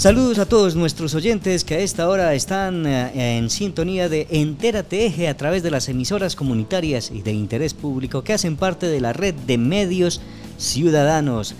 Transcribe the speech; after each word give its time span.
Saludos 0.00 0.38
a 0.38 0.46
todos 0.46 0.76
nuestros 0.76 1.14
oyentes 1.14 1.62
que 1.62 1.74
a 1.74 1.80
esta 1.80 2.08
hora 2.08 2.32
están 2.32 2.86
eh, 2.86 3.36
en 3.36 3.50
sintonía 3.50 4.08
de 4.08 4.26
Entérate 4.30 5.04
Eje 5.04 5.28
a 5.28 5.36
través 5.36 5.62
de 5.62 5.70
las 5.70 5.90
emisoras 5.90 6.36
comunitarias 6.36 7.10
y 7.10 7.20
de 7.20 7.32
interés 7.32 7.74
público 7.74 8.24
que 8.24 8.32
hacen 8.32 8.56
parte 8.56 8.86
de 8.86 8.98
la 9.02 9.12
red 9.12 9.34
de 9.34 9.58
medios 9.58 10.22
ciudadanos. 10.56 11.54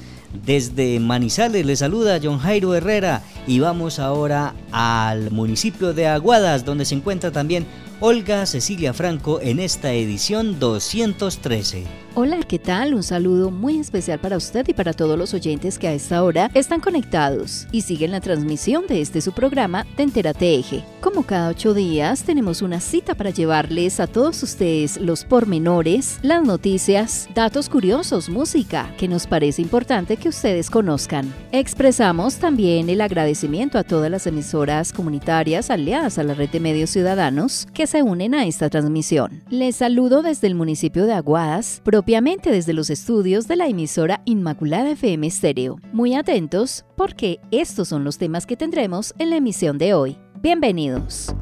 Desde 0.46 0.98
Manizales 1.00 1.66
les 1.66 1.80
saluda 1.80 2.18
John 2.22 2.38
Jairo 2.38 2.74
Herrera 2.74 3.22
y 3.46 3.60
vamos 3.60 3.98
ahora 3.98 4.54
al 4.72 5.30
municipio 5.30 5.92
de 5.92 6.06
Aguadas 6.06 6.64
donde 6.64 6.84
se 6.84 6.94
encuentra 6.94 7.30
también 7.30 7.66
Olga 8.02 8.46
Cecilia 8.46 8.94
Franco 8.94 9.40
en 9.42 9.60
esta 9.60 9.92
edición 9.92 10.58
213. 10.58 11.84
Hola, 12.14 12.40
¿qué 12.48 12.58
tal? 12.58 12.94
Un 12.94 13.04
saludo 13.04 13.52
muy 13.52 13.78
especial 13.78 14.18
para 14.18 14.36
usted 14.36 14.66
y 14.66 14.74
para 14.74 14.92
todos 14.92 15.16
los 15.16 15.32
oyentes 15.32 15.78
que 15.78 15.86
a 15.86 15.92
esta 15.92 16.24
hora 16.24 16.50
están 16.54 16.80
conectados 16.80 17.68
y 17.70 17.82
siguen 17.82 18.10
la 18.10 18.20
transmisión 18.20 18.86
de 18.88 19.00
este 19.00 19.20
su 19.20 19.32
programa 19.32 19.86
de 19.96 20.02
Entérate 20.02 20.56
Eje. 20.56 20.82
Como 21.00 21.22
cada 21.22 21.50
ocho 21.50 21.72
días, 21.72 22.24
tenemos 22.24 22.62
una 22.62 22.80
cita 22.80 23.14
para 23.14 23.30
llevarles 23.30 24.00
a 24.00 24.08
todos 24.08 24.42
ustedes 24.42 24.96
los 24.96 25.24
pormenores, 25.24 26.18
las 26.22 26.42
noticias, 26.42 27.28
datos 27.32 27.68
curiosos, 27.68 28.28
música, 28.28 28.92
que 28.98 29.06
nos 29.06 29.28
parece 29.28 29.62
importante 29.62 30.16
que 30.16 30.30
ustedes 30.30 30.68
conozcan. 30.68 31.32
Expresamos 31.52 32.36
también 32.36 32.90
el 32.90 33.02
agradecimiento 33.02 33.29
a 33.74 33.84
todas 33.84 34.10
las 34.10 34.26
emisoras 34.26 34.92
comunitarias 34.92 35.70
aliadas 35.70 36.18
a 36.18 36.24
la 36.24 36.34
red 36.34 36.50
de 36.50 36.58
medios 36.58 36.90
ciudadanos 36.90 37.68
que 37.72 37.86
se 37.86 38.02
unen 38.02 38.34
a 38.34 38.44
esta 38.44 38.68
transmisión. 38.68 39.44
Les 39.50 39.76
saludo 39.76 40.22
desde 40.22 40.48
el 40.48 40.56
municipio 40.56 41.06
de 41.06 41.12
Aguadas, 41.12 41.80
propiamente 41.84 42.50
desde 42.50 42.72
los 42.72 42.90
estudios 42.90 43.46
de 43.46 43.54
la 43.54 43.68
emisora 43.68 44.20
Inmaculada 44.24 44.90
FM 44.90 45.30
Stereo. 45.30 45.78
Muy 45.92 46.14
atentos 46.14 46.84
porque 46.96 47.38
estos 47.52 47.86
son 47.86 48.02
los 48.02 48.18
temas 48.18 48.46
que 48.46 48.56
tendremos 48.56 49.14
en 49.18 49.30
la 49.30 49.36
emisión 49.36 49.78
de 49.78 49.94
hoy. 49.94 50.18
Bienvenidos. 50.42 51.32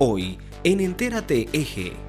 Hoy 0.00 0.36
en 0.64 0.80
Entérate 0.80 1.48
Eje. 1.52 2.07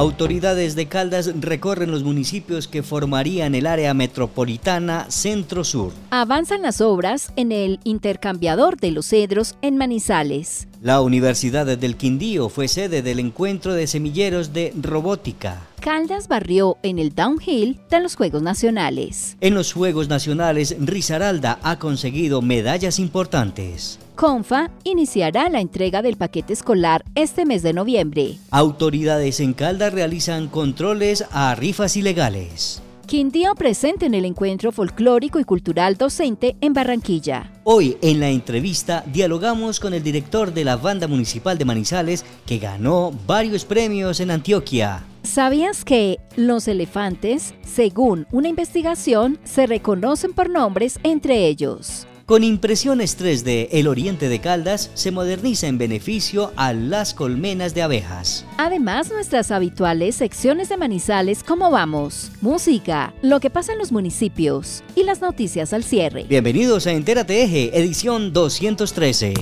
Autoridades 0.00 0.76
de 0.76 0.88
Caldas 0.88 1.30
recorren 1.40 1.90
los 1.90 2.04
municipios 2.04 2.66
que 2.68 2.82
formarían 2.82 3.54
el 3.54 3.66
área 3.66 3.92
metropolitana 3.92 5.04
Centro-Sur. 5.10 5.92
Avanzan 6.10 6.62
las 6.62 6.80
obras 6.80 7.34
en 7.36 7.52
el 7.52 7.80
intercambiador 7.84 8.78
de 8.78 8.92
los 8.92 9.04
cedros 9.04 9.56
en 9.60 9.76
Manizales. 9.76 10.69
La 10.82 11.02
Universidad 11.02 11.66
del 11.66 11.96
Quindío 11.96 12.48
fue 12.48 12.66
sede 12.66 13.02
del 13.02 13.18
encuentro 13.18 13.74
de 13.74 13.86
semilleros 13.86 14.54
de 14.54 14.72
robótica. 14.80 15.60
Caldas 15.78 16.26
barrió 16.26 16.78
en 16.82 16.98
el 16.98 17.14
downhill 17.14 17.78
de 17.90 18.00
los 18.00 18.16
Juegos 18.16 18.40
Nacionales. 18.40 19.36
En 19.42 19.52
los 19.52 19.74
Juegos 19.74 20.08
Nacionales, 20.08 20.74
Risaralda 20.80 21.58
ha 21.62 21.78
conseguido 21.78 22.40
medallas 22.40 22.98
importantes. 22.98 23.98
CONFA 24.16 24.70
iniciará 24.84 25.50
la 25.50 25.60
entrega 25.60 26.00
del 26.00 26.16
paquete 26.16 26.54
escolar 26.54 27.04
este 27.14 27.44
mes 27.44 27.62
de 27.62 27.74
noviembre. 27.74 28.38
Autoridades 28.50 29.40
en 29.40 29.52
Caldas 29.52 29.92
realizan 29.92 30.48
controles 30.48 31.26
a 31.30 31.54
rifas 31.56 31.94
ilegales. 31.98 32.80
Quindío 33.10 33.56
presente 33.56 34.06
en 34.06 34.14
el 34.14 34.24
encuentro 34.24 34.70
folclórico 34.70 35.40
y 35.40 35.44
cultural 35.44 35.96
docente 35.96 36.54
en 36.60 36.72
Barranquilla. 36.72 37.50
Hoy 37.64 37.96
en 38.02 38.20
la 38.20 38.28
entrevista 38.28 39.02
dialogamos 39.04 39.80
con 39.80 39.94
el 39.94 40.04
director 40.04 40.54
de 40.54 40.62
la 40.62 40.76
banda 40.76 41.08
municipal 41.08 41.58
de 41.58 41.64
Manizales 41.64 42.24
que 42.46 42.58
ganó 42.58 43.10
varios 43.26 43.64
premios 43.64 44.20
en 44.20 44.30
Antioquia. 44.30 45.02
¿Sabías 45.24 45.84
que 45.84 46.20
los 46.36 46.68
elefantes, 46.68 47.52
según 47.62 48.28
una 48.30 48.46
investigación, 48.46 49.40
se 49.42 49.66
reconocen 49.66 50.32
por 50.32 50.48
nombres 50.48 51.00
entre 51.02 51.48
ellos? 51.48 52.06
Con 52.30 52.44
impresiones 52.44 53.18
3D, 53.18 53.70
el 53.72 53.88
Oriente 53.88 54.28
de 54.28 54.40
Caldas 54.40 54.92
se 54.94 55.10
moderniza 55.10 55.66
en 55.66 55.78
beneficio 55.78 56.52
a 56.54 56.72
las 56.72 57.12
colmenas 57.12 57.74
de 57.74 57.82
abejas. 57.82 58.46
Además, 58.56 59.10
nuestras 59.10 59.50
habituales 59.50 60.14
secciones 60.14 60.68
de 60.68 60.76
Manizales 60.76 61.42
¿Cómo 61.42 61.72
vamos? 61.72 62.30
Música, 62.40 63.12
lo 63.22 63.40
que 63.40 63.50
pasa 63.50 63.72
en 63.72 63.78
los 63.78 63.90
municipios 63.90 64.84
y 64.94 65.02
las 65.02 65.20
noticias 65.20 65.72
al 65.72 65.82
cierre. 65.82 66.22
Bienvenidos 66.28 66.86
a 66.86 66.92
Entérate 66.92 67.42
Eje, 67.42 67.76
edición 67.76 68.32
213. 68.32 69.34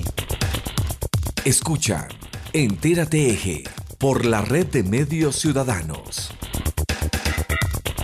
Escucha 1.45 2.09
Entérate 2.55 3.29
Eje 3.29 3.65
por 3.99 4.25
la 4.25 4.41
red 4.41 4.67
de 4.67 4.83
medios 4.83 5.37
ciudadanos. 5.37 6.31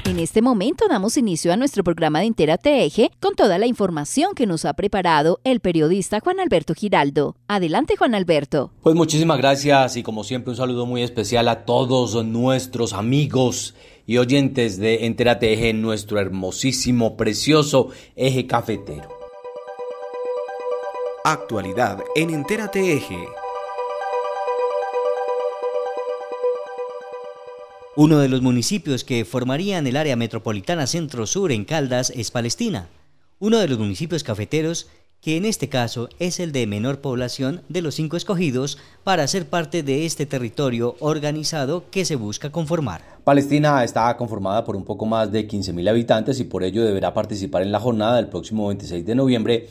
En 0.06 0.18
este 0.18 0.42
momento 0.42 0.84
damos 0.86 1.16
inicio 1.16 1.50
a 1.50 1.56
nuestro 1.56 1.82
programa 1.82 2.20
de 2.20 2.26
Entérate 2.26 2.84
Eje 2.84 3.10
con 3.20 3.34
toda 3.34 3.56
la 3.56 3.66
información 3.66 4.34
que 4.34 4.44
nos 4.46 4.66
ha 4.66 4.74
preparado 4.74 5.40
el 5.44 5.60
periodista 5.60 6.20
Juan 6.20 6.40
Alberto 6.40 6.74
Giraldo. 6.74 7.36
Adelante 7.48 7.96
Juan 7.96 8.14
Alberto. 8.14 8.70
Pues 8.82 8.94
muchísimas 8.94 9.38
gracias 9.38 9.96
y 9.96 10.02
como 10.02 10.22
siempre 10.22 10.50
un 10.50 10.56
saludo 10.56 10.84
muy 10.84 11.02
especial 11.02 11.48
a 11.48 11.64
todos 11.64 12.22
nuestros 12.22 12.92
amigos 12.92 13.74
y 14.06 14.18
oyentes 14.18 14.76
de 14.76 15.06
Entérate 15.06 15.54
Eje 15.54 15.70
en 15.70 15.80
nuestro 15.80 16.20
hermosísimo, 16.20 17.16
precioso 17.16 17.88
eje 18.14 18.46
cafetero. 18.46 19.08
Actualidad 21.24 22.00
en 22.14 22.28
Entérate 22.28 22.92
Eje. 22.92 23.26
Uno 27.96 28.18
de 28.18 28.28
los 28.28 28.42
municipios 28.42 29.04
que 29.04 29.24
formarían 29.24 29.86
el 29.86 29.96
área 29.96 30.16
metropolitana 30.16 30.88
centro-sur 30.88 31.52
en 31.52 31.64
Caldas 31.64 32.10
es 32.10 32.32
Palestina, 32.32 32.88
uno 33.38 33.58
de 33.58 33.68
los 33.68 33.78
municipios 33.78 34.24
cafeteros 34.24 34.88
que 35.20 35.36
en 35.36 35.44
este 35.44 35.68
caso 35.68 36.08
es 36.18 36.40
el 36.40 36.50
de 36.50 36.66
menor 36.66 37.00
población 37.00 37.62
de 37.68 37.82
los 37.82 37.94
cinco 37.94 38.16
escogidos 38.16 38.78
para 39.04 39.28
ser 39.28 39.46
parte 39.48 39.84
de 39.84 40.06
este 40.06 40.26
territorio 40.26 40.96
organizado 40.98 41.84
que 41.92 42.04
se 42.04 42.16
busca 42.16 42.50
conformar. 42.50 43.00
Palestina 43.22 43.84
está 43.84 44.16
conformada 44.16 44.64
por 44.64 44.74
un 44.74 44.84
poco 44.84 45.06
más 45.06 45.30
de 45.30 45.46
15.000 45.46 45.88
habitantes 45.88 46.40
y 46.40 46.44
por 46.44 46.64
ello 46.64 46.84
deberá 46.84 47.14
participar 47.14 47.62
en 47.62 47.70
la 47.70 47.78
jornada 47.78 48.16
del 48.16 48.26
próximo 48.26 48.66
26 48.66 49.06
de 49.06 49.14
noviembre 49.14 49.68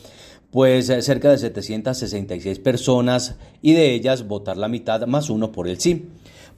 pues 0.49 0.85
cerca 0.85 1.29
de 1.29 1.39
766 1.39 2.59
personas 2.59 3.35
y 3.61 3.73
de 3.73 3.93
ellas 3.93 4.27
votar 4.27 4.55
la 4.55 4.69
mitad 4.69 5.05
más 5.07 5.29
uno 5.29 5.51
por 5.51 5.67
el 5.67 5.79
sí. 5.79 6.07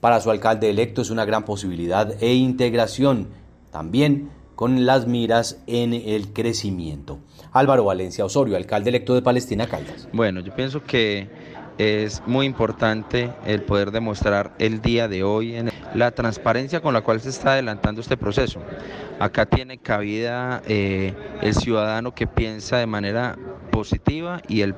Para 0.00 0.20
su 0.20 0.30
alcalde 0.30 0.70
electo 0.70 1.02
es 1.02 1.10
una 1.10 1.24
gran 1.24 1.44
posibilidad 1.44 2.22
e 2.22 2.34
integración, 2.34 3.28
también 3.70 4.30
con 4.54 4.86
las 4.86 5.06
miras 5.06 5.62
en 5.66 5.92
el 5.92 6.32
crecimiento. 6.32 7.18
Álvaro 7.52 7.84
Valencia 7.84 8.24
Osorio, 8.24 8.56
alcalde 8.56 8.90
electo 8.90 9.14
de 9.14 9.22
Palestina 9.22 9.66
Caldas. 9.66 10.08
Bueno, 10.12 10.40
yo 10.40 10.54
pienso 10.54 10.82
que 10.82 11.28
es 11.78 12.22
muy 12.26 12.46
importante 12.46 13.30
el 13.44 13.62
poder 13.62 13.90
demostrar 13.90 14.54
el 14.58 14.80
día 14.80 15.08
de 15.08 15.22
hoy 15.22 15.56
en 15.56 15.70
la 15.94 16.10
transparencia 16.12 16.80
con 16.80 16.94
la 16.94 17.02
cual 17.02 17.20
se 17.20 17.28
está 17.28 17.52
adelantando 17.52 18.00
este 18.00 18.16
proceso. 18.16 18.60
Acá 19.18 19.46
tiene 19.46 19.78
cabida 19.78 20.62
eh, 20.66 21.14
el 21.42 21.54
ciudadano 21.54 22.14
que 22.14 22.26
piensa 22.26 22.76
de 22.76 22.86
manera 22.86 23.36
positiva 23.70 24.42
y 24.46 24.60
el, 24.60 24.74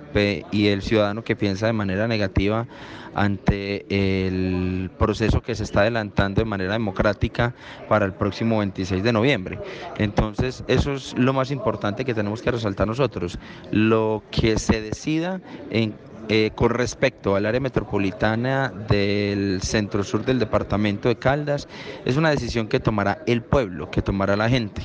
y 0.52 0.68
el 0.68 0.82
ciudadano 0.82 1.24
que 1.24 1.34
piensa 1.34 1.66
de 1.66 1.72
manera 1.72 2.06
negativa 2.06 2.66
ante 3.14 3.84
el 4.26 4.90
proceso 4.96 5.40
que 5.40 5.54
se 5.54 5.64
está 5.64 5.80
adelantando 5.80 6.40
de 6.40 6.44
manera 6.44 6.72
democrática 6.72 7.54
para 7.88 8.06
el 8.06 8.12
próximo 8.12 8.58
26 8.58 9.02
de 9.02 9.12
noviembre. 9.12 9.58
Entonces, 9.98 10.62
eso 10.68 10.92
es 10.92 11.16
lo 11.18 11.32
más 11.32 11.50
importante 11.50 12.04
que 12.04 12.14
tenemos 12.14 12.40
que 12.40 12.52
resaltar 12.52 12.86
nosotros. 12.86 13.38
Lo 13.72 14.22
que 14.30 14.58
se 14.58 14.80
decida 14.80 15.40
en 15.70 15.94
eh, 16.28 16.50
con 16.54 16.70
respecto 16.70 17.36
al 17.36 17.46
área 17.46 17.60
metropolitana 17.60 18.68
del 18.88 19.60
centro 19.62 20.04
sur 20.04 20.24
del 20.24 20.38
departamento 20.38 21.08
de 21.08 21.16
Caldas, 21.16 21.68
es 22.04 22.16
una 22.16 22.30
decisión 22.30 22.68
que 22.68 22.80
tomará 22.80 23.22
el 23.26 23.42
pueblo, 23.42 23.90
que 23.90 24.02
tomará 24.02 24.36
la 24.36 24.48
gente. 24.48 24.82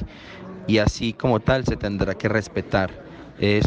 Y 0.67 0.77
así 0.77 1.11
como 1.11 1.41
tal 1.41 1.65
se 1.65 1.75
tendrá 1.75 2.15
que 2.15 2.29
respetar 2.29 2.91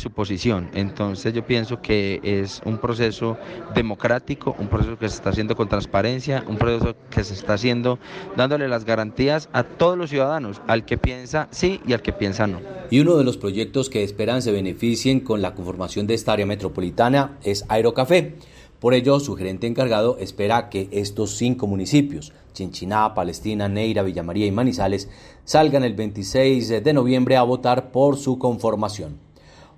su 0.01 0.11
posición. 0.11 0.71
Entonces 0.75 1.35
yo 1.35 1.45
pienso 1.45 1.83
que 1.83 2.21
es 2.23 2.63
un 2.65 2.79
proceso 2.79 3.37
democrático, 3.75 4.57
un 4.59 4.69
proceso 4.69 4.99
que 4.99 5.09
se 5.09 5.17
está 5.17 5.31
haciendo 5.31 5.55
con 5.55 5.69
transparencia, 5.69 6.45
un 6.49 6.57
proceso 6.57 6.97
que 7.11 7.25
se 7.25 7.35
está 7.35 7.55
haciendo 7.55 7.99
dándole 8.37 8.69
las 8.69 8.85
garantías 8.85 9.49
a 9.53 9.65
todos 9.65 9.99
los 9.99 10.11
ciudadanos, 10.11 10.63
al 10.67 10.85
que 10.85 10.97
piensa 10.97 11.49
sí 11.51 11.81
y 11.87 11.93
al 11.93 12.03
que 12.03 12.13
piensa 12.13 12.47
no. 12.47 12.61
Y 12.91 13.01
uno 13.01 13.17
de 13.17 13.25
los 13.25 13.37
proyectos 13.37 13.91
que 13.91 14.03
esperan 14.03 14.41
se 14.41 14.53
beneficien 14.53 15.21
con 15.21 15.43
la 15.43 15.55
conformación 15.55 16.07
de 16.07 16.15
esta 16.15 16.33
área 16.33 16.47
metropolitana 16.47 17.39
es 17.43 17.65
Aerocafé. 17.69 18.37
Por 18.79 18.95
ello, 18.95 19.21
su 19.21 19.35
gerente 19.37 19.67
encargado 19.67 20.19
espera 20.19 20.69
que 20.69 20.89
estos 20.93 21.37
cinco 21.37 21.67
municipios, 21.67 22.33
Chinchiná, 22.53 23.15
Palestina, 23.15 23.69
Neira, 23.69 24.03
Villamaría 24.03 24.47
y 24.47 24.51
Manizales, 24.53 25.09
salgan 25.45 25.83
el 25.83 25.95
26 25.95 26.85
de 26.85 26.93
noviembre 26.93 27.37
a 27.37 27.43
votar 27.43 27.91
por 27.91 28.17
su 28.17 28.39
conformación. 28.39 29.26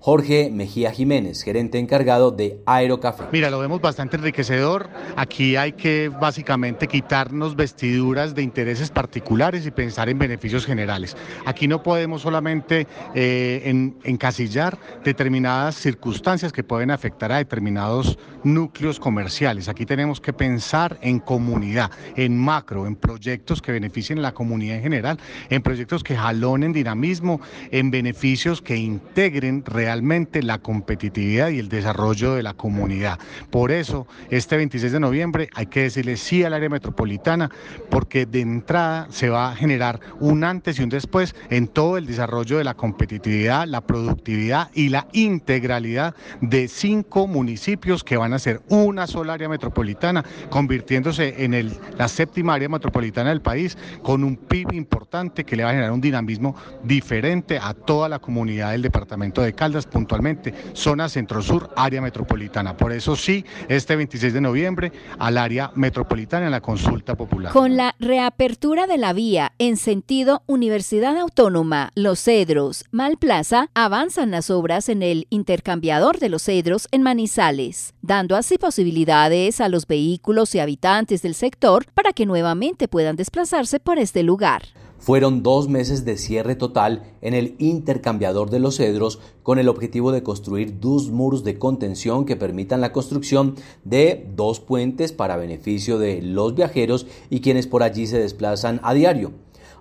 Jorge 0.00 0.50
Mejía 0.52 0.92
Jiménez, 0.92 1.42
gerente 1.42 1.78
encargado 1.78 2.30
de 2.30 2.60
Aerocafé. 2.66 3.24
Mira, 3.32 3.50
lo 3.50 3.58
vemos 3.58 3.80
bastante 3.80 4.16
enriquecedor. 4.16 4.88
Aquí 5.16 5.56
hay 5.56 5.72
que 5.72 6.08
básicamente 6.08 6.86
quitarnos 6.86 7.56
vestiduras 7.56 8.34
de 8.34 8.42
intereses 8.42 8.90
particulares 8.90 9.66
y 9.66 9.72
pensar 9.72 10.08
en 10.08 10.18
beneficios 10.18 10.64
generales. 10.66 11.16
Aquí 11.46 11.66
no 11.66 11.82
podemos 11.82 12.22
solamente 12.22 12.86
eh, 13.14 13.92
encasillar 14.04 14.78
determinadas 15.02 15.74
circunstancias 15.74 16.52
que 16.52 16.62
pueden 16.62 16.90
afectar 16.92 17.32
a 17.32 17.38
determinados 17.38 18.18
núcleos 18.54 18.98
comerciales. 19.00 19.68
Aquí 19.68 19.86
tenemos 19.86 20.20
que 20.20 20.32
pensar 20.32 20.98
en 21.02 21.18
comunidad, 21.18 21.90
en 22.16 22.38
macro, 22.38 22.86
en 22.86 22.96
proyectos 22.96 23.62
que 23.62 23.72
beneficien 23.72 24.18
a 24.18 24.22
la 24.22 24.32
comunidad 24.32 24.76
en 24.76 24.82
general, 24.82 25.18
en 25.50 25.62
proyectos 25.62 26.02
que 26.02 26.16
jalonen 26.16 26.72
dinamismo, 26.72 27.40
en 27.70 27.90
beneficios 27.90 28.62
que 28.62 28.76
integren 28.76 29.64
realmente 29.64 30.42
la 30.42 30.58
competitividad 30.58 31.50
y 31.50 31.58
el 31.58 31.68
desarrollo 31.68 32.34
de 32.34 32.42
la 32.42 32.54
comunidad. 32.54 33.18
Por 33.50 33.70
eso, 33.70 34.06
este 34.30 34.56
26 34.56 34.92
de 34.92 35.00
noviembre 35.00 35.48
hay 35.54 35.66
que 35.66 35.82
decirle 35.82 36.16
sí 36.16 36.44
al 36.44 36.54
área 36.54 36.68
metropolitana, 36.68 37.50
porque 37.90 38.26
de 38.26 38.40
entrada 38.40 39.06
se 39.10 39.28
va 39.28 39.50
a 39.50 39.56
generar 39.56 40.00
un 40.20 40.44
antes 40.44 40.78
y 40.78 40.82
un 40.82 40.88
después 40.88 41.34
en 41.50 41.68
todo 41.68 41.98
el 41.98 42.06
desarrollo 42.06 42.58
de 42.58 42.64
la 42.64 42.74
competitividad, 42.74 43.66
la 43.66 43.80
productividad 43.80 44.70
y 44.74 44.88
la 44.88 45.06
integralidad 45.12 46.14
de 46.40 46.68
cinco 46.68 47.26
municipios 47.26 48.04
que 48.04 48.16
van 48.16 48.32
a 48.32 48.38
ser 48.38 48.62
una 48.69 49.06
sola 49.06 49.35
área 49.35 49.49
metropolitana, 49.49 50.25
convirtiéndose 50.50 51.44
en 51.44 51.55
el, 51.55 51.73
la 51.96 52.08
séptima 52.08 52.55
área 52.55 52.69
metropolitana 52.69 53.31
del 53.31 53.40
país, 53.40 53.76
con 54.02 54.25
un 54.25 54.37
PIB 54.37 54.73
importante 54.73 55.44
que 55.44 55.56
le 55.56 55.64
va 55.64 55.70
a 55.70 55.73
generar 55.73 55.93
un 55.93 56.00
dinamismo 56.00 56.55
diferente 56.82 57.58
a 57.58 57.75
toda 57.75 58.08
la 58.08 58.19
comunidad 58.19 58.73
del 58.73 58.82
departamento 58.82 59.43
de 59.43 59.52
Caldas 59.52 59.87
puntualmente, 59.87 60.55
zona 60.73 61.08
centro-sur, 61.08 61.70
área 61.76 62.00
metropolitana. 62.00 62.76
Por 62.76 62.93
eso 62.93 63.17
sí, 63.17 63.44
este 63.69 63.96
26 63.96 64.32
de 64.32 64.41
noviembre 64.41 64.93
al 65.19 65.38
área 65.38 65.70
metropolitana 65.75 66.46
en 66.46 66.52
la 66.52 66.61
consulta 66.61 67.17
popular. 67.17 67.52
Con 67.52 67.76
la 67.76 67.94
reapertura 67.99 68.87
de 68.87 68.99
la 68.99 69.12
vía 69.12 69.52
en 69.58 69.76
sentido 69.76 70.43
Universidad 70.46 71.17
Autónoma 71.17 71.91
Los 71.94 72.20
Cedros, 72.20 72.84
Malplaza, 72.91 73.70
avanzan 73.75 74.31
las 74.31 74.50
obras 74.50 74.88
en 74.88 75.02
el 75.02 75.26
intercambiador 75.31 76.19
de 76.19 76.29
los 76.29 76.44
Cedros 76.44 76.88
en 76.91 77.02
Manizales, 77.02 77.94
dando 78.19 78.35
así 78.35 78.59
posibilidades 78.59 79.61
a 79.61 79.69
los 79.69 79.87
vehículos 79.87 80.53
y 80.56 80.59
habitantes 80.59 81.23
del 81.23 81.37
sector 81.37 81.87
para 81.94 82.12
que 82.12 82.26
nuevamente 82.26 82.88
puedan 82.88 83.15
desplazarse 83.15 83.79
por 83.79 83.97
este 83.97 84.25
lugar. 84.25 84.62
Fueron 84.99 85.44
dos 85.44 85.69
meses 85.69 86.05
de 86.05 86.17
cierre 86.17 86.56
total 86.56 87.05
en 87.20 87.35
el 87.35 87.55
intercambiador 87.61 88.50
de 88.50 88.59
los 88.59 88.79
cedros 88.79 89.20
con 89.44 89.61
el 89.61 89.69
objetivo 89.69 90.11
de 90.11 90.25
construir 90.25 90.81
dos 90.81 91.12
muros 91.12 91.44
de 91.44 91.61
contención 91.61 92.25
que 92.25 92.35
permitan 92.35 92.81
la 92.81 92.91
construcción 92.91 93.55
de 93.85 94.26
dos 94.35 94.59
puentes 94.59 95.12
para 95.12 95.37
beneficio 95.37 96.00
de 96.00 96.20
los 96.20 96.56
viajeros 96.56 97.06
y 97.31 97.38
quienes 97.41 97.69
por 97.69 97.85
allí 97.85 98.09
se 98.09 98.19
desplazan 98.19 98.81
a 98.82 98.94
diario. 98.94 99.31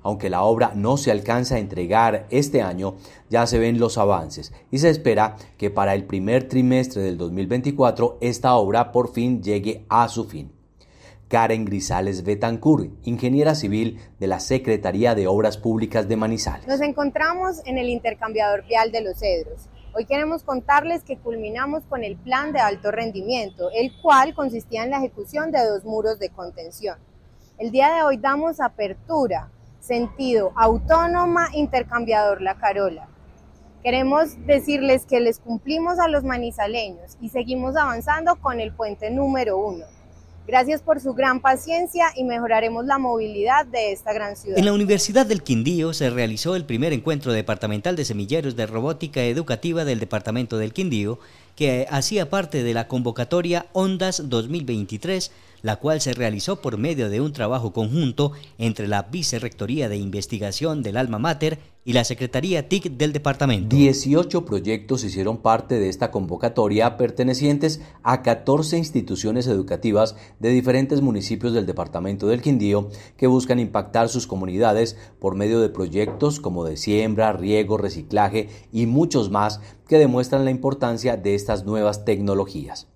Aunque 0.08 0.30
la 0.30 0.44
obra 0.44 0.72
no 0.74 0.96
se 0.96 1.12
alcanza 1.12 1.56
a 1.56 1.60
entregar 1.60 2.28
este 2.30 2.62
año, 2.62 2.96
ya 3.30 3.46
se 3.46 3.60
ven 3.60 3.78
los 3.78 3.98
avances 3.98 4.54
y 4.72 4.78
se 4.78 4.90
espera 4.90 5.36
que 5.58 5.70
para 5.70 5.96
el 5.96 6.06
primer 6.06 6.48
trimestre 6.48 7.02
del 7.02 7.18
2024 7.18 8.18
esta 8.22 8.56
obra 8.56 8.94
por 8.94 9.12
fin 9.12 9.44
llegue 9.44 9.84
a 9.90 10.08
su 10.08 10.24
fin. 10.24 10.54
Karen 11.28 11.66
Grisales 11.66 12.24
Betancur, 12.24 12.88
ingeniera 13.04 13.54
civil 13.54 14.00
de 14.18 14.28
la 14.28 14.40
Secretaría 14.40 15.14
de 15.14 15.28
Obras 15.28 15.58
Públicas 15.58 16.08
de 16.08 16.16
Manizales. 16.16 16.66
Nos 16.70 16.80
encontramos 16.80 17.62
en 17.66 17.78
el 17.78 17.90
intercambiador 17.90 18.66
vial 18.66 18.94
de 18.94 19.02
Los 19.02 19.20
Cedros. 19.20 19.68
Hoy 19.94 20.06
queremos 20.06 20.44
contarles 20.44 21.04
que 21.04 21.18
culminamos 21.18 21.84
con 21.84 22.06
el 22.06 22.16
plan 22.16 22.54
de 22.54 22.62
alto 22.62 22.92
rendimiento, 22.92 23.72
el 23.76 23.92
cual 24.02 24.34
consistía 24.34 24.86
en 24.86 24.92
la 24.92 25.00
ejecución 25.00 25.52
de 25.52 25.66
dos 25.66 25.84
muros 25.84 26.18
de 26.18 26.30
contención. 26.30 26.98
El 27.58 27.72
día 27.72 27.94
de 27.94 28.04
hoy 28.04 28.16
damos 28.16 28.62
apertura, 28.62 29.52
sentido 29.88 30.52
autónoma, 30.56 31.48
intercambiador 31.54 32.42
La 32.42 32.56
Carola. 32.56 33.08
Queremos 33.82 34.46
decirles 34.46 35.06
que 35.06 35.22
les 35.22 35.40
cumplimos 35.40 35.98
a 36.00 36.10
los 36.10 36.24
manizaleños 36.24 37.18
y 37.22 37.30
seguimos 37.30 37.76
avanzando 37.78 38.36
con 38.36 38.60
el 38.60 38.74
puente 38.74 39.10
número 39.10 39.58
uno 39.58 39.86
Gracias 40.48 40.82
por 40.82 41.02
su 41.02 41.14
gran 41.14 41.42
paciencia 41.42 42.06
y 42.16 42.24
mejoraremos 42.24 42.86
la 42.86 42.98
movilidad 42.98 43.66
de 43.66 43.92
esta 43.92 44.14
gran 44.14 44.38
ciudad. 44.38 44.58
En 44.58 44.64
la 44.64 44.72
Universidad 44.72 45.26
del 45.26 45.44
Quindío 45.44 45.92
se 45.92 46.10
realizó 46.10 46.56
el 46.56 46.64
primer 46.64 46.94
encuentro 46.94 47.34
departamental 47.34 47.98
de 47.98 48.06
semilleros 48.06 48.56
de 48.56 48.66
robótica 48.66 49.22
educativa 49.26 49.84
del 49.84 50.00
Departamento 50.00 50.58
del 50.58 50.72
Quindío, 50.72 51.20
que 51.58 51.88
hacía 51.90 52.30
parte 52.30 52.64
de 52.64 52.74
la 52.74 52.88
convocatoria 52.88 53.66
Ondas 53.74 54.30
2023 54.30 55.32
la 55.64 55.78
cual 55.78 56.02
se 56.02 56.14
realizó 56.14 56.62
por 56.62 56.78
medio 56.78 57.10
de 57.10 57.20
un 57.20 57.34
trabajo 57.34 57.74
conjunto 57.74 58.32
entre 58.58 58.88
la 58.88 59.04
Vicerrectoría 59.04 59.90
de 59.90 59.98
Investigación 59.98 60.84
del 60.84 60.98
Alma 60.98 61.20
Mater 61.20 61.60
y 61.88 61.94
la 61.94 62.04
Secretaría 62.04 62.68
TIC 62.68 62.98
del 62.98 63.14
departamento. 63.14 63.74
18 63.74 64.44
proyectos 64.44 65.06
hicieron 65.06 65.38
parte 65.38 65.80
de 65.80 65.88
esta 65.88 66.12
convocatoria 66.12 66.98
pertenecientes 66.98 67.80
a 68.04 68.24
14 68.24 68.78
instituciones 68.78 69.48
educativas 69.48 70.18
de 70.40 70.50
diferentes 70.50 71.00
municipios 71.00 71.54
del 71.54 71.66
departamento 71.66 72.28
del 72.28 72.42
Quindío 72.42 72.90
que 73.16 73.28
buscan 73.28 73.58
impactar 73.60 74.10
sus 74.10 74.28
comunidades 74.28 74.98
por 75.22 75.36
medio 75.36 75.62
de 75.62 75.70
proyectos 75.70 76.42
como 76.42 76.66
de 76.66 76.76
siembra, 76.76 77.32
riego, 77.32 77.78
reciclaje 77.78 78.50
y 78.74 78.86
muchos 78.86 79.32
más 79.32 79.62
que 79.88 79.98
demuestran 79.98 80.44
la 80.44 80.52
importancia 80.52 81.16
de 81.16 81.36
estas 81.36 81.64
nuevas 81.64 82.04
tecnologías. 82.04 82.88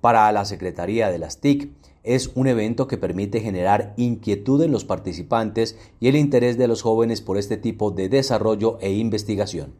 Para 0.00 0.32
la 0.32 0.44
Secretaría 0.46 1.10
de 1.10 1.18
las 1.20 1.40
TIC, 1.40 1.70
es 2.06 2.30
un 2.34 2.46
evento 2.46 2.86
que 2.86 2.96
permite 2.96 3.40
generar 3.40 3.92
inquietud 3.96 4.62
en 4.62 4.72
los 4.72 4.84
participantes 4.84 5.78
y 6.00 6.08
el 6.08 6.16
interés 6.16 6.56
de 6.56 6.68
los 6.68 6.82
jóvenes 6.82 7.20
por 7.20 7.36
este 7.36 7.56
tipo 7.56 7.90
de 7.90 8.08
desarrollo 8.08 8.78
e 8.80 8.92
investigación. 8.92 9.74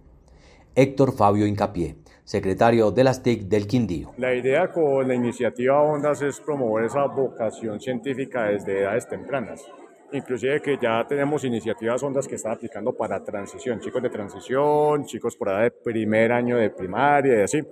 Héctor 0.75 1.12
Fabio 1.12 1.46
Incapié, 1.46 1.96
secretario 2.25 2.90
de 2.90 3.04
las 3.04 3.23
TIC 3.23 3.45
del 3.45 3.66
Quindío. 3.66 4.12
La 4.18 4.35
idea 4.35 4.71
con 4.73 5.09
la 5.09 5.14
iniciativa 5.14 5.80
Ondas 5.80 6.21
es 6.21 6.38
promover 6.40 6.85
esa 6.85 7.06
vocación 7.06 7.80
científica 7.80 8.49
desde 8.49 8.80
edades 8.80 9.09
tempranas. 9.09 9.64
Inclusive 10.12 10.61
que 10.61 10.78
ya 10.80 11.04
tenemos 11.09 11.45
iniciativas 11.45 12.02
Ondas 12.02 12.28
que 12.28 12.35
están 12.35 12.52
aplicando 12.52 12.92
para 12.92 13.25
transición, 13.25 13.80
chicos 13.80 14.02
de 14.02 14.11
transición, 14.11 15.04
chicos 15.06 15.37
por 15.37 15.49
edad 15.49 15.62
de 15.62 15.71
primer 15.71 16.33
año 16.33 16.59
de 16.59 16.71
primaria 16.71 17.38
y 17.38 17.42
así. 17.42 17.62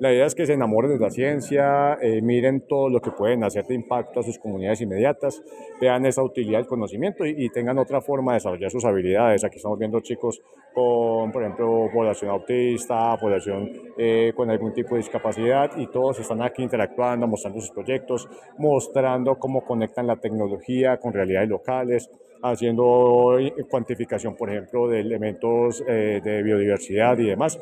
La 0.00 0.12
idea 0.12 0.26
es 0.26 0.36
que 0.36 0.46
se 0.46 0.52
enamoren 0.52 0.92
de 0.92 0.98
la 1.00 1.10
ciencia, 1.10 1.94
eh, 2.00 2.22
miren 2.22 2.60
todo 2.68 2.88
lo 2.88 3.00
que 3.00 3.10
pueden 3.10 3.42
hacer 3.42 3.66
de 3.66 3.74
impacto 3.74 4.20
a 4.20 4.22
sus 4.22 4.38
comunidades 4.38 4.80
inmediatas, 4.80 5.42
vean 5.80 6.06
esa 6.06 6.22
utilidad 6.22 6.58
del 6.58 6.68
conocimiento 6.68 7.26
y, 7.26 7.48
tengan 7.48 7.78
otra 7.78 8.00
forma 8.00 8.32
de 8.32 8.36
desarrollar 8.36 8.70
sus 8.70 8.84
habilidades. 8.84 9.42
Aquí 9.42 9.56
estamos 9.56 9.76
viendo 9.76 9.98
chicos 10.00 10.40
con, 10.72 11.32
por 11.32 11.42
ejemplo, 11.42 11.90
población 11.92 12.30
autista, 12.30 13.16
población 13.18 13.72
eh, 13.96 14.32
con 14.36 14.48
algún 14.50 14.72
tipo 14.72 14.90
de 14.94 14.98
discapacidad 14.98 15.72
y 15.76 15.88
todos 15.88 16.20
están 16.20 16.42
aquí 16.42 16.62
interactuando, 16.62 17.26
mostrando 17.26 17.60
sus 17.60 17.70
proyectos, 17.70 18.28
mostrando 18.56 19.36
cómo 19.36 19.62
conectan 19.64 20.06
la 20.06 20.16
tecnología 20.16 20.98
con 20.98 21.12
realidades 21.12 21.48
locales 21.48 22.08
haciendo 22.40 23.36
cuantificación, 23.68 24.36
por 24.36 24.48
ejemplo, 24.48 24.86
de 24.86 25.00
elementos 25.00 25.82
eh, 25.88 26.20
de 26.22 26.42
biodiversidad 26.44 27.18
y 27.18 27.24
demás 27.24 27.58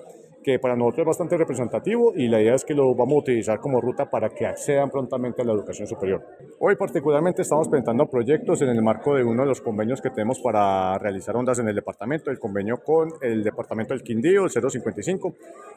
que 0.47 0.61
para 0.61 0.77
nosotros 0.77 1.01
es 1.01 1.07
bastante 1.07 1.37
representativo 1.37 2.13
y 2.15 2.29
la 2.29 2.41
idea 2.41 2.55
es 2.55 2.65
que 2.65 2.73
lo 2.73 2.95
vamos 2.95 3.15
a 3.15 3.19
utilizar 3.19 3.59
como 3.59 3.81
ruta 3.81 4.09
para 4.09 4.29
que 4.29 4.47
accedan 4.47 4.91
prontamente 4.91 5.43
a 5.43 5.45
la 5.45 5.53
educación 5.53 5.89
superior. 5.89 6.23
Hoy 6.61 6.77
particularmente 6.77 7.43
estamos 7.43 7.69
presentando 7.69 8.07
proyectos 8.07 8.63
en 8.63 8.69
el 8.69 8.81
marco 8.81 9.17
de 9.17 9.25
uno 9.25 9.43
de 9.43 9.49
los 9.49 9.61
convenios 9.61 10.01
que 10.01 10.11
tenemos 10.11 10.39
para 10.39 10.97
realizar 10.99 11.35
ondas 11.35 11.59
en 11.59 11.67
el 11.67 11.75
departamento, 11.75 12.31
el 12.31 12.39
convenio 12.39 12.77
con 12.77 13.09
el 13.23 13.43
departamento 13.43 13.93
del 13.93 14.05
Quindío, 14.05 14.45
el 14.45 14.51
055, 14.51 15.35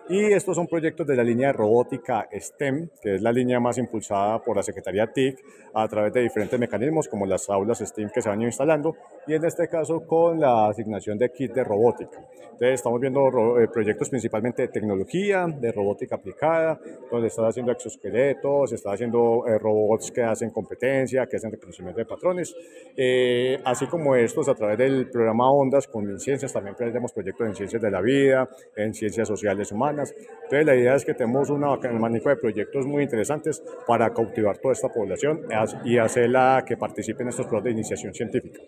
y 0.10 0.34
estos 0.34 0.56
son 0.56 0.66
proyectos 0.66 1.06
de 1.06 1.16
la 1.16 1.24
línea 1.24 1.54
robótica 1.54 2.28
STEM, 2.34 2.90
que 3.00 3.16
es 3.16 3.22
la 3.22 3.32
línea 3.32 3.60
más 3.60 3.78
impulsada 3.78 4.42
por 4.42 4.58
la 4.58 4.64
Secretaría 4.64 5.06
TIC 5.06 5.40
a 5.72 5.88
través 5.88 6.12
de 6.12 6.22
diferentes 6.22 6.60
mecanismos 6.60 7.08
como 7.08 7.28
las 7.28 7.48
aulas 7.48 7.78
STEM 7.78 8.10
que 8.10 8.22
se 8.22 8.28
van 8.28 8.42
instalando 8.42 8.96
y 9.28 9.36
en 9.36 9.46
este 9.46 9.68
caso 9.68 10.06
con 10.08 10.40
la 10.40 10.70
asignación 10.70 11.20
de 11.20 11.32
kit 11.32 11.54
de 11.54 11.64
robótica. 11.64 12.26
Entonces 12.60 12.80
estamos 12.80 13.00
viendo 13.00 13.60
eh, 13.60 13.68
proyectos 13.72 14.10
principalmente 14.10 14.64
de 14.64 14.68
tecnología, 14.70 15.46
de 15.48 15.72
robótica 15.72 16.16
aplicada, 16.16 16.80
donde 17.10 17.28
están 17.28 17.46
haciendo 17.46 17.72
exoesqueletos, 17.72 18.74
está 18.74 18.92
haciendo 18.92 19.46
eh, 19.48 19.58
robots 19.60 20.12
que 20.12 20.24
hacen 20.24 20.50
competencia, 20.50 21.28
que 21.28 21.38
hacen 21.38 21.52
reconocimiento 21.52 22.00
de 22.00 22.06
patrones, 22.06 22.54
eh, 22.98 23.60
así 23.64 23.86
como 23.86 24.16
estos 24.16 24.50
a 24.50 24.56
través 24.56 24.78
del 24.80 25.10
programa 25.10 25.50
Ondas 25.52 25.88
con 25.88 26.06
MinCiencias, 26.06 26.52
también 26.52 26.76
tenemos 26.76 27.14
proyectos 27.14 27.48
en 27.48 27.56
ciencias 27.56 27.82
de 27.82 27.92
la 27.92 28.02
vida, 28.02 28.50
en 28.76 28.94
ciencias 28.94 29.28
sociales 29.28 29.72
humanas. 29.72 29.99
Entonces 30.02 30.66
la 30.66 30.76
idea 30.76 30.96
es 30.96 31.06
que 31.06 31.14
tenemos 31.14 31.50
una 31.50 31.76
magnitud 32.00 32.30
de 32.30 32.36
proyectos 32.38 32.86
muy 32.86 33.04
interesantes 33.04 33.64
para 33.88 34.12
cautivar 34.14 34.58
toda 34.58 34.74
esta 34.74 34.90
población 34.90 35.42
y 35.84 35.98
hacerla 35.98 36.64
que 36.66 36.78
participe 36.78 37.24
en 37.24 37.30
estos 37.30 37.46
proyectos 37.46 37.66
de 37.66 37.72
iniciación 37.72 38.14
científica. 38.14 38.62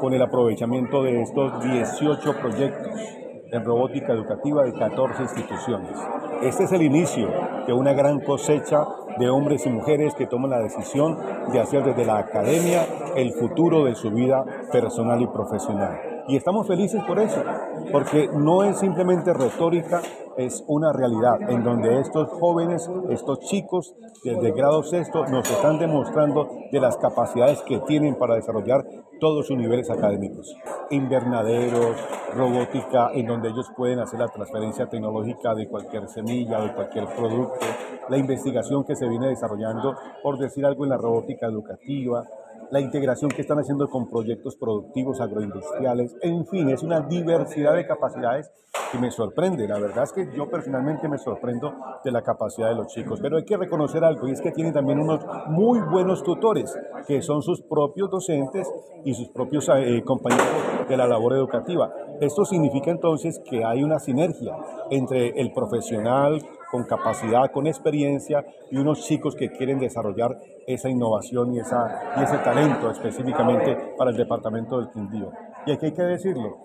Con 0.00 0.12
el 0.12 0.22
aprovechamiento 0.22 1.02
de 1.02 1.22
estos 1.22 1.62
18 1.62 2.36
proyectos 2.40 2.92
en 3.52 3.64
robótica 3.64 4.12
educativa 4.12 4.64
de 4.64 4.72
14 4.72 5.22
instituciones. 5.22 5.96
Este 6.42 6.64
es 6.64 6.72
el 6.72 6.82
inicio 6.82 7.28
de 7.66 7.72
una 7.72 7.92
gran 7.92 8.20
cosecha 8.20 8.84
de 9.18 9.30
hombres 9.30 9.64
y 9.66 9.70
mujeres 9.70 10.14
que 10.14 10.26
toman 10.26 10.50
la 10.50 10.60
decisión 10.60 11.18
de 11.52 11.60
hacer 11.60 11.84
desde 11.84 12.04
la 12.04 12.18
academia 12.18 12.86
el 13.16 13.32
futuro 13.32 13.84
de 13.84 13.94
su 13.94 14.10
vida 14.10 14.44
personal 14.70 15.20
y 15.22 15.26
profesional. 15.26 16.24
Y 16.28 16.36
estamos 16.36 16.66
felices 16.66 17.02
por 17.04 17.18
eso, 17.18 17.42
porque 17.90 18.28
no 18.32 18.64
es 18.64 18.78
simplemente 18.78 19.32
retórica, 19.32 20.02
es 20.36 20.62
una 20.66 20.92
realidad 20.92 21.50
en 21.50 21.64
donde 21.64 21.98
estos 22.00 22.28
jóvenes, 22.28 22.88
estos 23.08 23.40
chicos 23.40 23.94
desde 24.22 24.52
grado 24.52 24.82
sexto 24.82 25.26
nos 25.26 25.50
están 25.50 25.78
demostrando 25.78 26.48
de 26.70 26.80
las 26.80 26.96
capacidades 26.98 27.62
que 27.62 27.78
tienen 27.80 28.16
para 28.16 28.34
desarrollar 28.34 28.84
todos 29.18 29.46
sus 29.46 29.56
niveles 29.56 29.90
académicos. 29.90 30.54
Invernaderos, 30.90 31.96
robótica, 32.34 33.12
en 33.14 33.26
donde 33.26 33.48
ellos 33.48 33.70
pueden 33.76 34.00
hacer 34.00 34.20
la 34.20 34.28
transferencia 34.28 34.86
tecnológica 34.88 35.54
de 35.54 35.68
cualquier 35.68 36.06
semilla, 36.08 36.60
de 36.60 36.74
cualquier 36.74 37.06
producto, 37.06 37.66
la 38.08 38.18
investigación 38.18 38.84
que 38.84 38.94
se 38.94 39.08
viene 39.08 39.28
desarrollando, 39.28 39.94
por 40.22 40.38
decir 40.38 40.66
algo, 40.66 40.84
en 40.84 40.90
la 40.90 40.98
robótica 40.98 41.46
educativa, 41.46 42.24
la 42.70 42.80
integración 42.80 43.30
que 43.30 43.42
están 43.42 43.58
haciendo 43.58 43.88
con 43.88 44.08
proyectos 44.08 44.56
productivos 44.56 45.20
agroindustriales, 45.20 46.14
en 46.22 46.46
fin, 46.46 46.68
es 46.70 46.82
una 46.82 47.00
diversidad 47.00 47.74
de 47.74 47.86
capacidades 47.86 48.50
que 48.92 48.98
me 48.98 49.10
sorprende. 49.10 49.66
La 49.66 49.78
verdad 49.78 50.04
es 50.04 50.12
que 50.12 50.28
yo 50.36 50.48
personalmente 50.48 51.08
me 51.08 51.18
sorprendo 51.18 51.72
de 52.04 52.10
la 52.10 52.22
capacidad 52.22 52.68
de 52.68 52.76
los 52.76 52.88
chicos, 52.88 53.20
pero 53.20 53.36
hay 53.36 53.44
que 53.44 53.56
reconocer 53.56 54.04
algo 54.04 54.28
y 54.28 54.32
es 54.32 54.40
que 54.40 54.52
tienen 54.52 54.72
también 54.72 55.00
unos 55.00 55.24
muy 55.48 55.80
buenos 55.80 56.22
tutores, 56.22 56.76
que 57.06 57.22
son 57.22 57.42
sus 57.42 57.62
propios 57.62 58.10
docentes 58.10 58.72
y 59.04 59.14
sus 59.14 59.28
propios 59.28 59.68
eh, 59.68 60.02
compañeros 60.04 60.46
de 60.88 60.96
la 60.96 61.06
labor 61.06 61.34
educativa. 61.34 61.92
Esto 62.20 62.44
significa 62.44 62.90
entonces 62.90 63.40
que 63.48 63.64
hay 63.64 63.82
una 63.82 63.98
sinergia 63.98 64.56
entre 64.90 65.40
el 65.40 65.52
profesional 65.52 66.40
con 66.70 66.84
capacidad, 66.84 67.50
con 67.52 67.66
experiencia 67.66 68.44
y 68.70 68.76
unos 68.76 69.04
chicos 69.06 69.34
que 69.34 69.50
quieren 69.50 69.78
desarrollar 69.78 70.38
esa 70.66 70.88
innovación 70.88 71.54
y, 71.54 71.60
esa, 71.60 72.14
y 72.18 72.24
ese 72.24 72.38
talento 72.38 72.90
específicamente 72.90 73.94
para 73.96 74.10
el 74.10 74.16
departamento 74.16 74.78
del 74.78 74.90
Quindío. 74.90 75.30
Y 75.66 75.72
aquí 75.72 75.86
hay 75.86 75.92
que 75.92 76.02
decirlo, 76.02 76.58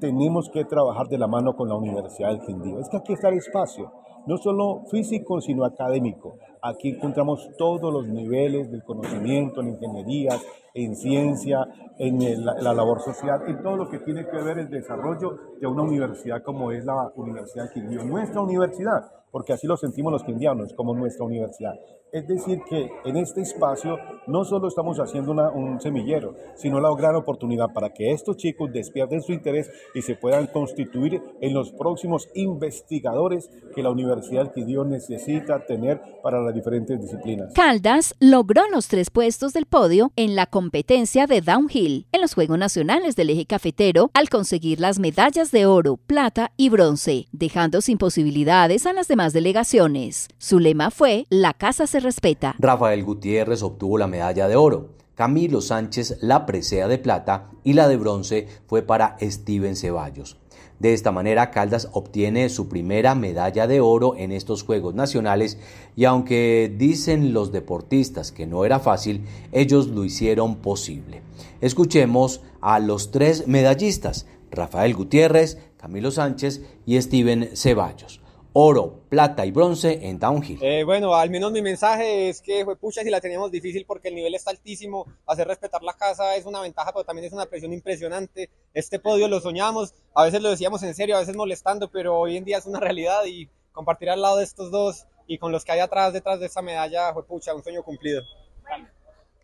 tenemos 0.00 0.50
que 0.50 0.64
trabajar 0.64 1.08
de 1.08 1.18
la 1.18 1.26
mano 1.26 1.54
con 1.54 1.68
la 1.68 1.76
Universidad 1.76 2.30
del 2.30 2.40
Quindío. 2.40 2.78
Es 2.80 2.88
que 2.88 2.96
aquí 2.96 3.12
está 3.12 3.28
el 3.28 3.38
espacio, 3.38 3.92
no 4.26 4.36
solo 4.38 4.84
físico, 4.90 5.40
sino 5.40 5.64
académico. 5.64 6.36
Aquí 6.62 6.90
encontramos 6.90 7.50
todos 7.58 7.92
los 7.92 8.06
niveles 8.06 8.70
del 8.70 8.84
conocimiento 8.84 9.60
en 9.60 9.68
ingeniería, 9.68 10.38
en 10.74 10.96
ciencia, 10.96 11.66
en 11.98 12.44
la, 12.44 12.72
labor 12.72 13.00
social, 13.00 13.42
en 13.46 13.62
todo 13.62 13.76
lo 13.76 13.88
que 13.88 13.98
tiene 14.00 14.26
que 14.26 14.38
ver 14.38 14.58
el 14.58 14.70
desarrollo 14.70 15.38
de 15.60 15.66
una 15.66 15.82
universidad 15.82 16.42
como 16.42 16.72
es 16.72 16.84
la 16.84 17.12
Universidad 17.16 17.64
del 17.64 17.72
Quindío, 17.72 18.04
nuestra 18.04 18.40
universidad, 18.40 19.10
porque 19.30 19.52
así 19.52 19.66
lo 19.66 19.76
sentimos 19.76 20.12
los 20.12 20.24
quindianos 20.24 20.72
como 20.74 20.94
nuestra 20.94 21.24
universidad. 21.24 21.74
Es 22.12 22.28
decir, 22.28 22.60
que 22.68 22.90
en 23.06 23.16
este 23.16 23.40
espacio 23.40 23.96
no 24.26 24.44
solo 24.44 24.68
estamos 24.68 24.98
haciendo 24.98 25.32
un 25.32 25.80
semillero, 25.80 26.36
sino 26.56 26.78
la 26.78 26.94
gran 26.94 27.16
oportunidad 27.16 27.72
para 27.72 27.88
que 27.94 28.12
estos 28.12 28.36
chicos 28.36 28.70
despierten 28.70 29.22
su 29.22 29.32
interés 29.32 29.70
y 29.94 30.02
se 30.02 30.14
puedan 30.14 30.46
constituir 30.48 31.22
en 31.40 31.54
los 31.54 31.72
próximos 31.72 32.28
investigadores 32.34 33.50
que 33.74 33.82
la 33.82 33.90
Universidad 33.90 34.42
del 34.42 34.52
Quindío 34.52 34.84
necesita 34.84 35.64
tener 35.64 36.02
para 36.22 36.42
las 36.42 36.54
diferentes 36.54 37.00
disciplinas. 37.00 37.54
Caldas 37.54 38.14
logró 38.20 38.60
los 38.70 38.88
tres 38.88 39.08
puestos 39.08 39.54
del 39.54 39.64
podio 39.64 40.12
en 40.14 40.36
la 40.36 40.44
competencia 40.62 41.26
de 41.26 41.40
downhill 41.40 42.06
en 42.12 42.20
los 42.20 42.34
Juegos 42.34 42.56
Nacionales 42.56 43.16
del 43.16 43.30
Eje 43.30 43.46
Cafetero 43.46 44.12
al 44.14 44.28
conseguir 44.28 44.78
las 44.78 45.00
medallas 45.00 45.50
de 45.50 45.66
oro, 45.66 45.96
plata 45.96 46.52
y 46.56 46.68
bronce, 46.68 47.26
dejando 47.32 47.80
sin 47.80 47.98
posibilidades 47.98 48.86
a 48.86 48.92
las 48.92 49.08
demás 49.08 49.32
delegaciones. 49.32 50.28
Su 50.38 50.60
lema 50.60 50.92
fue 50.92 51.26
La 51.30 51.52
casa 51.52 51.88
se 51.88 51.98
respeta. 51.98 52.54
Rafael 52.60 53.02
Gutiérrez 53.02 53.64
obtuvo 53.64 53.98
la 53.98 54.06
medalla 54.06 54.46
de 54.46 54.54
oro. 54.54 54.90
Camilo 55.16 55.60
Sánchez 55.60 56.18
la 56.20 56.46
presea 56.46 56.86
de 56.86 56.98
plata 56.98 57.50
y 57.64 57.72
la 57.72 57.88
de 57.88 57.96
bronce 57.96 58.46
fue 58.68 58.82
para 58.82 59.16
Steven 59.20 59.74
Ceballos. 59.74 60.41
De 60.82 60.94
esta 60.94 61.12
manera, 61.12 61.52
Caldas 61.52 61.90
obtiene 61.92 62.48
su 62.48 62.68
primera 62.68 63.14
medalla 63.14 63.68
de 63.68 63.80
oro 63.80 64.16
en 64.16 64.32
estos 64.32 64.64
Juegos 64.64 64.96
Nacionales 64.96 65.56
y 65.94 66.06
aunque 66.06 66.74
dicen 66.76 67.32
los 67.32 67.52
deportistas 67.52 68.32
que 68.32 68.48
no 68.48 68.64
era 68.64 68.80
fácil, 68.80 69.24
ellos 69.52 69.86
lo 69.86 70.04
hicieron 70.04 70.56
posible. 70.56 71.22
Escuchemos 71.60 72.40
a 72.60 72.80
los 72.80 73.12
tres 73.12 73.46
medallistas, 73.46 74.26
Rafael 74.50 74.92
Gutiérrez, 74.94 75.56
Camilo 75.76 76.10
Sánchez 76.10 76.62
y 76.84 77.00
Steven 77.00 77.50
Ceballos 77.54 78.21
oro, 78.52 79.00
plata 79.08 79.46
y 79.46 79.50
bronce 79.50 80.06
en 80.06 80.18
downhill. 80.18 80.58
Eh, 80.62 80.84
bueno, 80.84 81.14
al 81.14 81.30
menos 81.30 81.52
mi 81.52 81.62
mensaje 81.62 82.28
es 82.28 82.42
que 82.42 82.64
fue 82.64 82.76
pucha 82.76 83.02
si 83.02 83.10
la 83.10 83.20
teníamos 83.20 83.50
difícil 83.50 83.84
porque 83.86 84.08
el 84.08 84.14
nivel 84.14 84.34
está 84.34 84.50
altísimo, 84.50 85.06
hacer 85.26 85.48
respetar 85.48 85.82
la 85.82 85.94
casa 85.94 86.36
es 86.36 86.44
una 86.44 86.60
ventaja, 86.60 86.92
pero 86.92 87.04
también 87.04 87.26
es 87.26 87.32
una 87.32 87.46
presión 87.46 87.72
impresionante. 87.72 88.50
Este 88.74 88.98
podio 88.98 89.28
lo 89.28 89.40
soñamos, 89.40 89.94
a 90.14 90.24
veces 90.24 90.42
lo 90.42 90.50
decíamos 90.50 90.82
en 90.82 90.94
serio, 90.94 91.16
a 91.16 91.20
veces 91.20 91.36
molestando, 91.36 91.90
pero 91.90 92.18
hoy 92.18 92.36
en 92.36 92.44
día 92.44 92.58
es 92.58 92.66
una 92.66 92.80
realidad 92.80 93.24
y 93.26 93.48
compartir 93.72 94.10
al 94.10 94.20
lado 94.20 94.36
de 94.36 94.44
estos 94.44 94.70
dos 94.70 95.06
y 95.26 95.38
con 95.38 95.52
los 95.52 95.64
que 95.64 95.72
hay 95.72 95.80
atrás, 95.80 96.12
detrás 96.12 96.40
de 96.40 96.46
esta 96.46 96.62
medalla, 96.62 97.12
fue 97.12 97.24
pucha, 97.24 97.54
un 97.54 97.62
sueño 97.62 97.82
cumplido. 97.82 98.22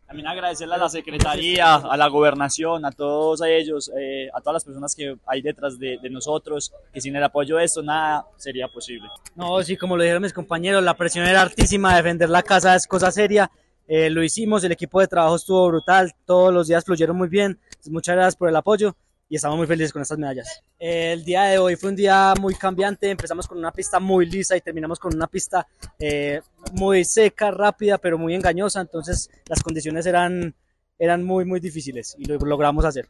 También 0.09 0.27
agradecerle 0.27 0.75
a 0.75 0.79
la 0.79 0.89
Secretaría, 0.89 1.75
a 1.75 1.95
la 1.99 2.09
Gobernación, 2.09 2.87
a 2.87 2.91
todos 2.91 3.43
ellos, 3.43 3.93
eh, 3.95 4.31
a 4.33 4.41
todas 4.41 4.55
las 4.55 4.65
personas 4.65 4.95
que 4.95 5.15
hay 5.27 5.43
detrás 5.43 5.79
de, 5.79 5.99
nosotros, 6.11 6.73
que 6.95 7.03
sin 7.03 7.15
el 7.15 7.23
apoyo 7.23 7.59
de 7.59 7.65
esto 7.65 7.83
nada 7.83 8.25
sería 8.39 8.69
posible. 8.69 9.11
No, 9.37 9.63
sí, 9.63 9.77
como 9.77 9.99
lo 9.99 10.03
dijeron 10.03 10.23
mis 10.23 10.33
compañeros, 10.33 10.83
la 10.83 10.95
presión 10.95 11.27
era 11.27 11.43
altísima, 11.43 11.95
defender 11.95 12.31
la 12.31 12.43
casa 12.43 12.75
es 12.75 12.87
cosa 12.87 13.13
seria, 13.13 13.51
eh, 13.87 14.09
lo 14.09 14.23
hicimos, 14.25 14.65
el 14.65 14.73
equipo 14.73 14.99
de 14.99 15.09
trabajo 15.09 15.37
estuvo 15.37 15.69
brutal, 15.69 16.15
todos 16.25 16.55
los 16.55 16.69
días 16.69 16.87
fluyeron 16.87 17.15
muy 17.15 17.29
bien, 17.29 17.61
muchas 17.91 18.17
gracias 18.17 18.37
por 18.37 18.49
el 18.49 18.57
apoyo 18.57 18.97
y 19.29 19.37
estamos 19.37 19.59
muy 19.59 19.67
felices 19.67 19.93
con 19.93 20.03
estas 20.03 20.19
medallas. 20.19 20.63
El 20.79 21.25
día 21.25 21.45
de 21.45 21.59
hoy 21.59 21.77
fue 21.77 21.91
un 21.91 21.97
día 21.97 22.35
muy 22.41 22.55
cambiante, 22.55 23.11
empezamos 23.11 23.47
con 23.47 23.59
una 23.59 23.73
pista 23.73 24.01
muy 24.01 24.27
lisa 24.27 24.57
y 24.57 24.61
terminamos 24.61 24.99
con 24.99 25.15
una 25.15 25.27
pista 25.27 25.67
eh, 25.99 26.41
muy 26.73 27.05
seca, 27.05 27.51
rápida, 27.51 27.99
pero 27.99 28.17
muy 28.17 28.35
engañosa, 28.35 28.81
entonces 28.81 29.31
las 29.47 29.63
condiciones 29.63 30.07
eran, 30.07 30.55
eran 30.99 31.25
muy, 31.25 31.45
muy 31.45 31.61
difíciles 31.61 32.17
y 32.19 32.25
lo 32.25 32.39
logramos 32.39 32.85
hacer. 32.85 33.09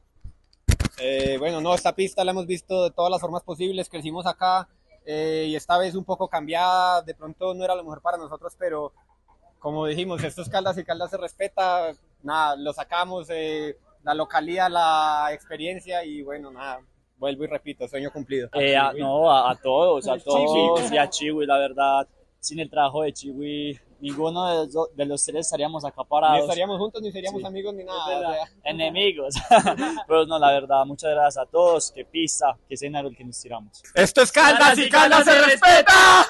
Eh, 1.01 1.37
bueno, 1.39 1.61
no, 1.61 1.75
esta 1.75 1.95
pista 1.95 2.25
la 2.25 2.33
hemos 2.33 2.47
visto 2.47 2.85
de 2.85 2.91
todas 2.91 3.11
las 3.11 3.21
formas 3.21 3.45
posibles, 3.45 3.89
crecimos 3.89 4.27
acá 4.27 4.69
eh, 5.07 5.47
y 5.49 5.55
esta 5.55 5.79
vez 5.79 5.95
un 5.95 6.05
poco 6.05 6.29
cambiada, 6.29 7.03
de 7.03 7.15
pronto 7.15 7.55
no 7.55 7.65
era 7.65 7.77
lo 7.77 7.85
mejor 7.85 8.03
para 8.03 8.19
nosotros, 8.19 8.55
pero 8.59 8.93
como 9.61 9.87
dijimos, 9.87 10.23
estos 10.25 10.49
Caldas 10.49 10.79
y 10.79 10.85
Caldas 10.85 11.11
se 11.11 11.17
respeta, 11.17 11.93
nada, 12.23 12.57
lo 12.57 12.73
sacamos 12.73 13.29
la 14.03 14.15
localidad, 14.15 14.71
la 14.71 15.29
experiencia 15.33 16.05
y 16.05 16.23
bueno, 16.23 16.51
nada, 16.51 16.81
vuelvo 17.17 17.45
y 17.45 17.47
repito, 17.47 17.89
sueño 17.89 18.11
cumplido. 18.11 18.49
Eh, 18.55 18.77
no, 18.99 19.31
a, 19.31 19.55
todos, 19.57 20.09
a 20.09 20.19
todos 20.25 20.91
y 20.91 20.97
a 20.97 21.09
Chiwi, 21.09 21.47
la 21.47 21.59
verdad, 21.59 22.09
sin 22.41 22.61
el 22.61 22.71
trabajo 22.71 23.03
de 23.03 23.13
Chiwi, 23.13 23.79
ninguno 24.01 24.67
de 24.67 25.05
los, 25.07 25.25
tres 25.25 25.47
estaríamos 25.47 25.85
acá 25.85 26.05
parados. 26.05 26.39
Ni 26.39 26.43
estaríamos 26.43 26.79
juntos, 26.79 27.03
ni 27.03 27.13
seríamos 27.13 27.45
amigos, 27.45 27.75
ni 27.75 27.85
nada. 27.85 28.49
Enemigos. 28.65 29.35
Pero 30.07 30.27
no, 30.27 30.39
la 30.39 30.53
verdad, 30.53 30.85
muchas 30.87 31.11
gracias 31.11 31.45
a 31.45 31.47
todos, 31.47 31.91
que 31.91 32.05
pisa, 32.05 32.57
que 32.69 32.75
escenario 32.75 33.11
el 33.11 33.17
que 33.17 33.25
nos 33.25 33.41
tiramos. 33.41 33.83
¡Esto 33.95 34.23
es 34.23 34.33
Caldas 34.33 34.79
y 34.79 34.89
Caldas 34.89 35.25
se 35.25 35.41
respeta! 35.41 36.27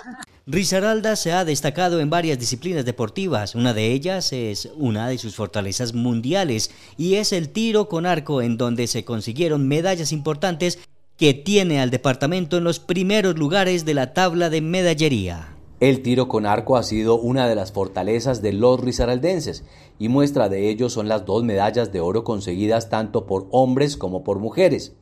Risaralda 0.46 1.14
se 1.16 1.32
ha 1.32 1.44
destacado 1.44 2.00
en 2.00 2.08
varias 2.08 2.38
disciplinas 2.38 2.86
deportivas. 2.86 3.54
Una 3.54 3.74
de 3.74 3.92
ellas 3.92 4.32
es 4.32 4.70
una 4.76 5.06
de 5.08 5.18
sus 5.18 5.36
fortalezas 5.36 5.92
mundiales 5.92 6.70
y 6.96 7.16
es 7.16 7.34
el 7.34 7.50
tiro 7.50 7.88
con 7.88 8.06
arco 8.06 8.40
en 8.40 8.56
donde 8.56 8.86
se 8.86 9.04
consiguieron 9.04 9.68
medallas 9.68 10.10
importantes 10.10 10.78
que 11.18 11.34
tiene 11.34 11.82
al 11.82 11.90
departamento 11.90 12.56
en 12.56 12.64
los 12.64 12.78
primeros 12.78 13.36
lugares 13.36 13.84
de 13.84 13.92
la 13.92 14.14
tabla 14.14 14.48
de 14.48 14.62
medallería. 14.62 15.57
El 15.80 16.02
tiro 16.02 16.26
con 16.26 16.44
arco 16.44 16.76
ha 16.76 16.82
sido 16.82 17.20
una 17.20 17.48
de 17.48 17.54
las 17.54 17.70
fortalezas 17.70 18.42
de 18.42 18.52
los 18.52 18.80
risaraldenses 18.80 19.64
y 20.00 20.08
muestra 20.08 20.48
de 20.48 20.68
ello 20.70 20.90
son 20.90 21.06
las 21.06 21.24
dos 21.24 21.44
medallas 21.44 21.92
de 21.92 22.00
oro 22.00 22.24
conseguidas 22.24 22.88
tanto 22.88 23.26
por 23.26 23.46
hombres 23.52 23.96
como 23.96 24.24
por 24.24 24.40
mujeres. 24.40 24.96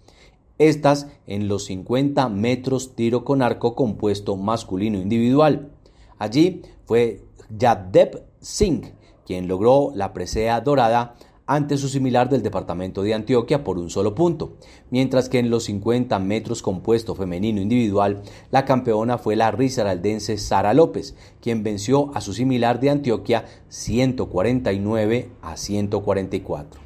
estas 0.59 1.09
en 1.27 1.49
los 1.49 1.65
50 1.65 2.29
metros 2.29 2.95
tiro 2.95 3.25
con 3.25 3.43
arco 3.43 3.75
compuesto 3.75 4.37
masculino 4.37 4.99
individual. 4.99 5.71
Allí 6.19 6.63
fue 6.85 7.23
Yadep 7.57 8.23
Singh 8.41 8.95
quien 9.27 9.49
logró 9.49 9.93
la 9.95 10.13
presea 10.13 10.61
dorada 10.61 11.17
ante 11.47 11.79
su 11.79 11.89
similar 11.89 12.29
del 12.29 12.43
departamento 12.43 13.03
de 13.03 13.15
Antioquia 13.15 13.63
por 13.63 13.79
un 13.79 13.89
solo 13.89 14.15
punto, 14.15 14.57
mientras 14.91 15.29
que 15.29 15.39
en 15.39 15.51
los 15.51 15.65
50 15.65 16.19
metros 16.19 16.63
compuesto 16.63 17.15
femenino 17.15 17.61
individual, 17.61 18.23
la 18.51 18.65
campeona 18.65 19.19
fue 19.19 19.37
la 19.37 19.51
risaraldense 19.51 20.39
Sara 20.39 20.75
López, 20.75 21.15
quien 21.41 21.63
venció 21.63 22.11
a 22.15 22.21
su 22.21 22.35
similar 22.35 22.81
de 22.81 22.91
Antioquia 22.91 23.45
149 23.69 25.31
a 25.43 25.57
144. 25.57 26.86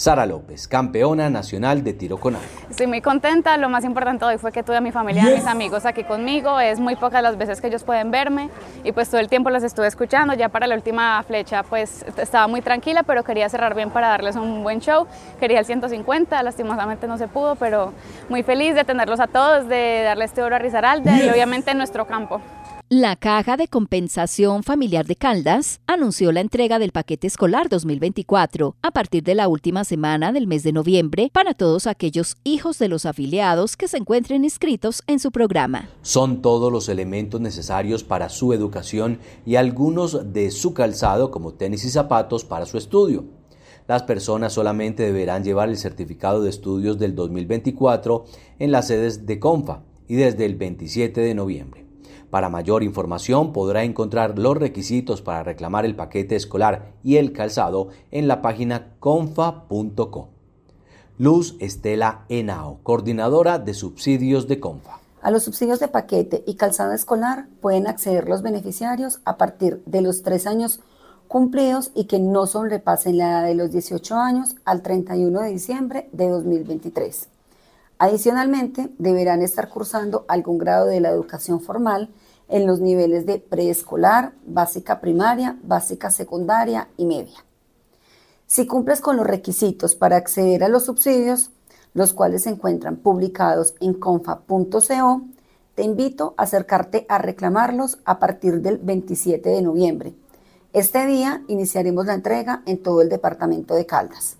Sara 0.00 0.24
López, 0.24 0.66
campeona 0.66 1.28
nacional 1.28 1.84
de 1.84 1.92
tiro 1.92 2.16
con 2.16 2.34
arco. 2.34 2.48
Estoy 2.70 2.86
muy 2.86 3.02
contenta, 3.02 3.58
lo 3.58 3.68
más 3.68 3.84
importante 3.84 4.24
hoy 4.24 4.38
fue 4.38 4.50
que 4.50 4.62
tuve 4.62 4.78
a 4.78 4.80
mi 4.80 4.92
familia 4.92 5.24
y 5.24 5.32
a 5.34 5.36
mis 5.36 5.46
amigos 5.46 5.84
aquí 5.84 6.04
conmigo, 6.04 6.58
es 6.58 6.80
muy 6.80 6.96
pocas 6.96 7.22
las 7.22 7.36
veces 7.36 7.60
que 7.60 7.66
ellos 7.66 7.84
pueden 7.84 8.10
verme. 8.10 8.48
Y 8.82 8.92
pues 8.92 9.10
todo 9.10 9.20
el 9.20 9.28
tiempo 9.28 9.50
los 9.50 9.62
estuve 9.62 9.88
escuchando, 9.88 10.32
ya 10.32 10.48
para 10.48 10.66
la 10.66 10.74
última 10.74 11.22
flecha 11.24 11.64
pues 11.64 12.02
estaba 12.16 12.48
muy 12.48 12.62
tranquila, 12.62 13.02
pero 13.02 13.24
quería 13.24 13.46
cerrar 13.50 13.74
bien 13.74 13.90
para 13.90 14.08
darles 14.08 14.36
un 14.36 14.62
buen 14.62 14.80
show, 14.80 15.06
quería 15.38 15.58
el 15.58 15.66
150, 15.66 16.42
lastimosamente 16.44 17.06
no 17.06 17.18
se 17.18 17.28
pudo, 17.28 17.56
pero 17.56 17.92
muy 18.30 18.42
feliz 18.42 18.74
de 18.74 18.84
tenerlos 18.84 19.20
a 19.20 19.26
todos, 19.26 19.68
de 19.68 20.00
darles 20.02 20.30
este 20.30 20.42
oro 20.42 20.56
a 20.56 20.58
Rizaralde 20.58 21.26
y 21.26 21.28
obviamente 21.28 21.72
en 21.72 21.76
nuestro 21.76 22.06
campo. 22.06 22.40
La 22.92 23.14
Caja 23.14 23.56
de 23.56 23.68
Compensación 23.68 24.64
Familiar 24.64 25.06
de 25.06 25.14
Caldas 25.14 25.80
anunció 25.86 26.32
la 26.32 26.40
entrega 26.40 26.80
del 26.80 26.90
paquete 26.90 27.28
escolar 27.28 27.68
2024 27.68 28.74
a 28.82 28.90
partir 28.90 29.22
de 29.22 29.36
la 29.36 29.46
última 29.46 29.84
semana 29.84 30.32
del 30.32 30.48
mes 30.48 30.64
de 30.64 30.72
noviembre 30.72 31.30
para 31.32 31.54
todos 31.54 31.86
aquellos 31.86 32.36
hijos 32.42 32.80
de 32.80 32.88
los 32.88 33.06
afiliados 33.06 33.76
que 33.76 33.86
se 33.86 33.96
encuentren 33.96 34.42
inscritos 34.42 35.04
en 35.06 35.20
su 35.20 35.30
programa. 35.30 35.88
Son 36.02 36.42
todos 36.42 36.72
los 36.72 36.88
elementos 36.88 37.40
necesarios 37.40 38.02
para 38.02 38.28
su 38.28 38.52
educación 38.52 39.20
y 39.46 39.54
algunos 39.54 40.32
de 40.32 40.50
su 40.50 40.74
calzado 40.74 41.30
como 41.30 41.54
tenis 41.54 41.84
y 41.84 41.90
zapatos 41.90 42.44
para 42.44 42.66
su 42.66 42.76
estudio. 42.76 43.24
Las 43.86 44.02
personas 44.02 44.52
solamente 44.52 45.04
deberán 45.04 45.44
llevar 45.44 45.68
el 45.68 45.76
certificado 45.76 46.42
de 46.42 46.50
estudios 46.50 46.98
del 46.98 47.14
2024 47.14 48.24
en 48.58 48.72
las 48.72 48.88
sedes 48.88 49.26
de 49.26 49.38
CONFA 49.38 49.84
y 50.08 50.16
desde 50.16 50.44
el 50.44 50.56
27 50.56 51.20
de 51.20 51.34
noviembre. 51.36 51.89
Para 52.30 52.48
mayor 52.48 52.84
información 52.84 53.52
podrá 53.52 53.82
encontrar 53.82 54.38
los 54.38 54.56
requisitos 54.56 55.20
para 55.20 55.42
reclamar 55.42 55.84
el 55.84 55.96
paquete 55.96 56.36
escolar 56.36 56.92
y 57.02 57.16
el 57.16 57.32
calzado 57.32 57.88
en 58.12 58.28
la 58.28 58.40
página 58.40 58.94
confa.co. 59.00 60.28
Luz 61.18 61.56
Estela 61.58 62.24
Enao, 62.28 62.78
coordinadora 62.82 63.58
de 63.58 63.74
subsidios 63.74 64.46
de 64.46 64.60
Confa. 64.60 65.00
A 65.22 65.30
los 65.30 65.42
subsidios 65.42 65.80
de 65.80 65.88
paquete 65.88 66.42
y 66.46 66.54
calzado 66.54 66.92
escolar 66.92 67.48
pueden 67.60 67.86
acceder 67.86 68.28
los 68.28 68.42
beneficiarios 68.42 69.20
a 69.24 69.36
partir 69.36 69.82
de 69.84 70.00
los 70.00 70.22
tres 70.22 70.46
años 70.46 70.80
cumplidos 71.28 71.90
y 71.94 72.04
que 72.04 72.18
no 72.18 72.46
sobrepasen 72.46 73.18
la 73.18 73.28
edad 73.28 73.44
de 73.44 73.54
los 73.54 73.70
18 73.70 74.16
años 74.16 74.56
al 74.64 74.82
31 74.82 75.42
de 75.42 75.50
diciembre 75.50 76.08
de 76.12 76.28
2023. 76.28 77.28
Adicionalmente, 78.02 78.88
deberán 78.96 79.42
estar 79.42 79.68
cursando 79.68 80.24
algún 80.26 80.56
grado 80.56 80.86
de 80.86 81.00
la 81.00 81.10
educación 81.10 81.60
formal 81.60 82.08
en 82.48 82.66
los 82.66 82.80
niveles 82.80 83.26
de 83.26 83.38
preescolar, 83.38 84.32
básica 84.46 85.02
primaria, 85.02 85.58
básica 85.62 86.10
secundaria 86.10 86.88
y 86.96 87.04
media. 87.04 87.44
Si 88.46 88.66
cumples 88.66 89.02
con 89.02 89.18
los 89.18 89.26
requisitos 89.26 89.94
para 89.94 90.16
acceder 90.16 90.64
a 90.64 90.70
los 90.70 90.86
subsidios, 90.86 91.50
los 91.92 92.14
cuales 92.14 92.44
se 92.44 92.48
encuentran 92.48 92.96
publicados 92.96 93.74
en 93.80 93.92
confa.co, 93.92 95.22
te 95.74 95.82
invito 95.82 96.32
a 96.38 96.44
acercarte 96.44 97.04
a 97.06 97.18
reclamarlos 97.18 97.98
a 98.06 98.18
partir 98.18 98.62
del 98.62 98.78
27 98.78 99.46
de 99.46 99.60
noviembre. 99.60 100.14
Este 100.72 101.04
día 101.04 101.42
iniciaremos 101.48 102.06
la 102.06 102.14
entrega 102.14 102.62
en 102.64 102.82
todo 102.82 103.02
el 103.02 103.10
departamento 103.10 103.74
de 103.74 103.84
Caldas. 103.84 104.39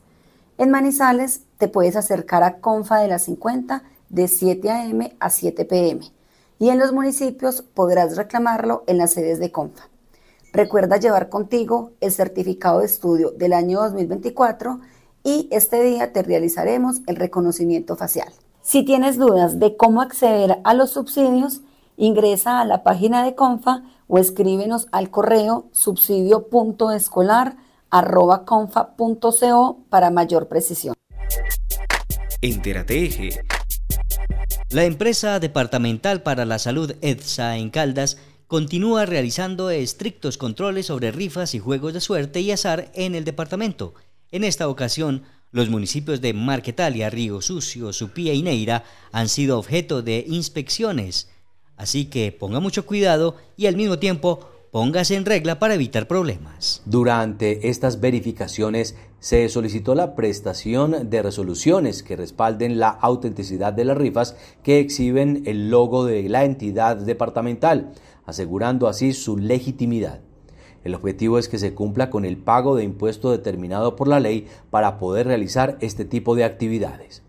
En 0.60 0.70
Manizales 0.70 1.40
te 1.56 1.68
puedes 1.68 1.96
acercar 1.96 2.42
a 2.42 2.58
Confa 2.58 2.98
de 2.98 3.08
las 3.08 3.24
50 3.24 3.82
de 4.10 4.28
7 4.28 4.70
a.m. 4.70 5.16
a 5.18 5.30
7 5.30 5.64
p.m 5.64 6.00
y 6.58 6.68
en 6.68 6.78
los 6.78 6.92
municipios 6.92 7.62
podrás 7.62 8.18
reclamarlo 8.18 8.84
en 8.86 8.98
las 8.98 9.12
sedes 9.12 9.38
de 9.38 9.50
CONFA. 9.50 9.88
Recuerda 10.52 10.98
llevar 10.98 11.30
contigo 11.30 11.92
el 12.02 12.12
certificado 12.12 12.80
de 12.80 12.84
estudio 12.84 13.30
del 13.30 13.54
año 13.54 13.80
2024 13.80 14.80
y 15.24 15.48
este 15.50 15.82
día 15.82 16.12
te 16.12 16.22
realizaremos 16.22 17.00
el 17.06 17.16
reconocimiento 17.16 17.96
facial. 17.96 18.28
Si 18.60 18.84
tienes 18.84 19.16
dudas 19.16 19.60
de 19.60 19.78
cómo 19.78 20.02
acceder 20.02 20.60
a 20.64 20.74
los 20.74 20.90
subsidios, 20.90 21.62
ingresa 21.96 22.60
a 22.60 22.66
la 22.66 22.82
página 22.82 23.24
de 23.24 23.34
CONFA 23.34 23.82
o 24.08 24.18
escríbenos 24.18 24.88
al 24.92 25.08
correo 25.08 25.68
subsidio.escolar.confa.co 27.90 29.84
para 29.90 30.10
mayor 30.10 30.48
precisión. 30.48 30.94
Entérate 32.40 33.30
la 34.70 34.84
empresa 34.84 35.40
departamental 35.40 36.22
para 36.22 36.44
la 36.44 36.60
salud 36.60 36.94
EDSA 37.00 37.56
en 37.56 37.70
Caldas 37.70 38.18
continúa 38.46 39.04
realizando 39.04 39.70
estrictos 39.70 40.38
controles 40.38 40.86
sobre 40.86 41.10
rifas 41.10 41.56
y 41.56 41.58
juegos 41.58 41.92
de 41.92 42.00
suerte 42.00 42.40
y 42.40 42.52
azar 42.52 42.92
en 42.94 43.16
el 43.16 43.24
departamento. 43.24 43.94
En 44.30 44.44
esta 44.44 44.68
ocasión, 44.68 45.24
los 45.50 45.70
municipios 45.70 46.20
de 46.20 46.34
Marquetalia, 46.34 47.10
Río 47.10 47.42
Sucio, 47.42 47.92
Supía 47.92 48.32
y 48.32 48.42
Neira 48.42 48.84
han 49.10 49.28
sido 49.28 49.58
objeto 49.58 50.02
de 50.02 50.24
inspecciones. 50.28 51.28
Así 51.76 52.04
que 52.04 52.30
ponga 52.30 52.60
mucho 52.60 52.86
cuidado 52.86 53.36
y 53.56 53.66
al 53.66 53.74
mismo 53.74 53.98
tiempo 53.98 54.50
póngase 54.70 55.16
en 55.16 55.24
regla 55.24 55.58
para 55.58 55.74
evitar 55.74 56.06
problemas. 56.06 56.82
Durante 56.84 57.68
estas 57.68 58.00
verificaciones 58.00 58.96
se 59.18 59.48
solicitó 59.48 59.94
la 59.94 60.14
prestación 60.14 61.10
de 61.10 61.22
resoluciones 61.22 62.02
que 62.02 62.16
respalden 62.16 62.78
la 62.78 62.90
autenticidad 62.90 63.72
de 63.72 63.84
las 63.84 63.96
rifas 63.96 64.36
que 64.62 64.78
exhiben 64.78 65.42
el 65.46 65.70
logo 65.70 66.04
de 66.04 66.28
la 66.28 66.44
entidad 66.44 66.96
departamental, 66.96 67.92
asegurando 68.24 68.86
así 68.86 69.12
su 69.12 69.36
legitimidad. 69.36 70.20
El 70.84 70.94
objetivo 70.94 71.38
es 71.38 71.48
que 71.48 71.58
se 71.58 71.74
cumpla 71.74 72.08
con 72.08 72.24
el 72.24 72.38
pago 72.38 72.76
de 72.76 72.84
impuesto 72.84 73.30
determinado 73.32 73.96
por 73.96 74.08
la 74.08 74.20
ley 74.20 74.46
para 74.70 74.98
poder 74.98 75.26
realizar 75.26 75.76
este 75.80 76.04
tipo 76.04 76.34
de 76.34 76.44
actividades. 76.44 77.22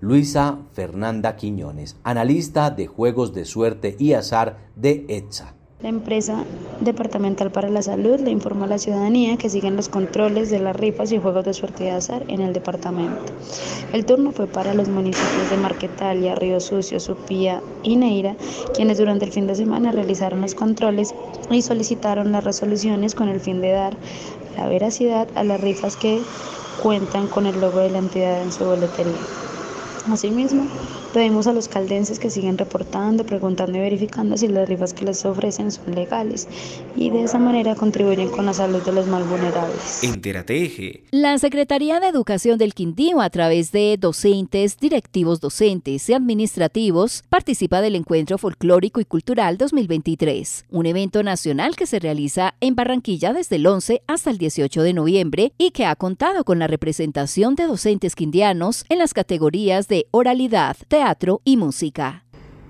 Luisa 0.00 0.58
Fernanda 0.74 1.34
Quiñones, 1.34 1.96
analista 2.04 2.70
de 2.70 2.86
juegos 2.86 3.32
de 3.32 3.46
suerte 3.46 3.96
y 3.98 4.12
azar 4.12 4.58
de 4.76 5.06
ETSA. 5.08 5.54
La 5.82 5.88
empresa 5.88 6.44
departamental 6.80 7.50
para 7.50 7.68
la 7.68 7.82
salud 7.82 8.20
le 8.20 8.30
informa 8.30 8.66
a 8.66 8.68
la 8.68 8.78
ciudadanía 8.78 9.36
que 9.36 9.50
siguen 9.50 9.76
los 9.76 9.88
controles 9.88 10.48
de 10.48 10.60
las 10.60 10.76
rifas 10.76 11.10
y 11.12 11.18
juegos 11.18 11.44
de 11.44 11.52
suerte 11.52 11.84
de 11.84 11.90
azar 11.90 12.24
en 12.28 12.40
el 12.40 12.52
departamento. 12.52 13.20
El 13.92 14.06
turno 14.06 14.30
fue 14.30 14.46
para 14.46 14.72
los 14.72 14.88
municipios 14.88 15.50
de 15.50 15.56
Marquetalia, 15.56 16.36
Río 16.36 16.60
Sucio, 16.60 17.00
Supía 17.00 17.60
y 17.82 17.96
Neira, 17.96 18.36
quienes 18.74 18.98
durante 18.98 19.24
el 19.24 19.32
fin 19.32 19.46
de 19.46 19.56
semana 19.56 19.90
realizaron 19.90 20.40
los 20.40 20.54
controles 20.54 21.12
y 21.50 21.60
solicitaron 21.60 22.32
las 22.32 22.44
resoluciones 22.44 23.14
con 23.14 23.28
el 23.28 23.40
fin 23.40 23.60
de 23.60 23.72
dar 23.72 23.96
la 24.56 24.68
veracidad 24.68 25.28
a 25.34 25.42
las 25.42 25.60
rifas 25.60 25.96
que 25.96 26.22
cuentan 26.82 27.26
con 27.26 27.46
el 27.46 27.60
logo 27.60 27.80
de 27.80 27.90
la 27.90 27.98
entidad 27.98 28.42
en 28.42 28.52
su 28.52 28.64
boletería. 28.64 29.12
Asimismo, 30.10 30.66
Pedimos 31.14 31.46
a 31.46 31.52
los 31.52 31.68
caldenses 31.68 32.18
que 32.18 32.28
siguen 32.28 32.58
reportando, 32.58 33.24
preguntando 33.24 33.78
y 33.78 33.80
verificando 33.80 34.36
si 34.36 34.48
las 34.48 34.68
rifas 34.68 34.92
que 34.92 35.04
les 35.04 35.24
ofrecen 35.24 35.70
son 35.70 35.94
legales 35.94 36.48
y 36.96 37.10
de 37.10 37.22
esa 37.22 37.38
manera 37.38 37.76
contribuyen 37.76 38.30
con 38.30 38.46
la 38.46 38.52
salud 38.52 38.82
de 38.82 38.90
los 38.90 39.06
más 39.06 39.24
vulnerables. 39.28 40.02
Entérate 40.02 41.04
La 41.12 41.38
Secretaría 41.38 42.00
de 42.00 42.08
Educación 42.08 42.58
del 42.58 42.74
Quindío, 42.74 43.20
a 43.20 43.30
través 43.30 43.70
de 43.70 43.96
docentes, 43.96 44.76
directivos 44.80 45.40
docentes 45.40 46.08
y 46.10 46.14
administrativos, 46.14 47.22
participa 47.28 47.80
del 47.80 47.94
Encuentro 47.94 48.36
Folclórico 48.36 49.00
y 49.00 49.04
Cultural 49.04 49.56
2023, 49.56 50.64
un 50.72 50.86
evento 50.86 51.22
nacional 51.22 51.76
que 51.76 51.86
se 51.86 52.00
realiza 52.00 52.54
en 52.60 52.74
Barranquilla 52.74 53.32
desde 53.32 53.54
el 53.54 53.68
11 53.68 54.02
hasta 54.08 54.30
el 54.30 54.38
18 54.38 54.82
de 54.82 54.92
noviembre 54.92 55.52
y 55.58 55.70
que 55.70 55.86
ha 55.86 55.94
contado 55.94 56.42
con 56.42 56.58
la 56.58 56.66
representación 56.66 57.54
de 57.54 57.68
docentes 57.68 58.16
quindianos 58.16 58.84
en 58.88 58.98
las 58.98 59.14
categorías 59.14 59.86
de 59.86 60.08
oralidad, 60.10 60.76
teatro, 60.88 61.03
teatro 61.04 61.42
y 61.44 61.58
música. 61.58 62.24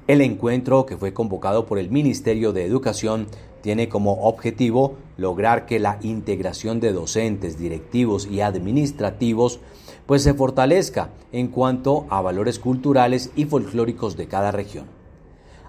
El 0.08 0.20
encuentro, 0.20 0.86
que 0.86 0.96
fue 0.96 1.14
convocado 1.14 1.66
por 1.66 1.78
el 1.78 1.88
Ministerio 1.88 2.52
de 2.52 2.64
Educación, 2.64 3.28
tiene 3.62 3.88
como 3.88 4.24
objetivo 4.26 4.96
lograr 5.16 5.66
que 5.66 5.78
la 5.78 6.00
integración 6.02 6.80
de 6.80 6.92
docentes, 6.92 7.60
directivos 7.60 8.26
y 8.26 8.40
administrativos 8.40 9.60
pues 10.06 10.24
se 10.24 10.34
fortalezca 10.34 11.10
en 11.30 11.46
cuanto 11.46 12.06
a 12.10 12.22
valores 12.22 12.58
culturales 12.58 13.30
y 13.36 13.44
folclóricos 13.44 14.16
de 14.16 14.26
cada 14.26 14.50
región. 14.50 14.86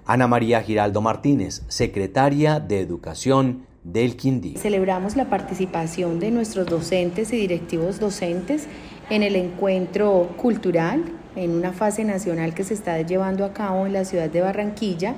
Ana 0.04 0.26
María 0.26 0.60
Giraldo 0.60 1.00
Martínez, 1.00 1.62
secretaria 1.68 2.58
de 2.58 2.80
Educación 2.80 3.64
del 3.84 4.16
Quindío. 4.16 4.58
Celebramos 4.58 5.14
la 5.14 5.30
participación 5.30 6.18
de 6.18 6.32
nuestros 6.32 6.66
docentes 6.66 7.32
y 7.32 7.36
directivos 7.36 8.00
docentes 8.00 8.66
en 9.08 9.22
el 9.22 9.36
encuentro 9.36 10.30
cultural 10.36 11.04
en 11.36 11.52
una 11.52 11.72
fase 11.72 12.04
nacional 12.04 12.54
que 12.54 12.64
se 12.64 12.74
está 12.74 13.00
llevando 13.02 13.44
a 13.44 13.52
cabo 13.52 13.86
en 13.86 13.92
la 13.92 14.04
ciudad 14.04 14.28
de 14.28 14.40
Barranquilla 14.40 15.14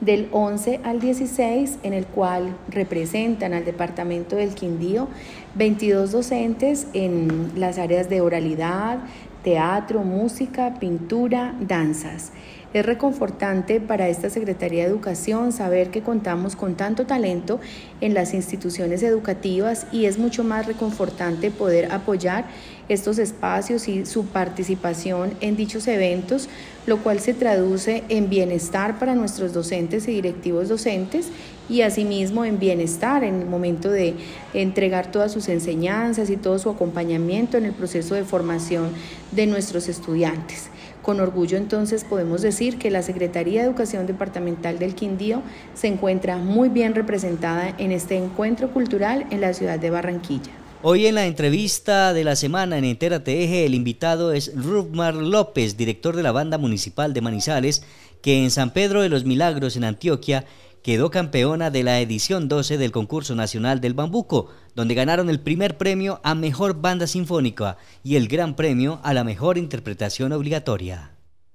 del 0.00 0.28
11 0.32 0.80
al 0.82 1.00
16, 1.00 1.78
en 1.82 1.92
el 1.92 2.06
cual 2.06 2.56
representan 2.68 3.52
al 3.52 3.64
departamento 3.64 4.36
del 4.36 4.54
Quindío 4.54 5.08
22 5.54 6.12
docentes 6.12 6.86
en 6.94 7.52
las 7.56 7.78
áreas 7.78 8.08
de 8.08 8.20
oralidad, 8.20 8.98
teatro, 9.42 10.02
música, 10.02 10.74
pintura, 10.78 11.54
danzas. 11.60 12.32
Es 12.72 12.86
reconfortante 12.86 13.80
para 13.80 14.08
esta 14.08 14.30
Secretaría 14.30 14.84
de 14.84 14.90
Educación 14.90 15.50
saber 15.50 15.90
que 15.90 16.02
contamos 16.02 16.54
con 16.54 16.76
tanto 16.76 17.04
talento 17.04 17.58
en 18.00 18.14
las 18.14 18.32
instituciones 18.32 19.02
educativas 19.02 19.88
y 19.90 20.04
es 20.04 20.18
mucho 20.18 20.44
más 20.44 20.66
reconfortante 20.66 21.50
poder 21.50 21.90
apoyar 21.90 22.44
estos 22.88 23.18
espacios 23.18 23.88
y 23.88 24.06
su 24.06 24.26
participación 24.26 25.32
en 25.40 25.56
dichos 25.56 25.88
eventos, 25.88 26.48
lo 26.86 26.98
cual 26.98 27.18
se 27.18 27.34
traduce 27.34 28.04
en 28.08 28.30
bienestar 28.30 29.00
para 29.00 29.16
nuestros 29.16 29.52
docentes 29.52 30.06
y 30.06 30.12
directivos 30.12 30.68
docentes 30.68 31.26
y 31.68 31.82
asimismo 31.82 32.44
en 32.44 32.60
bienestar 32.60 33.24
en 33.24 33.40
el 33.40 33.46
momento 33.46 33.90
de 33.90 34.14
entregar 34.54 35.10
todas 35.10 35.32
sus 35.32 35.48
enseñanzas 35.48 36.30
y 36.30 36.36
todo 36.36 36.60
su 36.60 36.70
acompañamiento 36.70 37.56
en 37.58 37.64
el 37.64 37.72
proceso 37.72 38.14
de 38.14 38.22
formación 38.22 38.90
de 39.32 39.46
nuestros 39.46 39.88
estudiantes. 39.88 40.70
Con 41.02 41.18
orgullo 41.20 41.56
entonces 41.56 42.04
podemos 42.04 42.42
decir 42.42 42.78
que 42.78 42.90
la 42.90 43.02
Secretaría 43.02 43.62
de 43.62 43.68
Educación 43.68 44.06
Departamental 44.06 44.78
del 44.78 44.94
Quindío 44.94 45.42
se 45.74 45.86
encuentra 45.86 46.36
muy 46.36 46.68
bien 46.68 46.94
representada 46.94 47.74
en 47.78 47.90
este 47.90 48.16
encuentro 48.16 48.70
cultural 48.70 49.26
en 49.30 49.40
la 49.40 49.54
ciudad 49.54 49.78
de 49.78 49.90
Barranquilla. 49.90 50.52
Hoy 50.82 51.06
en 51.06 51.14
la 51.14 51.26
entrevista 51.26 52.14
de 52.14 52.24
la 52.24 52.36
semana 52.36 52.78
en 52.78 52.84
Entera 52.84 53.22
Eje 53.26 53.66
el 53.66 53.74
invitado 53.74 54.32
es 54.32 54.52
Rubmar 54.54 55.14
López, 55.14 55.76
director 55.76 56.16
de 56.16 56.22
la 56.22 56.32
banda 56.32 56.56
municipal 56.56 57.12
de 57.12 57.20
Manizales, 57.20 57.82
que 58.22 58.42
en 58.42 58.50
San 58.50 58.70
Pedro 58.70 59.02
de 59.02 59.10
los 59.10 59.24
Milagros, 59.24 59.76
en 59.76 59.84
Antioquia, 59.84 60.46
quedó 60.82 61.10
campeona 61.10 61.70
de 61.70 61.82
la 61.82 62.00
edición 62.00 62.48
12 62.48 62.78
del 62.78 62.92
concurso 62.92 63.34
nacional 63.34 63.80
del 63.80 63.94
Bambuco, 63.94 64.50
donde 64.74 64.94
ganaron 64.94 65.30
el 65.30 65.40
primer 65.40 65.76
premio 65.76 66.20
a 66.22 66.34
Mejor 66.34 66.80
Banda 66.80 67.06
Sinfónica 67.06 67.76
y 68.02 68.16
el 68.16 68.28
gran 68.28 68.56
premio 68.56 69.00
a 69.02 69.14
la 69.14 69.24
Mejor 69.24 69.58
Interpretación 69.58 70.32
Obligatoria. 70.32 71.12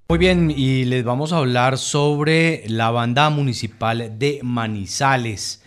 Muy 0.07 0.19
bien, 0.19 0.53
y 0.55 0.85
les 0.85 1.03
vamos 1.03 1.33
a 1.33 1.37
hablar 1.37 1.79
sobre 1.79 2.63
la 2.67 2.91
banda 2.91 3.29
municipal 3.31 4.19
de 4.19 4.39
Manizales, 4.43 5.63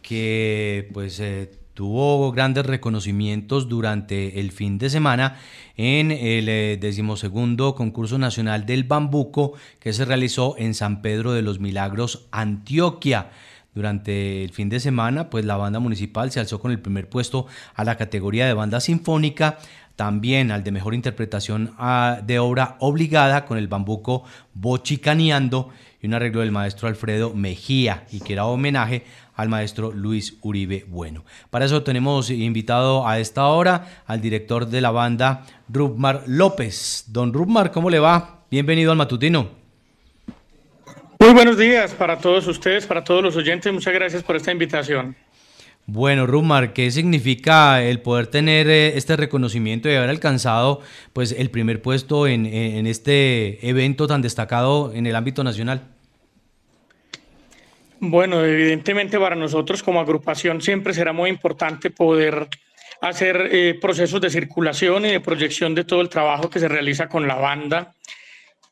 que 0.00 0.88
pues 0.92 1.18
eh, 1.18 1.50
tuvo 1.80 2.30
grandes 2.30 2.66
reconocimientos 2.66 3.66
durante 3.66 4.38
el 4.38 4.52
fin 4.52 4.76
de 4.76 4.90
semana 4.90 5.38
en 5.78 6.10
el 6.10 6.46
eh, 6.50 6.76
decimosegundo 6.78 7.74
concurso 7.74 8.18
nacional 8.18 8.66
del 8.66 8.84
bambuco 8.84 9.54
que 9.78 9.94
se 9.94 10.04
realizó 10.04 10.56
en 10.58 10.74
San 10.74 11.00
Pedro 11.00 11.32
de 11.32 11.40
los 11.40 11.58
Milagros, 11.58 12.26
Antioquia. 12.32 13.30
Durante 13.72 14.44
el 14.44 14.50
fin 14.50 14.68
de 14.68 14.78
semana, 14.78 15.30
pues 15.30 15.46
la 15.46 15.56
banda 15.56 15.78
municipal 15.78 16.30
se 16.30 16.40
alzó 16.40 16.60
con 16.60 16.70
el 16.70 16.80
primer 16.80 17.08
puesto 17.08 17.46
a 17.74 17.82
la 17.82 17.96
categoría 17.96 18.46
de 18.46 18.52
banda 18.52 18.80
sinfónica, 18.80 19.56
también 20.00 20.50
al 20.50 20.64
de 20.64 20.70
mejor 20.70 20.94
interpretación 20.94 21.74
ah, 21.76 22.20
de 22.24 22.38
obra 22.38 22.76
obligada 22.78 23.44
con 23.44 23.58
el 23.58 23.68
bambuco 23.68 24.24
Bochicaneando 24.54 25.68
y 26.00 26.06
un 26.06 26.14
arreglo 26.14 26.40
del 26.40 26.52
maestro 26.52 26.88
Alfredo 26.88 27.34
Mejía 27.34 28.04
y 28.10 28.20
que 28.20 28.32
era 28.32 28.46
homenaje 28.46 29.04
al 29.36 29.50
maestro 29.50 29.92
Luis 29.92 30.38
Uribe 30.40 30.86
Bueno. 30.88 31.22
Para 31.50 31.66
eso 31.66 31.82
tenemos 31.82 32.30
invitado 32.30 33.06
a 33.06 33.18
esta 33.18 33.46
hora 33.48 34.02
al 34.06 34.22
director 34.22 34.68
de 34.68 34.80
la 34.80 34.90
banda, 34.90 35.44
Rubmar 35.68 36.22
López. 36.26 37.04
Don 37.08 37.34
Rubmar, 37.34 37.70
¿cómo 37.70 37.90
le 37.90 37.98
va? 37.98 38.44
Bienvenido 38.50 38.92
al 38.92 38.96
matutino. 38.96 39.50
Muy 41.18 41.34
buenos 41.34 41.58
días 41.58 41.92
para 41.92 42.16
todos 42.16 42.46
ustedes, 42.46 42.86
para 42.86 43.04
todos 43.04 43.22
los 43.22 43.36
oyentes. 43.36 43.70
Muchas 43.70 43.92
gracias 43.92 44.22
por 44.22 44.34
esta 44.34 44.50
invitación. 44.50 45.14
Bueno, 45.92 46.24
Rumar, 46.24 46.72
¿qué 46.72 46.88
significa 46.92 47.82
el 47.82 48.00
poder 48.00 48.28
tener 48.28 48.68
eh, 48.68 48.96
este 48.96 49.16
reconocimiento 49.16 49.90
y 49.90 49.94
haber 49.96 50.10
alcanzado 50.10 50.82
pues, 51.12 51.32
el 51.32 51.50
primer 51.50 51.82
puesto 51.82 52.28
en, 52.28 52.46
en 52.46 52.86
este 52.86 53.68
evento 53.68 54.06
tan 54.06 54.22
destacado 54.22 54.92
en 54.94 55.08
el 55.08 55.16
ámbito 55.16 55.42
nacional? 55.42 55.82
Bueno, 57.98 58.44
evidentemente 58.44 59.18
para 59.18 59.34
nosotros 59.34 59.82
como 59.82 59.98
agrupación 59.98 60.60
siempre 60.62 60.94
será 60.94 61.12
muy 61.12 61.28
importante 61.28 61.90
poder 61.90 62.48
hacer 63.00 63.48
eh, 63.50 63.78
procesos 63.80 64.20
de 64.20 64.30
circulación 64.30 65.06
y 65.06 65.10
de 65.10 65.20
proyección 65.20 65.74
de 65.74 65.84
todo 65.84 66.02
el 66.02 66.08
trabajo 66.08 66.50
que 66.50 66.60
se 66.60 66.68
realiza 66.68 67.08
con 67.08 67.26
la 67.26 67.34
banda, 67.34 67.94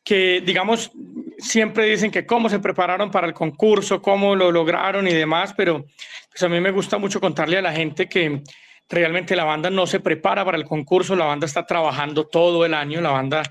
que 0.08 0.40
digamos, 0.40 0.90
siempre 1.36 1.84
dicen 1.84 2.10
que 2.10 2.24
cómo 2.24 2.48
se 2.48 2.60
prepararon 2.60 3.10
para 3.10 3.26
el 3.26 3.34
concurso, 3.34 4.00
cómo 4.00 4.34
lo 4.34 4.50
lograron 4.50 5.06
y 5.06 5.12
demás, 5.12 5.52
pero 5.54 5.84
pues 6.30 6.42
a 6.42 6.48
mí 6.48 6.58
me 6.60 6.70
gusta 6.70 6.96
mucho 6.96 7.20
contarle 7.20 7.58
a 7.58 7.62
la 7.62 7.74
gente 7.74 8.08
que 8.08 8.40
realmente 8.88 9.36
la 9.36 9.44
banda 9.44 9.68
no 9.68 9.86
se 9.86 10.00
prepara 10.00 10.46
para 10.46 10.56
el 10.56 10.64
concurso, 10.64 11.14
la 11.14 11.26
banda 11.26 11.44
está 11.44 11.66
trabajando 11.66 12.26
todo 12.26 12.64
el 12.64 12.72
año, 12.72 13.02
la 13.02 13.10
banda 13.10 13.42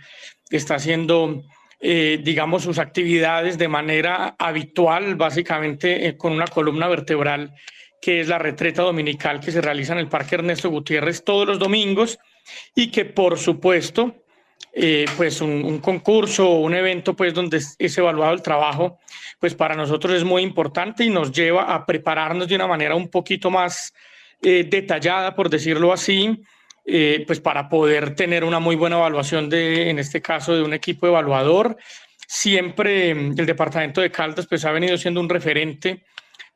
está 0.50 0.74
haciendo 0.78 1.43
eh, 1.80 2.20
digamos, 2.24 2.63
sus 2.63 2.80
actividades 2.80 3.60
de 3.60 3.67
manera 3.67 4.36
habitual, 4.39 5.13
básicamente 5.13 6.08
eh, 6.08 6.17
con 6.17 6.34
una 6.34 6.48
columna 6.48 6.88
vertebral 6.88 7.54
que 8.02 8.20
es 8.20 8.30
la 8.30 8.39
retreta 8.39 8.82
dominical 8.82 9.41
que 9.41 9.52
se 9.52 9.62
realiza 9.62 9.93
en 9.93 10.00
el 10.00 10.10
Parque 10.10 10.34
Ernesto 10.34 10.72
Gutiérrez 10.72 11.24
todos 11.24 11.46
los 11.46 11.60
domingos 11.60 12.17
y 12.74 12.89
que 12.89 13.06
por 13.06 13.38
supuesto, 13.38 14.15
eh, 14.80 15.06
pues 15.18 15.42
un, 15.42 15.66
un, 15.66 15.80
concurso 15.80 16.50
un 16.52 16.76
evento 16.76 17.16
pues 17.16 17.34
donde 17.34 17.58
es 17.58 17.98
evaluado 17.98 18.34
el 18.34 18.42
trabajo, 18.42 19.00
pues 19.40 19.56
para 19.56 19.76
nosotros 19.76 20.13
es 20.13 20.24
muy 20.24 20.44
importante 20.44 21.04
y 21.04 21.10
nos 21.10 21.32
lleva 21.32 21.74
a 21.74 21.86
prepararnos 21.86 22.48
de 22.48 22.56
una 22.56 22.68
manera 22.68 22.96
un 22.96 23.10
poquito 23.10 23.50
más 23.50 23.94
detallada, 24.40 25.34
por 25.34 25.50
decirlo 25.50 25.92
así, 25.92 26.44
eh, 26.90 27.26
pues 27.28 27.42
para 27.42 27.68
poder 27.68 28.16
tener 28.16 28.46
una 28.46 28.62
muy 28.62 28.78
buena 28.78 28.96
evaluación 28.96 29.50
de, 29.50 29.90
en 29.90 30.00
este 30.00 30.22
caso, 30.22 30.56
de 30.56 30.63
un 30.63 30.74
equipo 30.74 31.06
evaluador. 31.06 31.76
Siempre 32.26 33.13
mm, 33.13 33.38
el 33.38 33.46
departamento 33.46 34.00
de 34.00 34.10
Caldas 34.10 34.48
pues 34.48 34.63
ha 34.63 34.72
venido 34.72 34.98
siendo 34.98 35.20
un 35.20 35.28
referente 35.28 36.06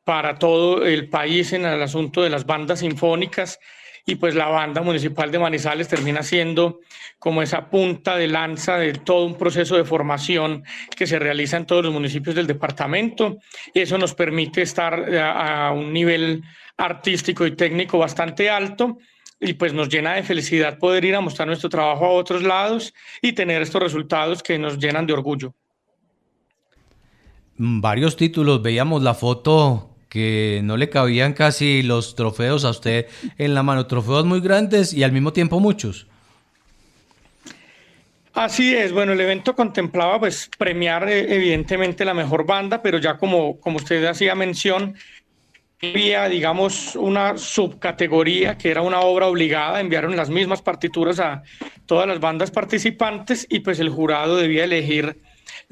para 0.04 0.38
todo 0.38 0.86
el 0.86 1.10
país 1.10 1.52
en 1.52 1.66
el 1.66 1.82
asunto 1.82 2.22
de 2.22 2.30
las 2.30 2.46
bandas 2.46 2.80
sinfónicas 2.80 3.58
y 4.06 4.16
pues 4.16 4.34
la 4.34 4.48
banda 4.48 4.82
municipal 4.82 5.30
de 5.30 5.38
Manizales 5.38 5.88
termina 5.88 6.22
siendo 6.22 6.80
como 7.18 7.40
esa 7.40 7.70
punta 7.70 8.16
de 8.16 8.26
lanza 8.26 8.76
de 8.76 8.94
todo 8.94 9.26
un 9.26 9.36
proceso 9.36 9.76
de 9.76 9.84
formación 9.84 10.64
que 10.96 11.06
se 11.06 11.18
realiza 11.18 11.56
en 11.56 11.66
todos 11.66 11.84
los 11.84 11.92
municipios 11.92 12.34
del 12.34 12.48
departamento. 12.48 13.38
Y 13.72 13.80
eso 13.80 13.96
nos 13.98 14.14
permite 14.14 14.62
estar 14.62 14.94
a 15.14 15.70
un 15.72 15.92
nivel 15.92 16.42
artístico 16.76 17.46
y 17.46 17.54
técnico 17.54 17.98
bastante 17.98 18.50
alto 18.50 18.98
y 19.38 19.54
pues 19.54 19.72
nos 19.72 19.88
llena 19.88 20.14
de 20.14 20.22
felicidad 20.22 20.78
poder 20.78 21.04
ir 21.04 21.14
a 21.14 21.20
mostrar 21.20 21.46
nuestro 21.48 21.68
trabajo 21.68 22.06
a 22.06 22.10
otros 22.10 22.42
lados 22.42 22.94
y 23.20 23.32
tener 23.32 23.62
estos 23.62 23.82
resultados 23.82 24.42
que 24.42 24.58
nos 24.58 24.78
llenan 24.78 25.06
de 25.06 25.12
orgullo. 25.12 25.54
Mm, 27.56 27.80
varios 27.80 28.16
títulos, 28.16 28.62
veíamos 28.62 29.02
la 29.02 29.14
foto 29.14 29.91
que 30.12 30.60
no 30.62 30.76
le 30.76 30.90
cabían 30.90 31.32
casi 31.32 31.82
los 31.82 32.14
trofeos 32.14 32.66
a 32.66 32.70
usted 32.70 33.06
en 33.38 33.54
la 33.54 33.62
mano, 33.62 33.86
trofeos 33.86 34.26
muy 34.26 34.42
grandes 34.42 34.92
y 34.92 35.04
al 35.04 35.10
mismo 35.10 35.32
tiempo 35.32 35.58
muchos. 35.58 36.06
Así 38.34 38.74
es, 38.74 38.92
bueno, 38.92 39.12
el 39.12 39.20
evento 39.22 39.56
contemplaba 39.56 40.20
pues 40.20 40.50
premiar 40.58 41.08
eh, 41.08 41.34
evidentemente 41.34 42.04
la 42.04 42.12
mejor 42.12 42.44
banda, 42.44 42.82
pero 42.82 42.98
ya 42.98 43.16
como, 43.16 43.58
como 43.58 43.78
usted 43.78 44.04
hacía 44.04 44.34
mención, 44.34 44.96
había, 45.80 46.28
digamos, 46.28 46.94
una 46.94 47.38
subcategoría 47.38 48.58
que 48.58 48.70
era 48.70 48.82
una 48.82 49.00
obra 49.00 49.28
obligada, 49.28 49.80
enviaron 49.80 50.14
las 50.14 50.28
mismas 50.28 50.60
partituras 50.60 51.20
a 51.20 51.42
todas 51.86 52.06
las 52.06 52.20
bandas 52.20 52.50
participantes 52.50 53.46
y 53.48 53.60
pues 53.60 53.80
el 53.80 53.88
jurado 53.88 54.36
debía 54.36 54.64
elegir 54.64 55.22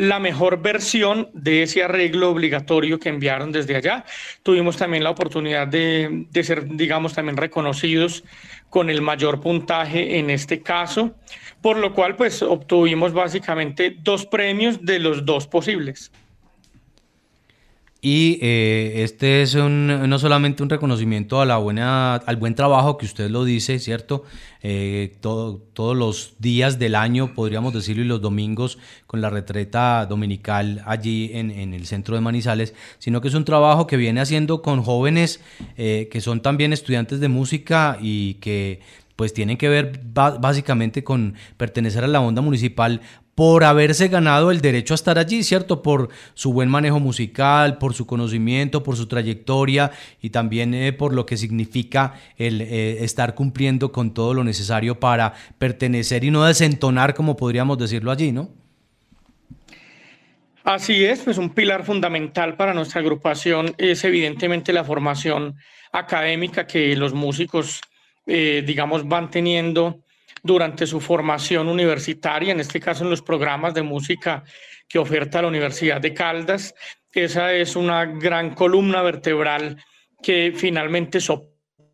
la 0.01 0.19
mejor 0.19 0.63
versión 0.63 1.29
de 1.35 1.63
ese 1.63 1.83
arreglo 1.83 2.31
obligatorio 2.31 2.99
que 2.99 3.11
enviaron 3.11 3.53
desde 3.53 3.77
allá. 3.77 4.07
Tuvimos 4.43 4.79
también 4.79 5.05
la 5.05 5.11
oportunidad 5.11 5.69
de, 5.69 6.27
ser, 6.43 6.67
digamos, 6.75 7.13
también 7.13 7.37
reconocidos 7.37 8.25
con 8.71 8.89
el 8.89 9.03
mayor 9.03 9.43
puntaje 9.43 10.19
en 10.19 10.31
este 10.31 10.63
caso, 10.63 11.15
por 11.61 11.77
lo 11.77 11.93
cual 11.93 12.17
pues 12.17 12.41
obtuvimos 12.41 13.13
básicamente 13.13 13.95
dos 14.01 14.25
premios 14.25 14.83
de 14.83 15.01
los 15.01 15.27
dos 15.27 15.47
posibles. 15.47 16.11
Y 18.03 18.39
eh, 18.41 19.03
este 19.05 19.43
es 19.43 19.55
un, 19.55 20.09
no 20.09 20.19
solamente 20.19 20.63
un 20.63 20.71
reconocimiento 20.71 21.41
a 21.43 21.45
la 21.45 21.59
buena, 21.59 22.15
al 22.15 22.37
buen 22.37 22.55
trabajo 22.55 22.97
que 22.97 23.05
usted 23.05 23.29
lo 23.29 23.45
dice, 23.45 23.79
¿cierto? 23.79 24.25
Eh, 24.63 25.17
todo, 25.21 25.59
todos 25.75 25.95
los 25.95 26.35
días 26.39 26.79
del 26.79 26.95
año, 26.95 27.35
podríamos 27.35 27.75
decirlo, 27.75 28.03
y 28.03 28.07
los 28.07 28.23
domingos 28.23 28.79
con 29.07 29.21
la 29.21 29.29
retreta 29.29 30.07
dominical 30.07 30.83
allí 30.87 31.31
en, 31.35 31.51
en 31.51 31.75
el 31.75 31.87
centro 31.87 32.15
de 32.15 32.23
Manizales, 32.23 32.75
sino 32.99 33.21
que 33.21 33.29
es 33.29 33.35
un 33.35 33.45
trabajo 33.45 33.87
que 33.87 33.99
viene 33.99 34.23
haciendo 34.23 34.63
con 34.63 34.83
jóvenes 34.83 35.41
eh, 35.77 36.09
que 36.11 36.23
son 36.23 36.41
también 36.41 36.73
estudiantes 36.73 37.21
de 37.21 37.29
música 37.29 37.99
y 38.01 38.35
que 38.35 38.81
pues 39.21 39.35
tienen 39.35 39.59
que 39.59 39.69
ver 39.69 40.01
básicamente 40.15 41.05
con 41.05 41.35
pertenecer 41.59 42.05
a 42.05 42.07
la 42.07 42.23
onda 42.23 42.41
municipal 42.41 43.03
por 43.40 43.64
haberse 43.64 44.09
ganado 44.09 44.50
el 44.50 44.61
derecho 44.61 44.92
a 44.92 44.96
estar 44.96 45.18
allí, 45.18 45.42
¿cierto? 45.42 45.81
Por 45.81 46.11
su 46.35 46.53
buen 46.53 46.68
manejo 46.68 47.00
musical, 47.00 47.79
por 47.79 47.94
su 47.94 48.07
conocimiento, 48.07 48.83
por 48.83 48.96
su 48.96 49.07
trayectoria 49.07 49.92
y 50.20 50.29
también 50.29 50.74
eh, 50.74 50.92
por 50.92 51.14
lo 51.14 51.24
que 51.24 51.38
significa 51.38 52.20
el 52.37 52.61
eh, 52.61 53.03
estar 53.03 53.35
cumpliendo 53.35 53.92
con 53.92 54.12
todo 54.12 54.35
lo 54.35 54.44
necesario 54.44 55.00
para 55.00 55.33
pertenecer 55.57 56.22
y 56.22 56.31
no 56.31 56.44
desentonar, 56.44 57.14
como 57.14 57.35
podríamos 57.35 57.79
decirlo 57.79 58.11
allí, 58.11 58.31
¿no? 58.31 58.50
Así 60.62 61.03
es, 61.07 61.20
pues 61.20 61.38
un 61.38 61.48
pilar 61.48 61.83
fundamental 61.83 62.59
para 62.59 62.74
nuestra 62.74 63.00
agrupación 63.00 63.74
es 63.79 64.05
evidentemente 64.05 64.74
la 64.74 64.85
formación 64.85 65.57
académica 65.92 66.66
que 66.66 66.94
los 66.94 67.14
músicos, 67.14 67.81
eh, 68.26 68.62
digamos, 68.66 69.09
van 69.09 69.31
teniendo 69.31 70.03
durante 70.42 70.87
su 70.87 71.00
formación 71.00 71.68
universitaria, 71.68 72.53
en 72.53 72.61
este 72.61 72.81
caso 72.81 73.05
en 73.05 73.11
los 73.11 73.22
programas 73.22 73.74
de 73.74 73.83
música 73.83 74.44
que 74.88 74.98
oferta 74.98 75.42
la 75.42 75.48
Universidad 75.48 76.00
de 76.00 76.14
Caldas. 76.14 76.74
Esa 77.12 77.53
es 77.53 77.76
una 77.76 78.07
gran 78.07 78.55
columna 78.55 79.03
vertebral 79.03 79.83
que 80.22 80.53
finalmente 80.55 81.20
soporta 81.20 81.50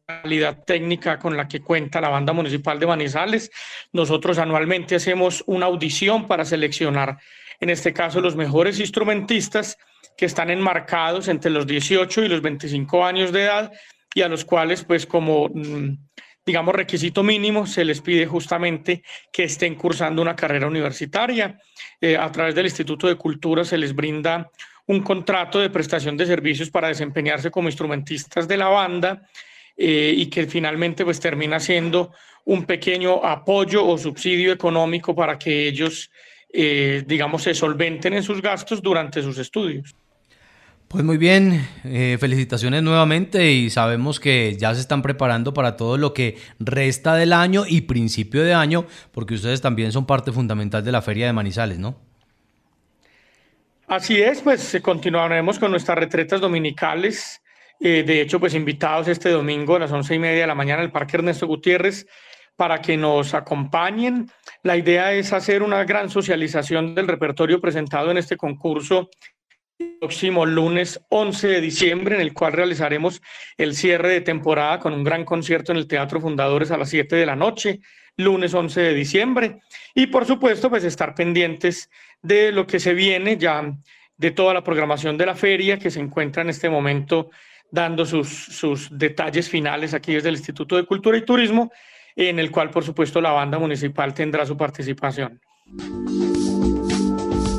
calidad 0.07 0.63
técnica 0.65 1.19
con 1.19 1.37
la 1.37 1.49
que 1.49 1.61
cuenta 1.61 2.01
la 2.01 2.09
banda 2.09 2.33
municipal 2.33 2.79
de 2.79 2.87
Manizales. 2.87 3.51
Nosotros 3.93 4.39
anualmente 4.39 4.95
hacemos 4.95 5.43
una 5.47 5.67
audición 5.67 6.29
para 6.29 6.45
seleccionar, 6.45 7.19
en 7.59 7.71
este 7.71 7.93
caso, 7.93 8.21
los 8.21 8.37
mejores 8.37 8.79
instrumentistas 8.79 9.77
que 10.17 10.27
están 10.27 10.51
enmarcados 10.51 11.27
entre 11.27 11.51
los 11.51 11.67
18 11.67 12.23
y 12.23 12.29
los 12.29 12.41
25 12.41 13.05
años 13.05 13.33
de 13.33 13.45
edad 13.45 13.73
y 14.15 14.23
a 14.23 14.29
los 14.29 14.45
cuales, 14.45 14.85
pues 14.85 15.07
como 15.07 15.49
mm, 15.49 15.99
digamos, 16.47 16.77
requisito 16.77 17.25
mínimo, 17.25 17.67
se 17.67 17.85
les 17.85 18.01
pide 18.01 18.25
justamente 18.25 19.03
que 19.33 19.45
estén 19.45 19.75
cursando 19.75 20.23
una 20.23 20.37
carrera 20.37 20.69
universitaria. 20.69 21.59
Eh, 22.01 22.17
a 22.17 22.31
través 22.31 22.55
del 22.55 22.67
Instituto 22.67 23.09
de 23.09 23.17
Cultura 23.17 23.65
se 23.65 23.77
les 23.77 23.93
brinda 23.93 24.49
un 24.87 25.03
contrato 25.03 25.59
de 25.59 25.71
prestación 25.71 26.17
de 26.17 26.25
servicios 26.25 26.71
para 26.71 26.87
desempeñarse 26.87 27.51
como 27.51 27.69
instrumentistas 27.69 28.47
de 28.47 28.57
la 28.57 28.69
banda 28.69 29.29
eh, 29.77 30.15
y 30.17 30.27
que 30.27 30.47
finalmente 30.47 31.05
pues 31.05 31.19
termina 31.19 31.59
siendo 31.59 32.13
un 32.45 32.65
pequeño 32.65 33.25
apoyo 33.25 33.85
o 33.85 33.99
subsidio 33.99 34.53
económico 34.53 35.17
para 35.17 35.37
que 35.37 35.67
ellos, 35.67 36.13
eh, 36.53 37.03
digamos, 37.05 37.43
se 37.43 37.55
solventen 37.55 38.15
en 38.15 38.23
sus 38.23 38.41
gastos 38.41 38.81
durante 38.81 39.21
sus 39.21 39.37
estudios. 39.39 39.97
Pues 40.89 41.03
muy 41.03 41.19
bien, 41.19 41.69
eh, 41.83 42.17
felicitaciones 42.21 42.81
nuevamente 42.81 43.51
y 43.51 43.71
sabemos 43.71 44.21
que 44.21 44.57
ya 44.57 44.73
se 44.73 44.81
están 44.81 45.03
preparando 45.03 45.53
para 45.53 45.77
todo 45.77 45.99
lo 45.99 46.15
que 46.15 46.39
resta 46.61 47.17
del 47.17 47.33
año 47.33 47.65
y 47.67 47.83
principio 47.83 48.45
de 48.45 48.55
año, 48.55 48.87
porque 49.11 49.35
ustedes 49.35 49.61
también 49.61 49.91
son 49.91 50.07
parte 50.07 50.31
fundamental 50.31 50.85
de 50.85 50.93
la 50.93 51.03
Feria 51.03 51.27
de 51.27 51.33
Manizales, 51.33 51.81
¿no? 51.81 51.97
Así 53.89 54.23
es, 54.23 54.43
pues 54.43 54.79
continuaremos 54.81 55.59
con 55.59 55.73
nuestras 55.73 55.99
retretas 55.99 56.41
dominicales. 56.41 57.43
Eh, 57.81 58.05
de 58.07 58.21
hecho, 58.21 58.39
pues 58.39 58.55
invitados 58.55 59.09
este 59.09 59.31
domingo 59.31 59.75
a 59.77 59.81
las 59.81 59.93
once 59.93 60.15
y 60.15 60.21
media 60.21 60.43
de 60.43 60.47
la 60.47 60.55
mañana 60.55 60.83
al 60.83 60.93
Parque 60.93 61.17
Ernesto 61.17 61.49
Gutiérrez 61.49 62.07
para 62.55 62.81
que 62.81 62.97
nos 62.97 63.35
acompañen. 63.35 64.31
La 64.63 64.77
idea 64.77 65.13
es 65.13 65.33
hacer 65.33 65.63
una 65.63 65.85
gran 65.85 66.11
socialización 66.11 66.95
del 66.95 67.09
repertorio 67.09 67.61
presentado 67.61 68.11
en 68.11 68.19
este 68.19 68.37
concurso 68.37 69.11
próximo 70.01 70.47
lunes 70.47 71.01
11 71.09 71.49
de 71.49 71.61
diciembre, 71.61 72.15
en 72.15 72.21
el 72.21 72.33
cual 72.33 72.53
realizaremos 72.53 73.23
el 73.57 73.75
cierre 73.75 74.11
de 74.11 74.21
temporada 74.21 74.79
con 74.79 74.93
un 74.93 75.05
gran 75.05 75.25
concierto 75.25 75.73
en 75.73 75.79
el 75.79 75.87
Teatro 75.87 76.21
Fundadores 76.21 76.71
a 76.71 76.77
las 76.77 76.91
7 76.91 77.17
de 77.17 77.27
la 77.27 77.37
noche, 77.37 77.81
lunes 78.17 78.55
11 78.55 78.81
de 78.81 78.95
diciembre. 78.95 79.59
Y 79.95 80.07
por 80.07 80.25
supuesto, 80.25 80.71
pues 80.71 80.85
estar 80.85 81.15
pendientes 81.15 81.91
de 82.23 82.53
lo 82.53 82.67
que 82.67 82.81
se 82.81 82.95
viene 82.95 83.37
ya, 83.37 83.75
de 84.17 84.31
toda 84.31 84.55
la 84.55 84.65
programación 84.65 85.19
de 85.19 85.27
la 85.27 85.35
feria 85.35 85.79
que 85.79 85.91
se 85.91 86.01
encuentra 86.01 86.43
en 86.43 86.51
este 86.51 86.71
momento 86.71 87.31
dando 87.71 88.07
sus, 88.07 88.29
sus 88.29 88.97
detalles 88.97 89.49
finales 89.51 89.93
aquí 89.93 90.15
desde 90.15 90.29
el 90.29 90.37
Instituto 90.37 90.77
de 90.77 90.87
Cultura 90.87 91.19
y 91.19 91.25
Turismo, 91.25 91.73
en 92.15 92.39
el 92.39 92.51
cual, 92.51 92.71
por 92.71 92.85
supuesto, 92.85 93.21
la 93.21 93.33
banda 93.33 93.59
municipal 93.59 94.15
tendrá 94.15 94.47
su 94.47 94.57
participación. 94.57 95.41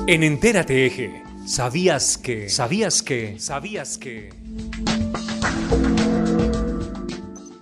En 0.07 0.23
Entérate 0.23 0.85
Eje 0.85 1.27
¿Sabías 1.47 2.17
que? 2.17 2.49
¿Sabías 2.49 3.01
que? 3.01 3.39
¿Sabías 3.39 3.97
que? 3.97 4.31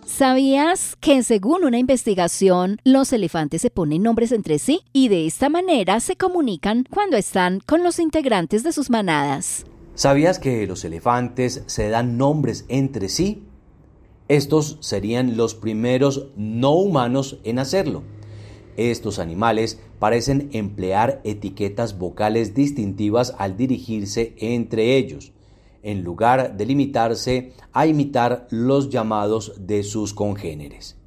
¿Sabías 0.07 0.95
que 0.99 1.21
según 1.21 1.63
una 1.63 1.77
investigación 1.77 2.79
los 2.83 3.13
elefantes 3.13 3.61
se 3.61 3.69
ponen 3.69 4.01
nombres 4.01 4.31
entre 4.31 4.57
sí 4.57 4.81
y 4.91 5.09
de 5.09 5.27
esta 5.27 5.49
manera 5.49 5.99
se 5.99 6.15
comunican 6.15 6.87
cuando 6.89 7.15
están 7.15 7.59
con 7.59 7.83
los 7.83 7.99
integrantes 7.99 8.63
de 8.63 8.71
sus 8.71 8.89
manadas? 8.89 9.67
¿Sabías 9.93 10.39
que 10.39 10.65
los 10.65 10.83
elefantes 10.83 11.61
se 11.67 11.89
dan 11.89 12.17
nombres 12.17 12.65
entre 12.69 13.07
sí? 13.07 13.43
Estos 14.27 14.79
serían 14.81 15.37
los 15.37 15.53
primeros 15.53 16.29
no 16.35 16.71
humanos 16.71 17.37
en 17.43 17.59
hacerlo. 17.59 18.01
Estos 18.77 19.19
animales 19.19 19.79
parecen 19.99 20.49
emplear 20.51 21.21
etiquetas 21.23 21.97
vocales 21.97 22.53
distintivas 22.53 23.33
al 23.37 23.55
dirigirse 23.55 24.35
entre 24.37 24.97
ellos, 24.97 25.31
en 25.81 26.03
lugar 26.03 26.57
de 26.57 26.65
limitarse 26.65 27.53
a 27.71 27.87
imitar 27.87 28.47
los 28.49 28.89
llamados 28.89 29.53
de 29.59 29.83
sus 29.83 30.13
congéneres. 30.13 30.97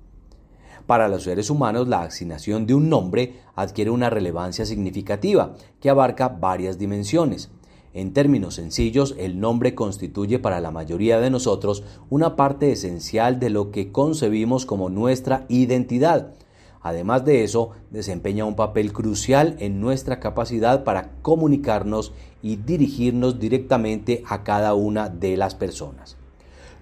Para 0.86 1.08
los 1.08 1.24
seres 1.24 1.50
humanos, 1.50 1.86
la 1.86 2.00
asignación 2.00 2.66
de 2.66 2.72
un 2.72 2.88
nombre 2.88 3.34
adquiere 3.54 3.90
una 3.90 4.08
relevancia 4.08 4.64
significativa 4.64 5.54
que 5.80 5.90
abarca 5.90 6.28
varias 6.28 6.78
dimensiones. 6.78 7.50
En 7.92 8.14
términos 8.14 8.54
sencillos, 8.54 9.14
el 9.18 9.38
nombre 9.38 9.74
constituye 9.74 10.38
para 10.38 10.60
la 10.60 10.70
mayoría 10.70 11.20
de 11.20 11.28
nosotros 11.28 11.82
una 12.08 12.36
parte 12.36 12.72
esencial 12.72 13.38
de 13.38 13.50
lo 13.50 13.70
que 13.70 13.92
concebimos 13.92 14.64
como 14.64 14.88
nuestra 14.88 15.44
identidad, 15.50 16.32
Además 16.80 17.24
de 17.24 17.44
eso, 17.44 17.70
desempeña 17.90 18.44
un 18.44 18.56
papel 18.56 18.92
crucial 18.92 19.56
en 19.58 19.80
nuestra 19.80 20.20
capacidad 20.20 20.84
para 20.84 21.10
comunicarnos 21.22 22.12
y 22.42 22.56
dirigirnos 22.56 23.40
directamente 23.40 24.22
a 24.26 24.44
cada 24.44 24.74
una 24.74 25.08
de 25.08 25.36
las 25.36 25.54
personas. 25.54 26.16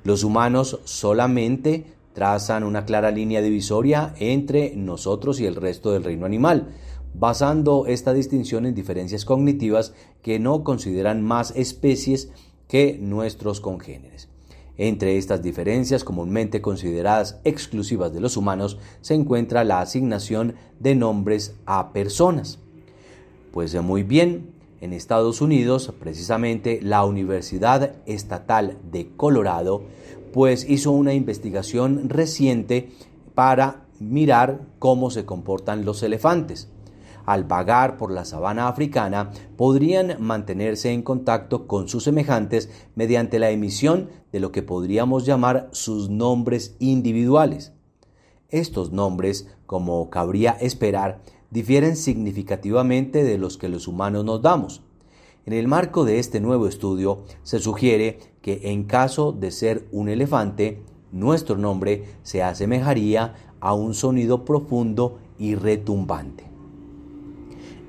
Los 0.05 0.23
humanos 0.23 0.81
solamente 0.85 1.87
trazan 2.13 2.65
una 2.65 2.85
clara 2.85 3.11
línea 3.11 3.43
divisoria 3.43 4.15
entre 4.19 4.75
nosotros 4.77 5.41
y 5.41 5.47
el 5.47 5.57
resto 5.57 5.93
del 5.93 6.05
reino 6.05 6.27
animal, 6.27 6.69
basando 7.15 7.87
esta 7.87 8.13
distinción 8.13 8.67
en 8.67 8.75
diferencias 8.75 9.25
cognitivas 9.25 9.95
que 10.23 10.39
no 10.39 10.65
consideran 10.65 11.23
más 11.23 11.53
especies 11.57 12.31
que 12.69 12.99
nuestros 13.01 13.61
congéneres. 13.61 14.29
Entre 14.79 15.17
estas 15.17 15.43
diferencias 15.43 16.05
comúnmente 16.05 16.61
consideradas 16.61 17.41
exclusivas 17.45 18.12
de 18.12 18.21
los 18.21 18.37
humanos 18.37 18.79
se 19.01 19.15
encuentra 19.15 19.65
la 19.65 19.81
asignación 19.81 20.55
de 20.81 20.95
nombres 20.95 21.57
a 21.65 21.93
personas. 21.93 22.59
Pues 23.53 23.75
muy 23.83 24.03
bien, 24.03 24.51
en 24.83 24.93
Estados 24.93 25.41
Unidos, 25.41 25.95
precisamente 25.99 26.81
la 26.83 27.05
Universidad 27.05 27.95
Estatal 28.05 28.77
de 28.91 29.09
Colorado, 29.17 29.83
pues 30.35 30.69
hizo 30.69 30.91
una 30.91 31.15
investigación 31.15 32.11
reciente 32.11 32.91
para 33.35 33.87
mirar 33.99 34.61
cómo 34.79 35.11
se 35.11 35.25
comportan 35.25 35.87
los 35.87 36.03
elefantes 36.03 36.69
al 37.27 37.45
vagar 37.45 37.99
por 37.99 38.11
la 38.11 38.25
sabana 38.25 38.69
africana, 38.69 39.31
podrían 39.57 40.17
mantenerse 40.21 40.93
en 40.93 41.03
contacto 41.03 41.67
con 41.67 41.89
sus 41.89 42.05
semejantes 42.05 42.71
mediante 42.95 43.39
la 43.39 43.51
emisión 43.51 44.09
de 44.33 44.41
lo 44.41 44.53
que 44.53 44.62
podríamos 44.62 45.27
llamar 45.27 45.69
sus 45.73 46.09
nombres 46.09 46.77
individuales. 46.79 47.73
Estos 48.49 48.93
nombres, 48.93 49.49
como 49.67 50.09
cabría 50.09 50.53
esperar, 50.53 51.21
difieren 51.51 51.97
significativamente 51.97 53.25
de 53.25 53.39
los 53.39 53.59
que 53.59 53.69
los 53.69 53.89
humanos 53.89 54.25
nos 54.25 54.41
damos. 54.41 54.83
En 55.47 55.53
el 55.53 55.69
marco 55.69 56.05
de 56.05 56.19
este 56.19 56.41
nuevo 56.41 56.67
estudio, 56.67 57.25
se 57.43 57.59
sugiere 57.59 58.19
que 58.43 58.73
en 58.73 58.85
caso 58.85 59.33
de 59.33 59.51
ser 59.51 59.87
un 59.93 60.09
elefante, 60.09 60.83
nuestro 61.12 61.57
nombre 61.57 62.05
se 62.23 62.43
asemejaría 62.43 63.35
a 63.61 63.75
un 63.75 63.95
sonido 63.95 64.45
profundo 64.45 65.19
y 65.39 65.55
retumbante. 65.55 66.46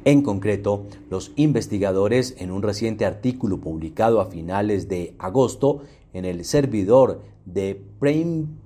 En 0.07 0.21
concreto, 0.21 0.85
los 1.09 1.33
investigadores 1.35 2.35
en 2.37 2.49
un 2.49 2.63
reciente 2.63 3.05
artículo 3.05 3.59
publicado 3.59 4.21
a 4.21 4.27
finales 4.27 4.87
de 4.87 5.13
agosto 5.19 5.81
en 6.13 6.23
el 6.23 6.45
servidor 6.45 7.23
de 7.45 7.83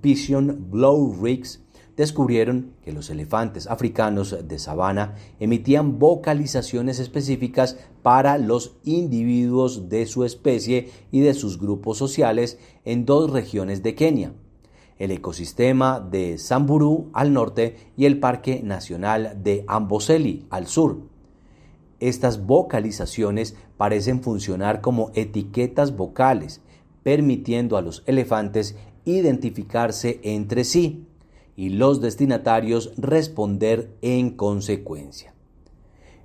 Vision 0.00 0.66
Blow 0.70 1.16
Rigs 1.20 1.60
descubrieron 1.96 2.74
que 2.84 2.92
los 2.92 3.10
elefantes 3.10 3.66
africanos 3.66 4.36
de 4.46 4.58
sabana 4.60 5.16
emitían 5.40 5.98
vocalizaciones 5.98 7.00
específicas 7.00 7.76
para 8.04 8.38
los 8.38 8.76
individuos 8.84 9.88
de 9.88 10.06
su 10.06 10.24
especie 10.24 10.90
y 11.10 11.22
de 11.22 11.34
sus 11.34 11.58
grupos 11.58 11.98
sociales 11.98 12.56
en 12.84 13.04
dos 13.04 13.32
regiones 13.32 13.82
de 13.82 13.96
Kenia, 13.96 14.32
el 14.96 15.10
ecosistema 15.10 15.98
de 15.98 16.38
Samburu 16.38 17.10
al 17.12 17.32
norte 17.32 17.78
y 17.96 18.04
el 18.04 18.20
Parque 18.20 18.60
Nacional 18.62 19.40
de 19.42 19.64
Amboseli 19.66 20.46
al 20.48 20.68
sur. 20.68 21.10
Estas 22.02 22.46
vocalizaciones 22.46 23.54
parecen 23.76 24.22
funcionar 24.22 24.80
como 24.80 25.12
etiquetas 25.14 25.96
vocales, 25.96 26.60
permitiendo 27.04 27.76
a 27.76 27.82
los 27.82 28.02
elefantes 28.06 28.74
identificarse 29.04 30.18
entre 30.24 30.64
sí 30.64 31.06
y 31.54 31.68
los 31.68 32.00
destinatarios 32.00 32.92
responder 32.96 33.96
en 34.02 34.30
consecuencia. 34.30 35.32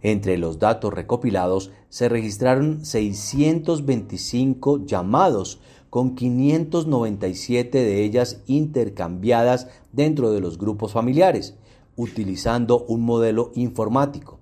Entre 0.02 0.40
los 0.40 0.58
datos 0.58 0.94
recopilados 0.94 1.72
se 1.90 2.10
registraron 2.10 2.84
625 2.84 4.86
llamados, 4.86 5.60
con 5.92 6.16
597 6.16 7.78
de 7.78 8.04
ellas 8.04 8.42
intercambiadas 8.48 9.68
dentro 9.92 10.32
de 10.32 10.42
los 10.42 10.58
grupos 10.58 10.92
familiares, 10.92 11.56
utilizando 11.96 12.84
un 12.86 13.02
modelo 13.02 13.52
informático. 13.56 14.40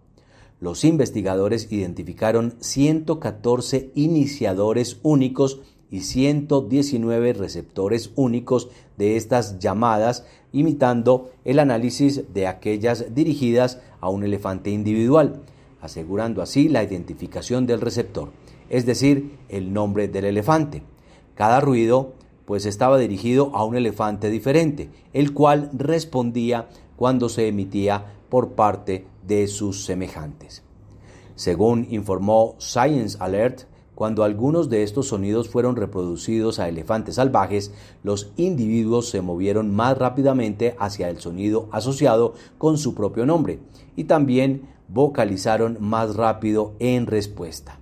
Los 0.65 0.83
investigadores 0.83 1.71
identificaron 1.71 2.55
114 2.59 3.91
iniciadores 3.93 4.99
únicos 5.03 5.61
y 5.91 5.99
119 5.99 7.33
receptores 7.33 8.09
únicos 8.15 8.69
de 8.97 9.15
estas 9.15 9.59
llamadas, 9.59 10.25
imitando 10.51 11.29
el 11.43 11.59
análisis 11.59 12.33
de 12.33 12.47
aquellas 12.47 13.13
dirigidas 13.13 13.79
a 14.01 14.09
un 14.09 14.23
elefante 14.23 14.71
individual, 14.71 15.43
asegurando 15.81 16.41
así 16.41 16.67
la 16.67 16.83
identificación 16.83 17.67
del 17.67 17.79
receptor, 17.79 18.31
es 18.67 18.87
decir, 18.87 19.37
el 19.49 19.71
nombre 19.71 20.07
del 20.07 20.25
elefante. 20.25 20.81
Cada 21.35 21.59
ruido 21.59 22.13
pues 22.45 22.65
estaba 22.65 22.97
dirigido 22.97 23.51
a 23.53 23.63
un 23.65 23.75
elefante 23.75 24.31
diferente, 24.31 24.89
el 25.13 25.31
cual 25.31 25.69
respondía 25.73 26.69
cuando 26.95 27.29
se 27.29 27.47
emitía 27.47 28.15
por 28.29 28.53
parte 28.53 29.05
de 29.27 29.47
sus 29.47 29.85
semejantes. 29.85 30.63
Según 31.35 31.87
informó 31.89 32.55
Science 32.59 33.17
Alert, 33.19 33.63
cuando 33.95 34.25
algunos 34.25 34.69
de 34.69 34.83
estos 34.83 35.07
sonidos 35.07 35.47
fueron 35.47 35.77
reproducidos 35.77 36.59
a 36.59 36.67
elefantes 36.67 37.15
salvajes, 37.15 37.71
los 38.03 38.33
individuos 38.35 39.09
se 39.09 39.21
movieron 39.21 39.73
más 39.73 39.97
rápidamente 39.97 40.75
hacia 40.79 41.09
el 41.09 41.19
sonido 41.19 41.69
asociado 41.71 42.33
con 42.57 42.77
su 42.77 42.93
propio 42.93 43.25
nombre 43.25 43.59
y 43.95 44.03
también 44.03 44.67
vocalizaron 44.89 45.77
más 45.79 46.15
rápido 46.15 46.73
en 46.79 47.07
respuesta. 47.07 47.79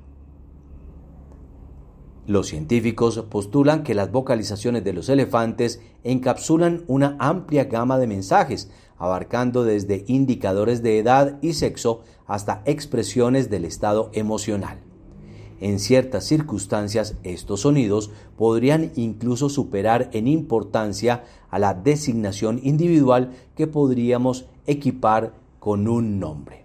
Los 2.25 2.47
científicos 2.47 3.25
postulan 3.29 3.83
que 3.83 3.95
las 3.95 4.11
vocalizaciones 4.11 4.83
de 4.83 4.93
los 4.93 5.09
elefantes 5.09 5.81
encapsulan 6.03 6.83
una 6.87 7.17
amplia 7.19 7.65
gama 7.65 7.97
de 7.97 8.07
mensajes, 8.07 8.71
abarcando 9.03 9.65
desde 9.65 10.05
indicadores 10.07 10.81
de 10.81 10.97
edad 10.97 11.37
y 11.41 11.55
sexo 11.55 12.03
hasta 12.25 12.61
expresiones 12.63 13.49
del 13.49 13.65
estado 13.65 14.09
emocional. 14.13 14.79
En 15.59 15.79
ciertas 15.79 16.23
circunstancias, 16.23 17.17
estos 17.23 17.61
sonidos 17.61 18.11
podrían 18.37 18.93
incluso 18.95 19.49
superar 19.49 20.09
en 20.13 20.29
importancia 20.29 21.25
a 21.49 21.59
la 21.59 21.73
designación 21.73 22.61
individual 22.63 23.33
que 23.57 23.67
podríamos 23.67 24.45
equipar 24.67 25.33
con 25.59 25.89
un 25.89 26.21
nombre. 26.21 26.63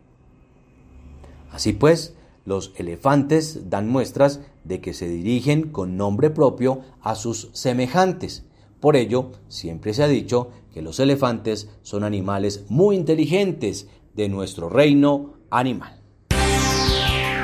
Así 1.50 1.72
pues, 1.72 2.14
los 2.44 2.72
elefantes 2.76 3.68
dan 3.68 3.88
muestras 3.88 4.42
de 4.62 4.80
que 4.80 4.94
se 4.94 5.08
dirigen 5.08 5.70
con 5.72 5.96
nombre 5.96 6.30
propio 6.30 6.82
a 7.00 7.16
sus 7.16 7.50
semejantes. 7.52 8.44
Por 8.80 8.96
ello, 8.96 9.32
siempre 9.48 9.94
se 9.94 10.02
ha 10.04 10.08
dicho 10.08 10.50
que 10.72 10.82
los 10.82 11.00
elefantes 11.00 11.68
son 11.82 12.04
animales 12.04 12.64
muy 12.68 12.96
inteligentes 12.96 13.88
de 14.14 14.28
nuestro 14.28 14.68
reino 14.68 15.34
animal. 15.50 16.00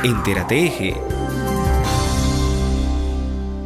Entérate 0.05 0.67
Eje 0.67 0.95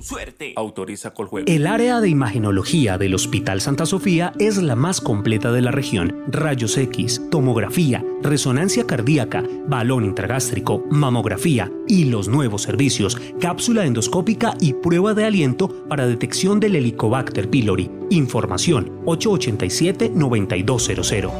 Su 0.00 0.14
suerte. 0.14 0.52
Autoriza 0.56 1.12
Coljuego. 1.12 1.46
El 1.48 1.66
área 1.66 2.00
de 2.00 2.08
imagenología 2.08 2.98
del 2.98 3.14
Hospital 3.14 3.60
Santa 3.60 3.86
Sofía 3.86 4.32
es 4.38 4.58
la 4.58 4.76
más 4.76 5.00
completa 5.00 5.52
de 5.52 5.60
la 5.60 5.70
región. 5.70 6.24
Rayos 6.28 6.76
X, 6.76 7.22
tomografía, 7.30 8.04
resonancia 8.22 8.86
cardíaca, 8.86 9.42
balón 9.66 10.04
intragástrico, 10.04 10.84
mamografía 10.90 11.70
y 11.86 12.04
los 12.04 12.28
nuevos 12.28 12.62
servicios, 12.62 13.16
cápsula 13.40 13.84
endoscópica 13.84 14.54
y 14.60 14.74
prueba 14.74 15.14
de 15.14 15.24
aliento 15.24 15.68
para 15.88 16.06
detección 16.06 16.60
del 16.60 16.76
Helicobacter 16.76 17.50
pylori. 17.50 17.90
Información 18.10 19.04
887-9200. 19.04 21.30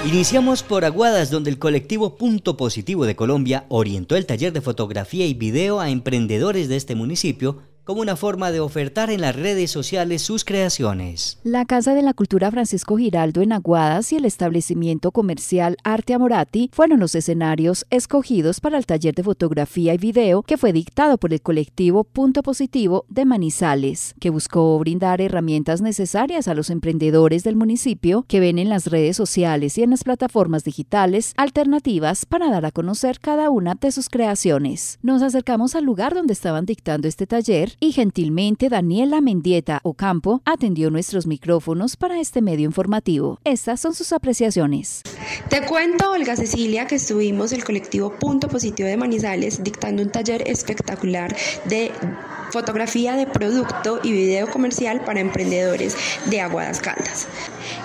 Iniciamos 0.06 0.62
por 0.62 0.86
Aguadas, 0.86 1.32
donde 1.32 1.50
el 1.50 1.58
colectivo 1.58 2.18
Punto 2.18 2.56
Positivo 2.56 3.08
de 3.08 3.16
Colombia 3.16 3.66
orientó 3.70 4.16
el 4.16 4.28
taller 4.28 4.54
de 4.54 4.62
fotografía 4.62 5.26
y 5.26 5.34
video 5.34 5.80
a 5.80 5.90
emprendedores 5.90 6.70
de 6.70 6.76
este 6.76 6.94
municipio 6.94 7.64
como 7.88 8.02
una 8.02 8.18
forma 8.18 8.52
de 8.52 8.60
ofertar 8.60 9.10
en 9.12 9.22
las 9.22 9.34
redes 9.34 9.72
sociales 9.72 10.22
sus 10.22 10.44
creaciones. 10.44 11.40
La 11.46 11.64
Casa 11.64 11.96
de 11.96 12.02
la 12.02 12.14
Cultura 12.14 12.52
Francisco 12.52 12.98
Giraldo 12.98 13.42
en 13.42 13.54
Aguadas 13.54 14.12
y 14.12 14.18
el 14.18 14.26
establecimiento 14.26 15.14
comercial 15.14 15.78
Arte 15.86 16.14
Amorati 16.14 16.70
fueron 16.74 17.00
los 17.00 17.16
escenarios 17.16 17.86
escogidos 17.90 18.60
para 18.60 18.78
el 18.78 18.86
taller 18.86 19.16
de 19.16 19.24
fotografía 19.24 19.94
y 19.94 19.98
video 19.98 20.44
que 20.44 20.58
fue 20.58 20.74
dictado 20.74 21.18
por 21.18 21.32
el 21.32 21.42
colectivo 21.42 22.04
Punto 22.04 22.44
Positivo 22.44 23.06
de 23.08 23.24
Manizales, 23.24 24.16
que 24.20 24.32
buscó 24.32 24.78
brindar 24.80 25.22
herramientas 25.22 25.82
necesarias 25.82 26.50
a 26.50 26.56
los 26.56 26.70
emprendedores 26.70 27.46
del 27.46 27.56
municipio 27.56 28.26
que 28.28 28.42
ven 28.42 28.60
en 28.60 28.68
las 28.68 28.88
redes 28.88 29.16
sociales 29.16 29.78
y 29.78 29.84
en 29.84 29.92
las 29.92 30.04
plataformas 30.04 30.66
digitales 30.66 31.32
alternativas 31.38 32.26
para 32.26 32.50
dar 32.50 32.66
a 32.66 32.72
conocer 32.72 33.22
cada 33.22 33.50
una 33.50 33.76
de 33.76 33.94
sus 33.94 34.10
creaciones. 34.10 35.00
Nos 35.02 35.22
acercamos 35.22 35.74
al 35.74 35.86
lugar 35.86 36.14
donde 36.14 36.34
estaban 36.34 36.66
dictando 36.66 37.08
este 37.08 37.28
taller 37.28 37.77
y 37.80 37.92
gentilmente 37.92 38.70
Daniela 38.70 39.22
Mendieta 39.22 39.80
Ocampo 39.84 40.42
atendió 40.46 40.90
nuestros 40.90 41.28
micrófonos 41.28 41.96
para 41.96 42.20
este 42.20 42.42
medio 42.42 42.66
informativo. 42.66 43.40
Estas 43.44 43.80
son 43.80 43.94
sus 43.94 44.12
apreciaciones. 44.14 45.02
Te 45.50 45.66
cuento, 45.66 46.12
Olga 46.12 46.36
Cecilia, 46.36 46.88
que 46.88 46.96
estuvimos 46.96 47.54
el 47.54 47.64
colectivo 47.64 48.14
Punto 48.14 48.48
Positivo 48.48 48.90
de 48.90 48.98
Manizales 48.98 49.64
dictando 49.64 50.04
un 50.04 50.10
taller 50.10 50.44
espectacular 50.48 51.36
de 51.66 51.92
fotografía 52.52 53.16
de 53.16 53.28
producto 53.28 54.00
y 54.04 54.12
video 54.12 54.50
comercial 54.50 55.02
para 55.06 55.20
emprendedores 55.20 55.96
de 56.26 56.42
Aguadas 56.42 56.82
Caldas. 56.82 57.28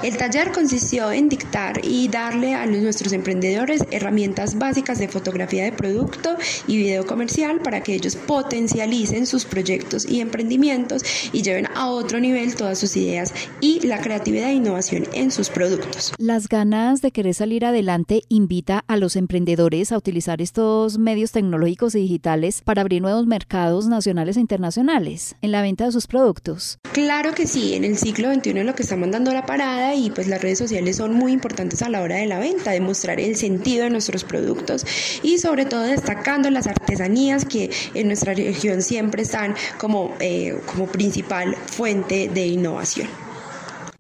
El 0.03 0.17
taller 0.17 0.53
consistió 0.53 1.13
en 1.13 1.29
dictar 1.29 1.81
y 1.85 2.09
darle 2.09 2.55
a 2.55 2.67
nuestros 2.67 3.13
emprendedores 3.13 3.83
herramientas 3.91 4.59
básicas 4.59 4.99
de 4.99 5.09
fotografía 5.09 5.65
de 5.65 5.73
producto 5.73 6.37
y 6.67 6.77
video 6.77 7.07
comercial 7.07 7.61
para 7.61 7.83
que 7.83 7.95
ellos 7.95 8.17
potencialicen 8.17 9.27
sus 9.27 9.45
proyectos 9.45 10.07
y 10.09 10.21
emprendimientos 10.21 11.03
y 11.33 11.43
lleven 11.43 11.69
a 11.75 11.89
otro 11.89 12.21
nivel 12.21 12.55
todas 12.55 12.79
sus 12.79 12.97
ideas 12.97 13.33
y 13.61 13.81
la 13.87 14.01
creatividad 14.01 14.51
e 14.51 14.55
innovación 14.55 15.07
en 15.13 15.31
sus 15.31 15.51
productos. 15.51 16.13
Las 16.19 16.49
ganas 16.49 17.01
de 17.03 17.13
querer 17.13 17.35
salir 17.35 17.65
adelante 17.65 18.23
invita 18.29 18.85
a 18.87 18.97
los 18.97 19.17
emprendedores 19.17 19.93
a 19.93 19.99
utilizar 19.99 20.43
estos 20.43 20.99
medios 20.99 21.33
tecnológicos 21.33 21.95
y 21.95 22.01
digitales 22.01 22.63
para 22.63 22.83
abrir 22.83 23.03
nuevos 23.03 23.27
mercados 23.27 23.87
nacionales 23.89 24.37
e 24.37 24.41
internacionales 24.41 25.37
en 25.43 25.53
la 25.53 25.63
venta 25.63 25.87
de 25.87 25.93
sus 25.93 26.07
productos. 26.07 26.79
Claro 26.93 27.33
que 27.33 27.47
sí, 27.47 27.75
en 27.75 27.85
el 27.85 27.97
siglo 27.97 28.33
XXI 28.33 28.65
lo 28.65 28.75
que 28.75 28.83
está 28.83 28.97
mandando 28.97 29.33
la 29.33 29.47
parada 29.47 29.72
y 29.95 30.11
pues 30.11 30.29
las 30.29 30.41
redes 30.41 30.59
sociales 30.59 30.97
son 30.97 31.15
muy 31.15 31.33
importantes 31.33 31.83
a 31.83 31.89
la 31.89 32.03
hora 32.03 32.17
de 32.17 32.27
la 32.27 32.39
venta, 32.39 32.73
de 32.73 32.81
mostrar 32.81 33.21
el 33.21 33.37
sentido 33.37 33.85
de 33.85 33.91
nuestros 33.91 34.25
productos 34.25 34.85
y 35.23 35.39
sobre 35.39 35.65
todo 35.65 35.83
destacando 35.83 36.51
las 36.51 36.67
artesanías 36.67 37.45
que 37.45 37.71
en 37.95 38.07
nuestra 38.07 38.35
región 38.35 38.83
siempre 38.83 39.23
están 39.23 39.55
como, 39.79 40.15
eh, 40.21 40.59
como 40.67 40.87
principal 40.87 41.57
fuente 41.67 42.29
de 42.29 42.47
innovación. 42.47 43.09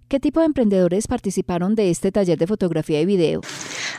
¿Qué 0.08 0.20
tipo 0.20 0.40
de 0.40 0.46
emprendedores 0.46 1.06
participaron 1.06 1.74
de 1.74 1.90
este 1.90 2.12
taller 2.12 2.38
de 2.38 2.46
fotografía 2.46 3.00
y 3.00 3.06
video? 3.06 3.40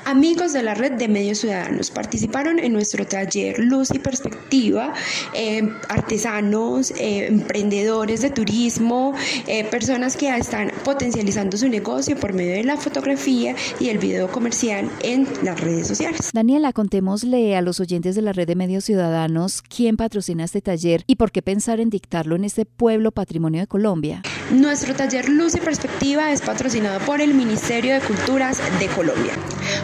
Amigos 0.05 0.51
de 0.51 0.63
la 0.63 0.73
red 0.73 0.93
de 0.93 1.07
medios 1.07 1.39
ciudadanos 1.39 1.89
participaron 1.89 2.59
en 2.59 2.73
nuestro 2.73 3.05
taller 3.05 3.57
Luz 3.59 3.89
y 3.93 3.99
Perspectiva, 3.99 4.93
eh, 5.33 5.69
artesanos, 5.87 6.91
eh, 6.91 7.27
emprendedores 7.27 8.21
de 8.21 8.29
turismo, 8.29 9.13
eh, 9.47 9.63
personas 9.63 10.17
que 10.17 10.35
están 10.35 10.71
potencializando 10.83 11.55
su 11.55 11.69
negocio 11.69 12.17
por 12.17 12.33
medio 12.33 12.53
de 12.53 12.63
la 12.65 12.75
fotografía 12.75 13.55
y 13.79 13.89
el 13.89 13.97
video 13.97 14.29
comercial 14.29 14.89
en 15.03 15.25
las 15.41 15.59
redes 15.61 15.87
sociales. 15.87 16.31
Daniela, 16.33 16.73
contémosle 16.73 17.55
a 17.55 17.61
los 17.61 17.79
oyentes 17.79 18.15
de 18.15 18.21
la 18.23 18.33
red 18.33 18.47
de 18.47 18.55
medios 18.55 18.83
ciudadanos 18.83 19.61
quién 19.61 19.95
patrocina 19.95 20.43
este 20.43 20.61
taller 20.61 21.03
y 21.07 21.15
por 21.15 21.31
qué 21.31 21.41
pensar 21.41 21.79
en 21.79 21.89
dictarlo 21.89 22.35
en 22.35 22.43
este 22.43 22.65
pueblo 22.65 23.11
patrimonio 23.11 23.61
de 23.61 23.67
Colombia. 23.67 24.21
Nuestro 24.53 24.93
taller 24.93 25.29
Luz 25.29 25.55
y 25.55 25.59
Perspectiva 25.59 26.31
es 26.31 26.41
patrocinado 26.41 26.99
por 26.99 27.21
el 27.21 27.33
Ministerio 27.33 27.95
de 27.95 28.01
Culturas 28.01 28.61
de 28.79 28.87
Colombia 28.87 29.33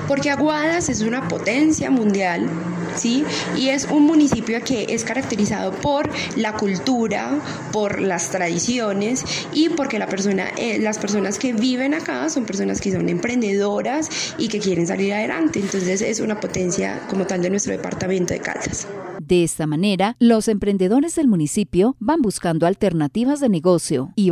porque 0.08 0.30
Aguadas 0.30 0.90
es 0.90 1.02
una 1.02 1.28
potencia 1.28 1.92
mundial, 1.92 2.50
¿sí? 2.96 3.24
Y 3.56 3.70
es 3.70 3.86
un 3.86 4.06
municipio 4.06 4.60
que 4.64 4.88
es 4.90 5.04
caracterizado 5.04 5.72
por 5.72 6.10
la 6.36 6.54
cultura, 6.54 7.40
por 7.72 8.02
las 8.02 8.30
tradiciones 8.30 9.24
y 9.54 9.70
porque 9.70 10.00
la 10.00 10.08
persona, 10.08 10.50
eh, 10.58 10.80
las 10.80 10.98
personas 10.98 11.38
que 11.40 11.54
viven 11.54 11.94
acá 11.94 12.30
son 12.30 12.46
personas 12.46 12.82
que 12.82 12.92
son 12.92 13.10
emprendedoras 13.10 14.36
y 14.38 14.48
que 14.48 14.60
quieren 14.60 14.88
salir 14.88 15.14
adelante. 15.14 15.60
Entonces 15.60 16.02
es 16.02 16.20
una 16.20 16.40
potencia 16.40 17.02
como 17.10 17.26
tal 17.26 17.42
de 17.42 17.50
nuestro 17.50 17.74
departamento 17.74 18.34
de 18.34 18.40
Caldas. 18.40 18.88
De 19.22 19.44
esta 19.44 19.68
manera, 19.68 20.16
los 20.18 20.48
emprendedores 20.48 21.14
del 21.14 21.28
municipio 21.28 21.96
van 22.00 22.22
buscando 22.22 22.66
alternativas 22.66 23.40
de 23.40 23.50
negocio 23.50 24.12
y 24.16 24.32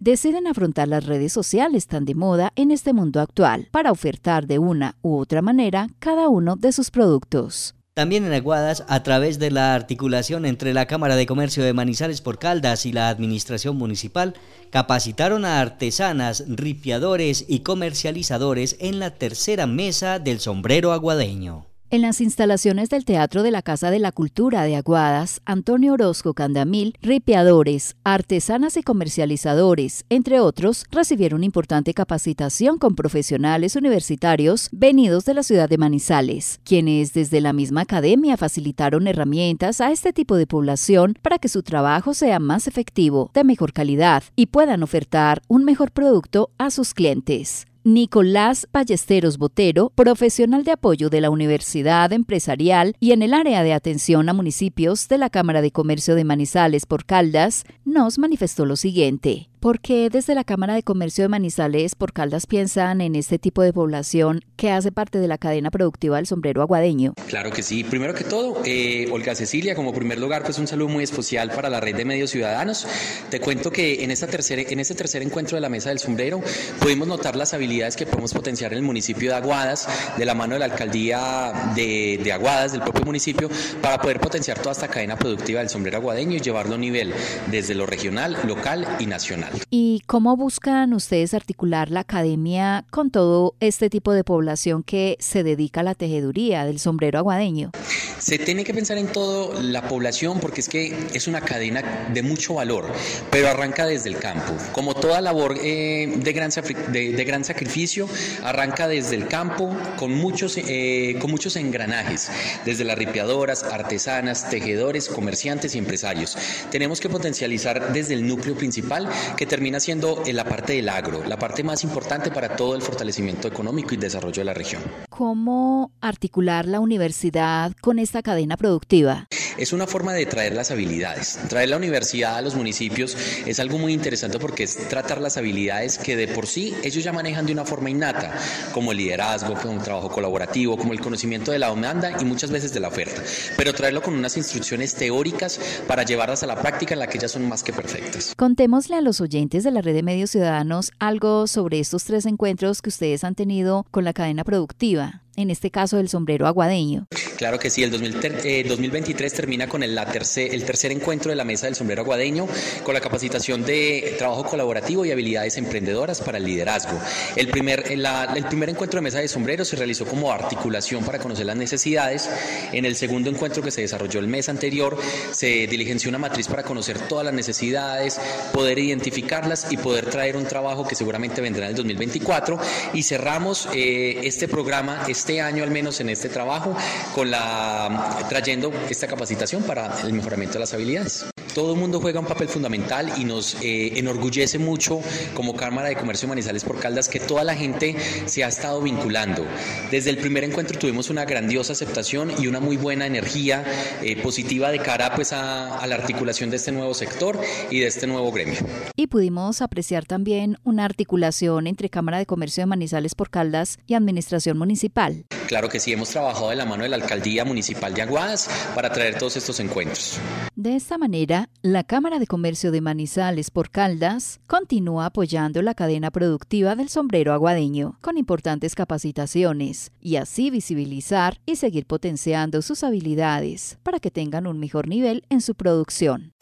deciden 0.00 0.46
afrontar 0.46 0.88
las 0.88 1.04
redes 1.04 1.32
sociales 1.32 1.86
tan 1.86 2.04
de 2.04 2.14
moda 2.14 2.52
en 2.56 2.70
este 2.70 2.92
mundo 2.92 3.20
actual 3.20 3.68
para 3.70 3.92
ofertar 3.92 4.46
de 4.46 4.58
una 4.58 4.96
u 5.02 5.16
otra 5.16 5.42
manera 5.42 5.88
cada 5.98 6.28
uno 6.28 6.56
de 6.56 6.72
sus 6.72 6.90
productos. 6.90 7.74
También 7.94 8.24
en 8.24 8.32
Aguadas, 8.32 8.84
a 8.88 9.04
través 9.04 9.38
de 9.38 9.52
la 9.52 9.72
articulación 9.72 10.46
entre 10.46 10.74
la 10.74 10.86
Cámara 10.86 11.14
de 11.14 11.26
Comercio 11.26 11.62
de 11.62 11.72
Manizales 11.72 12.20
por 12.20 12.40
Caldas 12.40 12.86
y 12.86 12.92
la 12.92 13.08
Administración 13.08 13.76
Municipal, 13.76 14.34
capacitaron 14.70 15.44
a 15.44 15.60
artesanas, 15.60 16.44
ripiadores 16.48 17.44
y 17.46 17.60
comercializadores 17.60 18.76
en 18.80 18.98
la 18.98 19.10
tercera 19.10 19.68
mesa 19.68 20.18
del 20.18 20.40
sombrero 20.40 20.92
aguadeño. 20.92 21.66
En 21.94 22.02
las 22.02 22.20
instalaciones 22.20 22.90
del 22.90 23.04
Teatro 23.04 23.44
de 23.44 23.52
la 23.52 23.62
Casa 23.62 23.88
de 23.92 24.00
la 24.00 24.10
Cultura 24.10 24.64
de 24.64 24.74
Aguadas, 24.74 25.40
Antonio 25.44 25.92
Orozco 25.92 26.34
Candamil, 26.34 26.98
ripiadores, 27.00 27.94
artesanas 28.02 28.76
y 28.76 28.82
comercializadores, 28.82 30.04
entre 30.08 30.40
otros, 30.40 30.86
recibieron 30.90 31.44
importante 31.44 31.94
capacitación 31.94 32.78
con 32.78 32.96
profesionales 32.96 33.76
universitarios 33.76 34.70
venidos 34.72 35.24
de 35.24 35.34
la 35.34 35.44
ciudad 35.44 35.68
de 35.68 35.78
Manizales, 35.78 36.58
quienes 36.64 37.12
desde 37.12 37.40
la 37.40 37.52
misma 37.52 37.82
academia 37.82 38.36
facilitaron 38.36 39.06
herramientas 39.06 39.80
a 39.80 39.92
este 39.92 40.12
tipo 40.12 40.34
de 40.34 40.48
población 40.48 41.16
para 41.22 41.38
que 41.38 41.48
su 41.48 41.62
trabajo 41.62 42.12
sea 42.12 42.40
más 42.40 42.66
efectivo, 42.66 43.30
de 43.34 43.44
mejor 43.44 43.72
calidad 43.72 44.24
y 44.34 44.46
puedan 44.46 44.82
ofertar 44.82 45.42
un 45.46 45.62
mejor 45.62 45.92
producto 45.92 46.50
a 46.58 46.72
sus 46.72 46.92
clientes. 46.92 47.66
Nicolás 47.86 48.66
Ballesteros 48.72 49.36
Botero, 49.36 49.90
profesional 49.90 50.64
de 50.64 50.72
apoyo 50.72 51.10
de 51.10 51.20
la 51.20 51.28
Universidad 51.28 52.14
Empresarial 52.14 52.96
y 52.98 53.12
en 53.12 53.20
el 53.20 53.34
área 53.34 53.62
de 53.62 53.74
atención 53.74 54.26
a 54.30 54.32
municipios 54.32 55.06
de 55.08 55.18
la 55.18 55.28
Cámara 55.28 55.60
de 55.60 55.70
Comercio 55.70 56.14
de 56.14 56.24
Manizales 56.24 56.86
por 56.86 57.04
Caldas, 57.04 57.64
nos 57.84 58.18
manifestó 58.18 58.64
lo 58.64 58.76
siguiente. 58.76 59.50
¿Por 59.64 59.80
qué 59.80 60.10
desde 60.10 60.34
la 60.34 60.44
Cámara 60.44 60.74
de 60.74 60.82
Comercio 60.82 61.24
de 61.24 61.28
Manizales 61.28 61.94
por 61.94 62.12
Caldas 62.12 62.46
piensan 62.46 63.00
en 63.00 63.14
este 63.14 63.38
tipo 63.38 63.62
de 63.62 63.72
población 63.72 64.44
que 64.56 64.70
hace 64.70 64.92
parte 64.92 65.18
de 65.18 65.26
la 65.26 65.38
cadena 65.38 65.70
productiva 65.70 66.16
del 66.16 66.26
sombrero 66.26 66.60
aguadeño? 66.60 67.14
Claro 67.28 67.50
que 67.50 67.62
sí. 67.62 67.82
Primero 67.82 68.12
que 68.12 68.24
todo, 68.24 68.60
eh, 68.66 69.08
Olga 69.10 69.34
Cecilia, 69.34 69.74
como 69.74 69.94
primer 69.94 70.20
lugar, 70.20 70.42
pues 70.42 70.58
un 70.58 70.66
saludo 70.66 70.90
muy 70.90 71.02
especial 71.02 71.50
para 71.50 71.70
la 71.70 71.80
red 71.80 71.96
de 71.96 72.04
medios 72.04 72.28
ciudadanos. 72.28 72.86
Te 73.30 73.40
cuento 73.40 73.70
que 73.70 74.04
en, 74.04 74.10
esta 74.10 74.26
tercera, 74.26 74.60
en 74.60 74.80
este 74.80 74.94
tercer 74.94 75.22
encuentro 75.22 75.56
de 75.56 75.62
la 75.62 75.70
Mesa 75.70 75.88
del 75.88 75.98
Sombrero 75.98 76.42
pudimos 76.78 77.08
notar 77.08 77.34
las 77.34 77.54
habilidades 77.54 77.96
que 77.96 78.04
podemos 78.04 78.34
potenciar 78.34 78.72
en 78.72 78.80
el 78.80 78.84
municipio 78.84 79.30
de 79.30 79.36
Aguadas, 79.36 79.88
de 80.18 80.26
la 80.26 80.34
mano 80.34 80.56
de 80.56 80.58
la 80.58 80.66
alcaldía 80.66 81.72
de, 81.74 82.20
de 82.22 82.32
Aguadas, 82.34 82.72
del 82.72 82.82
propio 82.82 83.06
municipio, 83.06 83.48
para 83.80 83.98
poder 83.98 84.20
potenciar 84.20 84.58
toda 84.58 84.72
esta 84.72 84.88
cadena 84.88 85.16
productiva 85.16 85.60
del 85.60 85.70
sombrero 85.70 85.96
aguadeño 85.96 86.36
y 86.36 86.40
llevarlo 86.40 86.74
a 86.74 86.78
nivel 86.78 87.14
desde 87.50 87.74
lo 87.74 87.86
regional, 87.86 88.36
local 88.44 88.86
y 88.98 89.06
nacional. 89.06 89.53
¿Y 89.70 90.02
cómo 90.06 90.36
buscan 90.36 90.92
ustedes 90.94 91.34
articular 91.34 91.90
la 91.90 92.00
academia 92.00 92.84
con 92.90 93.10
todo 93.10 93.54
este 93.60 93.90
tipo 93.90 94.12
de 94.12 94.24
población 94.24 94.82
que 94.82 95.16
se 95.20 95.42
dedica 95.42 95.80
a 95.80 95.84
la 95.84 95.94
tejeduría 95.94 96.64
del 96.64 96.78
sombrero 96.78 97.18
aguadeño? 97.18 97.72
Se 98.18 98.38
tiene 98.38 98.64
que 98.64 98.72
pensar 98.72 98.96
en 98.96 99.08
toda 99.08 99.60
la 99.60 99.86
población 99.86 100.40
porque 100.40 100.60
es 100.60 100.68
que 100.68 100.96
es 101.12 101.26
una 101.26 101.40
cadena 101.40 102.08
de 102.12 102.22
mucho 102.22 102.54
valor, 102.54 102.90
pero 103.30 103.48
arranca 103.48 103.86
desde 103.86 104.08
el 104.08 104.16
campo. 104.16 104.54
Como 104.72 104.94
toda 104.94 105.20
labor 105.20 105.56
eh, 105.62 106.12
de, 106.16 106.32
gran, 106.32 106.50
de, 106.90 107.24
gran, 107.24 107.44
sacrificio, 107.44 108.08
arranca 108.42 108.88
desde 108.88 109.16
el 109.16 109.28
campo 109.28 109.76
con 109.98 110.12
muchos, 110.12 110.56
eh, 110.56 111.16
con 111.20 111.30
muchos 111.30 111.56
engranajes, 111.56 112.30
desde 112.64 112.84
las 112.84 112.96
ripiadoras, 112.96 113.62
artesanas, 113.64 114.48
tejedores, 114.48 115.08
comerciantes 115.08 115.74
y 115.74 115.78
empresarios. 115.78 116.36
Tenemos 116.70 117.00
que 117.00 117.08
potencializar 117.08 117.92
desde 117.92 118.14
el 118.14 118.26
núcleo 118.26 118.54
principal 118.56 119.08
que 119.36 119.43
termina 119.46 119.80
siendo 119.80 120.22
en 120.26 120.36
la 120.36 120.44
parte 120.44 120.74
del 120.74 120.88
agro, 120.88 121.24
la 121.24 121.38
parte 121.38 121.62
más 121.62 121.84
importante 121.84 122.30
para 122.30 122.56
todo 122.56 122.74
el 122.74 122.82
fortalecimiento 122.82 123.48
económico 123.48 123.94
y 123.94 123.96
desarrollo 123.96 124.40
de 124.40 124.44
la 124.44 124.54
región. 124.54 124.82
¿Cómo 125.08 125.92
articular 126.00 126.66
la 126.66 126.80
universidad 126.80 127.72
con 127.80 127.98
esta 127.98 128.22
cadena 128.22 128.56
productiva? 128.56 129.26
Es 129.56 129.72
una 129.72 129.86
forma 129.86 130.12
de 130.12 130.26
traer 130.26 130.54
las 130.54 130.70
habilidades. 130.70 131.38
Traer 131.48 131.68
la 131.68 131.76
universidad 131.76 132.36
a 132.36 132.42
los 132.42 132.56
municipios 132.56 133.16
es 133.46 133.60
algo 133.60 133.78
muy 133.78 133.92
interesante 133.92 134.38
porque 134.38 134.64
es 134.64 134.76
tratar 134.88 135.20
las 135.20 135.36
habilidades 135.36 135.98
que 135.98 136.16
de 136.16 136.28
por 136.28 136.46
sí 136.46 136.74
ellos 136.82 137.04
ya 137.04 137.12
manejan 137.12 137.46
de 137.46 137.52
una 137.52 137.64
forma 137.64 137.90
innata, 137.90 138.36
como 138.72 138.92
el 138.92 138.98
liderazgo, 138.98 139.54
como 139.54 139.74
el 139.74 139.82
trabajo 139.82 140.10
colaborativo, 140.10 140.76
como 140.76 140.92
el 140.92 141.00
conocimiento 141.00 141.52
de 141.52 141.58
la 141.58 141.70
demanda 141.70 142.16
y 142.20 142.24
muchas 142.24 142.50
veces 142.50 142.74
de 142.74 142.80
la 142.80 142.88
oferta. 142.88 143.22
Pero 143.56 143.72
traerlo 143.72 144.02
con 144.02 144.14
unas 144.14 144.36
instrucciones 144.36 144.94
teóricas 144.94 145.60
para 145.86 146.02
llevarlas 146.02 146.42
a 146.42 146.46
la 146.46 146.60
práctica 146.60 146.94
en 146.94 147.00
la 147.00 147.06
que 147.06 147.18
ellas 147.18 147.32
son 147.32 147.48
más 147.48 147.62
que 147.62 147.72
perfectas. 147.72 148.34
Contémosle 148.36 148.96
a 148.96 149.00
los 149.00 149.20
oyentes 149.20 149.64
de 149.64 149.70
la 149.70 149.82
red 149.82 149.94
de 149.94 150.02
medios 150.02 150.30
ciudadanos 150.30 150.90
algo 150.98 151.46
sobre 151.46 151.80
estos 151.80 152.04
tres 152.04 152.26
encuentros 152.26 152.82
que 152.82 152.88
ustedes 152.88 153.24
han 153.24 153.34
tenido 153.34 153.86
con 153.90 154.04
la 154.04 154.12
cadena 154.12 154.44
productiva 154.44 155.23
en 155.36 155.50
este 155.50 155.70
caso 155.70 155.96
del 155.96 156.08
sombrero 156.08 156.46
aguadeño. 156.46 157.06
Claro 157.36 157.58
que 157.58 157.70
sí, 157.70 157.82
el 157.82 157.90
2023 157.90 159.32
eh, 159.32 159.36
termina 159.36 159.66
con 159.68 159.82
el, 159.82 159.98
tercer, 160.12 160.54
el 160.54 160.64
tercer 160.64 160.92
encuentro 160.92 161.30
de 161.30 161.36
la 161.36 161.44
Mesa 161.44 161.66
del 161.66 161.74
Sombrero 161.74 162.02
Aguadeño, 162.02 162.46
con 162.84 162.94
la 162.94 163.00
capacitación 163.00 163.64
de 163.64 164.14
trabajo 164.18 164.44
colaborativo 164.44 165.04
y 165.04 165.10
habilidades 165.10 165.56
emprendedoras 165.56 166.20
para 166.20 166.38
el 166.38 166.44
liderazgo. 166.44 166.98
El 167.34 167.48
primer, 167.48 167.84
el 167.90 168.44
primer 168.46 168.70
encuentro 168.70 168.98
de 168.98 169.02
Mesa 169.02 169.18
de 169.18 169.28
Sombrero 169.28 169.64
se 169.64 169.76
realizó 169.76 170.06
como 170.06 170.30
articulación 170.30 171.04
para 171.04 171.18
conocer 171.18 171.46
las 171.46 171.56
necesidades. 171.56 172.30
En 172.72 172.84
el 172.84 172.94
segundo 172.94 173.30
encuentro 173.30 173.62
que 173.62 173.70
se 173.70 173.80
desarrolló 173.80 174.20
el 174.20 174.28
mes 174.28 174.48
anterior, 174.48 174.96
se 175.32 175.66
diligenció 175.66 176.10
una 176.10 176.18
matriz 176.18 176.46
para 176.46 176.62
conocer 176.62 176.98
todas 177.08 177.24
las 177.24 177.34
necesidades, 177.34 178.20
poder 178.52 178.78
identificarlas 178.78 179.66
y 179.70 179.76
poder 179.76 180.08
traer 180.08 180.36
un 180.36 180.44
trabajo 180.44 180.86
que 180.86 180.94
seguramente 180.94 181.40
vendrá 181.40 181.64
en 181.64 181.70
el 181.70 181.76
2024. 181.76 182.58
Y 182.92 183.02
cerramos 183.02 183.68
eh, 183.74 184.20
este 184.22 184.46
programa, 184.46 185.04
este 185.08 185.23
año 185.32 185.64
al 185.64 185.70
menos 185.70 186.00
en 186.00 186.08
este 186.10 186.28
trabajo, 186.28 186.76
con 187.14 187.30
la 187.30 188.24
trayendo 188.28 188.72
esta 188.88 189.06
capacitación 189.06 189.62
para 189.62 190.00
el 190.02 190.12
mejoramiento 190.12 190.54
de 190.54 190.60
las 190.60 190.74
habilidades. 190.74 191.33
Todo 191.54 191.74
el 191.74 191.78
mundo 191.78 192.00
juega 192.00 192.18
un 192.18 192.26
papel 192.26 192.48
fundamental 192.48 193.12
y 193.16 193.24
nos 193.24 193.54
eh, 193.62 193.96
enorgullece 193.96 194.58
mucho 194.58 195.00
como 195.34 195.54
Cámara 195.54 195.88
de 195.88 195.94
Comercio 195.94 196.26
Manizales 196.26 196.64
por 196.64 196.80
Caldas 196.80 197.08
que 197.08 197.20
toda 197.20 197.44
la 197.44 197.54
gente 197.54 197.94
se 198.26 198.42
ha 198.42 198.48
estado 198.48 198.82
vinculando. 198.82 199.46
Desde 199.90 200.10
el 200.10 200.18
primer 200.18 200.42
encuentro 200.42 200.78
tuvimos 200.78 201.10
una 201.10 201.24
grandiosa 201.24 201.72
aceptación 201.72 202.32
y 202.38 202.48
una 202.48 202.58
muy 202.58 202.76
buena 202.76 203.06
energía 203.06 203.64
eh, 204.02 204.20
positiva 204.20 204.72
de 204.72 204.80
cara 204.80 205.14
pues, 205.14 205.32
a, 205.32 205.78
a 205.78 205.86
la 205.86 205.94
articulación 205.94 206.50
de 206.50 206.56
este 206.56 206.72
nuevo 206.72 206.92
sector 206.92 207.40
y 207.70 207.78
de 207.78 207.86
este 207.86 208.08
nuevo 208.08 208.32
gremio. 208.32 208.58
Y 208.96 209.06
pudimos 209.06 209.62
apreciar 209.62 210.06
también 210.06 210.58
una 210.64 210.84
articulación 210.84 211.68
entre 211.68 211.88
Cámara 211.88 212.18
de 212.18 212.26
Comercio 212.26 212.62
de 212.62 212.66
Manizales 212.66 213.14
por 213.14 213.30
Caldas 213.30 213.78
y 213.86 213.94
Administración 213.94 214.58
Municipal. 214.58 215.24
Claro 215.46 215.68
que 215.68 215.78
sí, 215.78 215.92
hemos 215.92 216.08
trabajado 216.08 216.50
de 216.50 216.56
la 216.56 216.64
mano 216.64 216.82
de 216.82 216.88
la 216.88 216.96
Alcaldía 216.96 217.44
Municipal 217.44 217.94
de 217.94 218.02
Aguadas 218.02 218.48
para 218.74 218.90
traer 218.90 219.18
todos 219.18 219.36
estos 219.36 219.60
encuentros. 219.60 220.18
De 220.56 220.74
esta 220.74 220.98
manera, 220.98 221.43
la 221.62 221.84
Cámara 221.84 222.18
de 222.18 222.26
Comercio 222.26 222.70
de 222.70 222.80
Manizales 222.80 223.50
por 223.50 223.70
Caldas 223.70 224.40
continúa 224.46 225.06
apoyando 225.06 225.62
la 225.62 225.74
cadena 225.74 226.10
productiva 226.10 226.76
del 226.76 226.88
sombrero 226.88 227.32
aguadeño 227.32 227.98
con 228.00 228.18
importantes 228.18 228.74
capacitaciones 228.74 229.92
y 230.00 230.16
así 230.16 230.50
visibilizar 230.50 231.40
y 231.46 231.56
seguir 231.56 231.86
potenciando 231.86 232.62
sus 232.62 232.84
habilidades 232.84 233.78
para 233.82 234.00
que 234.00 234.10
tengan 234.10 234.46
un 234.46 234.58
mejor 234.58 234.88
nivel 234.88 235.24
en 235.30 235.40
su 235.40 235.54
producción. 235.54 236.32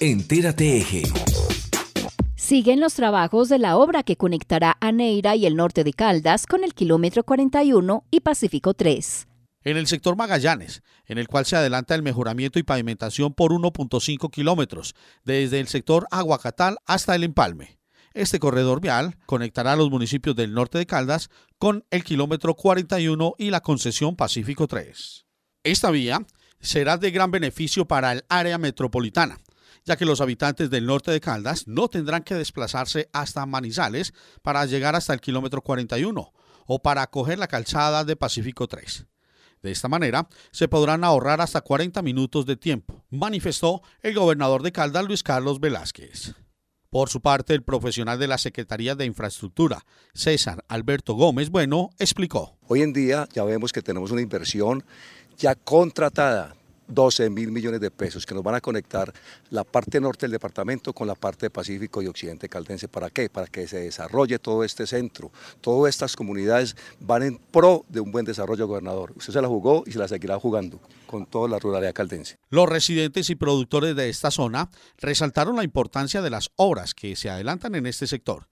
Entérate 0.00 0.78
Eje. 0.78 1.02
Siguen 2.34 2.80
los 2.80 2.94
trabajos 2.94 3.50
de 3.50 3.58
la 3.58 3.76
obra 3.76 4.02
que 4.02 4.16
conectará 4.16 4.78
a 4.80 4.90
Neira 4.90 5.36
y 5.36 5.44
el 5.44 5.54
norte 5.54 5.84
de 5.84 5.92
Caldas 5.92 6.46
con 6.46 6.64
el 6.64 6.72
kilómetro 6.72 7.22
41 7.22 8.04
y 8.10 8.20
Pacífico 8.20 8.72
3. 8.72 9.27
En 9.68 9.76
el 9.76 9.86
sector 9.86 10.16
Magallanes, 10.16 10.82
en 11.04 11.18
el 11.18 11.28
cual 11.28 11.44
se 11.44 11.54
adelanta 11.54 11.94
el 11.94 12.02
mejoramiento 12.02 12.58
y 12.58 12.62
pavimentación 12.62 13.34
por 13.34 13.52
1.5 13.52 14.30
kilómetros, 14.30 14.94
desde 15.26 15.60
el 15.60 15.68
sector 15.68 16.06
Aguacatal 16.10 16.78
hasta 16.86 17.14
el 17.14 17.22
Empalme. 17.22 17.78
Este 18.14 18.38
corredor 18.38 18.80
vial 18.80 19.18
conectará 19.26 19.74
a 19.74 19.76
los 19.76 19.90
municipios 19.90 20.34
del 20.34 20.54
norte 20.54 20.78
de 20.78 20.86
Caldas 20.86 21.28
con 21.58 21.84
el 21.90 22.02
kilómetro 22.02 22.54
41 22.54 23.34
y 23.36 23.50
la 23.50 23.60
concesión 23.60 24.16
Pacífico 24.16 24.66
3. 24.66 25.26
Esta 25.64 25.90
vía 25.90 26.24
será 26.60 26.96
de 26.96 27.10
gran 27.10 27.30
beneficio 27.30 27.86
para 27.86 28.12
el 28.12 28.24
área 28.30 28.56
metropolitana, 28.56 29.36
ya 29.84 29.98
que 29.98 30.06
los 30.06 30.22
habitantes 30.22 30.70
del 30.70 30.86
norte 30.86 31.10
de 31.10 31.20
Caldas 31.20 31.68
no 31.68 31.88
tendrán 31.88 32.22
que 32.22 32.36
desplazarse 32.36 33.10
hasta 33.12 33.44
Manizales 33.44 34.14
para 34.40 34.64
llegar 34.64 34.96
hasta 34.96 35.12
el 35.12 35.20
kilómetro 35.20 35.60
41 35.60 36.32
o 36.64 36.78
para 36.80 37.06
coger 37.08 37.38
la 37.38 37.48
calzada 37.48 38.04
de 38.04 38.16
Pacífico 38.16 38.66
3. 38.66 39.04
De 39.62 39.70
esta 39.70 39.88
manera, 39.88 40.28
se 40.50 40.68
podrán 40.68 41.04
ahorrar 41.04 41.40
hasta 41.40 41.60
40 41.60 42.02
minutos 42.02 42.46
de 42.46 42.56
tiempo, 42.56 43.04
manifestó 43.10 43.82
el 44.02 44.14
gobernador 44.14 44.62
de 44.62 44.72
Caldas, 44.72 45.06
Luis 45.06 45.22
Carlos 45.22 45.60
Velázquez. 45.60 46.34
Por 46.90 47.10
su 47.10 47.20
parte, 47.20 47.52
el 47.52 47.62
profesional 47.62 48.18
de 48.18 48.28
la 48.28 48.38
Secretaría 48.38 48.94
de 48.94 49.04
Infraestructura, 49.04 49.84
César 50.14 50.64
Alberto 50.68 51.14
Gómez 51.14 51.50
Bueno, 51.50 51.90
explicó. 51.98 52.56
Hoy 52.66 52.80
en 52.80 52.94
día 52.94 53.28
ya 53.34 53.44
vemos 53.44 53.72
que 53.72 53.82
tenemos 53.82 54.10
una 54.10 54.22
inversión 54.22 54.84
ya 55.36 55.54
contratada 55.54 56.56
12 56.88 57.30
mil 57.30 57.52
millones 57.52 57.80
de 57.80 57.90
pesos 57.90 58.26
que 58.26 58.34
nos 58.34 58.42
van 58.42 58.54
a 58.54 58.60
conectar 58.60 59.12
la 59.50 59.64
parte 59.64 60.00
norte 60.00 60.26
del 60.26 60.32
departamento 60.32 60.92
con 60.92 61.06
la 61.06 61.14
parte 61.14 61.50
Pacífico 61.50 62.02
y 62.02 62.06
Occidente 62.06 62.48
caldense. 62.48 62.88
¿Para 62.88 63.10
qué? 63.10 63.28
Para 63.28 63.46
que 63.46 63.68
se 63.68 63.80
desarrolle 63.80 64.38
todo 64.38 64.64
este 64.64 64.86
centro. 64.86 65.30
Todas 65.60 65.90
estas 65.90 66.16
comunidades 66.16 66.76
van 67.00 67.22
en 67.22 67.38
pro 67.38 67.84
de 67.88 68.00
un 68.00 68.10
buen 68.10 68.24
desarrollo, 68.24 68.66
gobernador. 68.66 69.12
Usted 69.16 69.32
se 69.32 69.42
la 69.42 69.48
jugó 69.48 69.84
y 69.86 69.92
se 69.92 69.98
la 69.98 70.08
seguirá 70.08 70.38
jugando 70.38 70.80
con 71.06 71.26
toda 71.26 71.48
la 71.48 71.58
ruralidad 71.58 71.92
caldense. 71.92 72.36
Los 72.50 72.68
residentes 72.68 73.30
y 73.30 73.34
productores 73.34 73.94
de 73.96 74.08
esta 74.08 74.30
zona 74.30 74.70
resaltaron 74.98 75.56
la 75.56 75.64
importancia 75.64 76.22
de 76.22 76.30
las 76.30 76.50
obras 76.56 76.94
que 76.94 77.16
se 77.16 77.30
adelantan 77.30 77.74
en 77.74 77.86
este 77.86 78.06
sector 78.06 78.48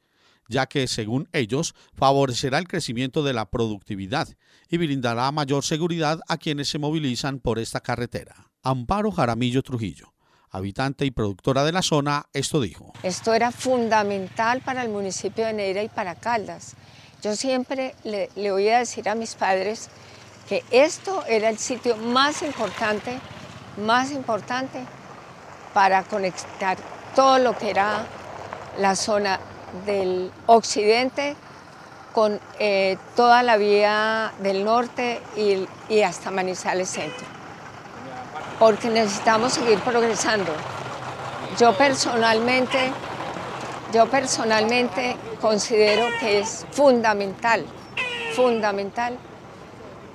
ya 0.48 0.66
que, 0.66 0.86
según 0.86 1.28
ellos, 1.32 1.74
favorecerá 1.94 2.58
el 2.58 2.68
crecimiento 2.68 3.22
de 3.22 3.32
la 3.32 3.50
productividad 3.50 4.28
y 4.68 4.78
brindará 4.78 5.30
mayor 5.32 5.64
seguridad 5.64 6.20
a 6.28 6.36
quienes 6.36 6.68
se 6.68 6.78
movilizan 6.78 7.38
por 7.38 7.58
esta 7.58 7.80
carretera. 7.80 8.50
Amparo 8.62 9.10
Jaramillo 9.12 9.62
Trujillo, 9.62 10.14
habitante 10.50 11.04
y 11.04 11.10
productora 11.10 11.64
de 11.64 11.72
la 11.72 11.82
zona, 11.82 12.26
esto 12.32 12.60
dijo. 12.60 12.92
Esto 13.02 13.34
era 13.34 13.52
fundamental 13.52 14.60
para 14.62 14.82
el 14.82 14.88
municipio 14.88 15.46
de 15.46 15.52
Neira 15.52 15.82
y 15.82 15.88
para 15.88 16.14
Caldas. 16.14 16.74
Yo 17.22 17.34
siempre 17.36 17.94
le, 18.04 18.30
le 18.36 18.52
voy 18.52 18.68
a 18.68 18.78
decir 18.78 19.08
a 19.08 19.14
mis 19.14 19.34
padres 19.34 19.88
que 20.48 20.62
esto 20.70 21.24
era 21.26 21.48
el 21.48 21.58
sitio 21.58 21.96
más 21.96 22.42
importante, 22.42 23.18
más 23.84 24.12
importante 24.12 24.84
para 25.74 26.04
conectar 26.04 26.78
todo 27.14 27.38
lo 27.38 27.56
que 27.56 27.70
era 27.70 28.06
la 28.78 28.94
zona 28.94 29.40
del 29.84 30.30
occidente 30.46 31.36
con 32.12 32.40
eh, 32.58 32.96
toda 33.14 33.42
la 33.42 33.56
vía 33.56 34.32
del 34.38 34.64
norte 34.64 35.20
y, 35.36 35.66
y 35.92 36.02
hasta 36.02 36.30
Manizales 36.30 36.88
Centro, 36.88 37.26
porque 38.58 38.88
necesitamos 38.88 39.52
seguir 39.52 39.78
progresando. 39.80 40.52
Yo 41.58 41.76
personalmente 41.76 42.92
yo 43.92 44.06
personalmente 44.10 45.16
considero 45.40 46.06
que 46.18 46.40
es 46.40 46.66
fundamental, 46.72 47.64
fundamental 48.34 49.16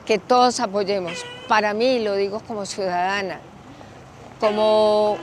que 0.06 0.20
todos 0.20 0.60
apoyemos. 0.60 1.26
Para 1.48 1.74
mí, 1.74 2.00
lo 2.00 2.16
digo 2.16 2.42
como 2.42 2.66
ciudadana, 2.66 3.40
como, 4.40 5.18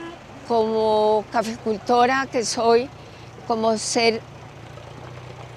como 0.48 1.24
caficultora 1.30 2.26
que 2.32 2.42
soy, 2.44 2.88
como 3.48 3.78
ser 3.78 4.20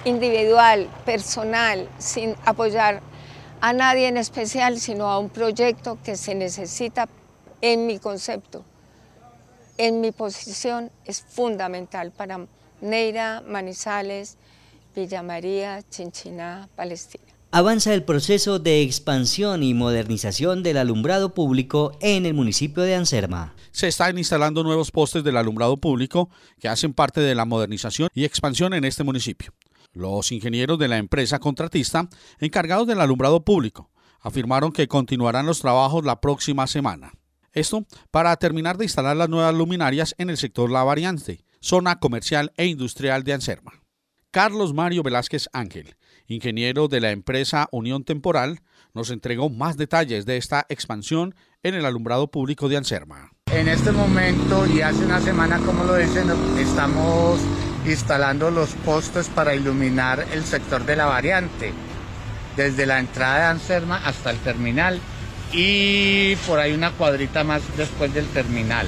individual, 0.06 0.88
personal, 1.04 1.88
sin 1.98 2.34
apoyar 2.46 3.02
a 3.60 3.72
nadie 3.74 4.08
en 4.08 4.16
especial, 4.16 4.80
sino 4.80 5.08
a 5.08 5.18
un 5.18 5.28
proyecto 5.28 5.98
que 6.02 6.16
se 6.16 6.34
necesita 6.34 7.06
en 7.60 7.86
mi 7.86 7.98
concepto, 7.98 8.64
en 9.76 10.00
mi 10.00 10.10
posición, 10.10 10.90
es 11.04 11.22
fundamental 11.22 12.10
para 12.10 12.46
Neira, 12.80 13.42
Manizales, 13.46 14.38
Villa 14.96 15.22
María, 15.22 15.82
Chinchiná, 15.88 16.68
Palestina. 16.74 17.31
Avanza 17.54 17.92
el 17.92 18.02
proceso 18.02 18.58
de 18.60 18.80
expansión 18.80 19.62
y 19.62 19.74
modernización 19.74 20.62
del 20.62 20.78
alumbrado 20.78 21.34
público 21.34 21.92
en 22.00 22.24
el 22.24 22.32
municipio 22.32 22.82
de 22.82 22.94
Anserma. 22.94 23.54
Se 23.72 23.88
están 23.88 24.16
instalando 24.16 24.62
nuevos 24.62 24.90
postes 24.90 25.22
del 25.22 25.36
alumbrado 25.36 25.76
público 25.76 26.30
que 26.58 26.68
hacen 26.68 26.94
parte 26.94 27.20
de 27.20 27.34
la 27.34 27.44
modernización 27.44 28.08
y 28.14 28.24
expansión 28.24 28.72
en 28.72 28.84
este 28.86 29.04
municipio. 29.04 29.52
Los 29.92 30.32
ingenieros 30.32 30.78
de 30.78 30.88
la 30.88 30.96
empresa 30.96 31.40
contratista 31.40 32.08
encargados 32.38 32.86
del 32.86 33.02
alumbrado 33.02 33.44
público 33.44 33.90
afirmaron 34.20 34.72
que 34.72 34.88
continuarán 34.88 35.44
los 35.44 35.60
trabajos 35.60 36.06
la 36.06 36.22
próxima 36.22 36.66
semana. 36.66 37.12
Esto 37.52 37.84
para 38.10 38.34
terminar 38.36 38.78
de 38.78 38.86
instalar 38.86 39.14
las 39.14 39.28
nuevas 39.28 39.54
luminarias 39.54 40.14
en 40.16 40.30
el 40.30 40.38
sector 40.38 40.70
La 40.70 40.84
Variante, 40.84 41.44
zona 41.60 41.98
comercial 41.98 42.50
e 42.56 42.64
industrial 42.64 43.24
de 43.24 43.34
Anserma. 43.34 43.72
Carlos 44.30 44.72
Mario 44.72 45.02
Velázquez 45.02 45.50
Ángel, 45.52 45.96
ingeniero 46.32 46.88
de 46.88 47.00
la 47.00 47.10
empresa 47.10 47.68
Unión 47.70 48.04
Temporal, 48.04 48.60
nos 48.94 49.10
entregó 49.10 49.48
más 49.48 49.76
detalles 49.76 50.26
de 50.26 50.36
esta 50.36 50.66
expansión 50.68 51.34
en 51.62 51.74
el 51.74 51.84
alumbrado 51.84 52.30
público 52.30 52.68
de 52.68 52.76
Anserma. 52.76 53.32
En 53.52 53.68
este 53.68 53.92
momento 53.92 54.66
y 54.66 54.80
hace 54.80 55.04
una 55.04 55.20
semana, 55.20 55.58
como 55.58 55.84
lo 55.84 55.96
dicen, 55.96 56.28
estamos 56.58 57.40
instalando 57.86 58.50
los 58.50 58.70
postes 58.84 59.28
para 59.28 59.54
iluminar 59.54 60.26
el 60.32 60.44
sector 60.44 60.84
de 60.84 60.96
la 60.96 61.06
variante, 61.06 61.72
desde 62.56 62.86
la 62.86 62.98
entrada 62.98 63.38
de 63.38 63.44
Anserma 63.44 63.96
hasta 64.04 64.30
el 64.30 64.38
terminal 64.38 65.00
y 65.52 66.34
por 66.46 66.58
ahí 66.58 66.72
una 66.72 66.92
cuadrita 66.92 67.44
más 67.44 67.62
después 67.76 68.12
del 68.14 68.26
terminal. 68.28 68.86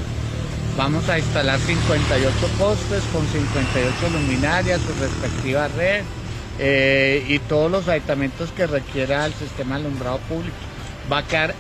Vamos 0.76 1.08
a 1.08 1.18
instalar 1.18 1.60
58 1.60 2.34
postes 2.58 3.02
con 3.12 3.26
58 3.26 4.10
luminarias, 4.10 4.80
su 4.80 4.92
respectiva 5.00 5.68
red 5.68 6.02
eh, 6.58 7.24
y 7.28 7.38
todos 7.40 7.70
los 7.70 7.88
aditamentos 7.88 8.50
que 8.52 8.66
requiera 8.66 9.26
el 9.26 9.34
sistema 9.34 9.76
alumbrado 9.76 10.18
público. 10.20 10.56
Va 11.10 11.18
a 11.18 11.26
quedar 11.26 11.54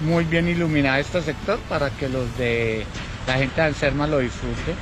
muy 0.00 0.24
bien 0.24 0.48
iluminado 0.48 0.98
este 0.98 1.22
sector 1.22 1.58
para 1.68 1.90
que 1.90 2.08
los 2.08 2.36
de 2.38 2.84
la 3.26 3.34
gente 3.34 3.60
de 3.60 3.66
Anserma 3.68 4.06
lo 4.06 4.18
disfruten. 4.18 4.76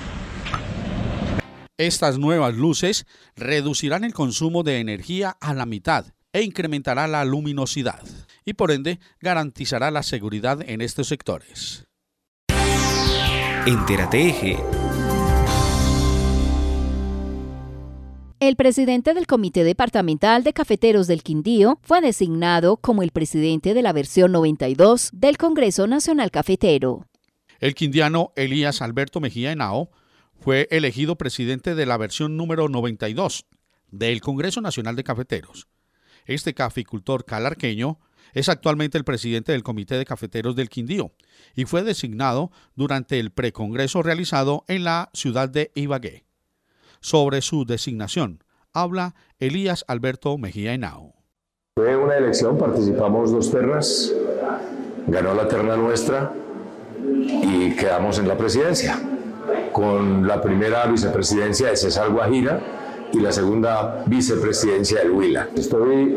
Estas 1.79 2.19
nuevas 2.19 2.55
luces 2.55 3.07
reducirán 3.37 4.05
el 4.05 4.15
consumo 4.15 4.63
de 4.63 4.81
energía 4.81 5.37
a 5.41 5.53
la 5.53 5.67
mitad 5.67 6.07
e 6.33 6.43
incrementará 6.43 7.07
la 7.07 7.25
luminosidad 7.25 8.03
y 8.45 8.55
por 8.55 8.71
ende 8.71 8.99
garantizará 9.21 9.91
la 9.91 10.03
seguridad 10.03 10.61
en 10.67 10.81
estos 10.81 11.09
sectores. 11.09 11.85
Entérate 13.67 14.29
Eje. 14.29 14.86
El 18.39 18.57
presidente 18.57 19.15
del 19.15 19.27
Comité 19.27 19.65
Departamental 19.65 20.45
de 20.45 20.53
Cafeteros 20.53 21.07
del 21.07 21.23
Quindío 21.23 21.79
fue 21.83 22.03
designado 22.03 22.77
como 22.77 23.03
el 23.03 23.11
presidente 23.11 23.73
de 23.73 23.81
la 23.81 23.95
versión 23.95 24.31
92 24.33 25.09
del 25.15 25.39
Congreso 25.39 25.87
Nacional 25.87 26.31
Cafetero. 26.31 27.07
El 27.61 27.75
quindiano 27.75 28.33
Elías 28.37 28.83
Alberto 28.83 29.21
Mejía 29.21 29.53
Henao 29.53 29.91
fue 30.39 30.69
elegido 30.71 31.17
presidente 31.17 31.75
de 31.75 31.87
la 31.87 31.97
versión 31.97 32.37
número 32.37 32.69
92 32.69 33.47
del 33.91 34.21
Congreso 34.21 34.61
Nacional 34.61 34.97
de 34.97 35.05
Cafeteros. 35.05 35.67
Este 36.27 36.53
caficultor 36.53 37.25
calarqueño 37.25 38.01
es 38.35 38.51
actualmente 38.51 38.99
el 38.99 39.05
presidente 39.05 39.53
del 39.53 39.63
Comité 39.63 39.97
de 39.97 40.05
Cafeteros 40.05 40.55
del 40.55 40.69
Quindío 40.69 41.15
y 41.55 41.65
fue 41.65 41.85
designado 41.85 42.51
durante 42.75 43.19
el 43.19 43.31
precongreso 43.31 44.03
realizado 44.03 44.67
en 44.69 44.85
la 44.85 45.09
ciudad 45.15 45.49
de 45.49 45.73
Ibagué. 45.75 46.26
Sobre 47.07 47.41
su 47.41 47.65
designación 47.65 48.43
habla 48.73 49.15
Elías 49.39 49.85
Alberto 49.87 50.37
Mejía 50.39 50.75
Henao. 50.75 51.15
Fue 51.79 51.97
una 51.97 52.17
elección, 52.17 52.59
participamos 52.59 53.31
dos 53.31 53.49
ternas, 53.53 54.13
ganó 55.07 55.33
la 55.33 55.47
terna 55.47 55.77
nuestra 55.77 56.33
y 57.05 57.77
quedamos 57.77 58.19
en 58.19 58.27
la 58.27 58.37
presidencia 58.37 59.01
con 59.71 60.27
la 60.27 60.43
primera 60.43 60.85
vicepresidencia 60.87 61.69
de 61.69 61.77
César 61.77 62.11
Guajira 62.11 62.61
y 63.17 63.21
la 63.21 63.33
segunda 63.33 64.05
vicepresidencia 64.07 65.01
del 65.01 65.11
Huila. 65.11 65.49
Estoy 65.57 66.15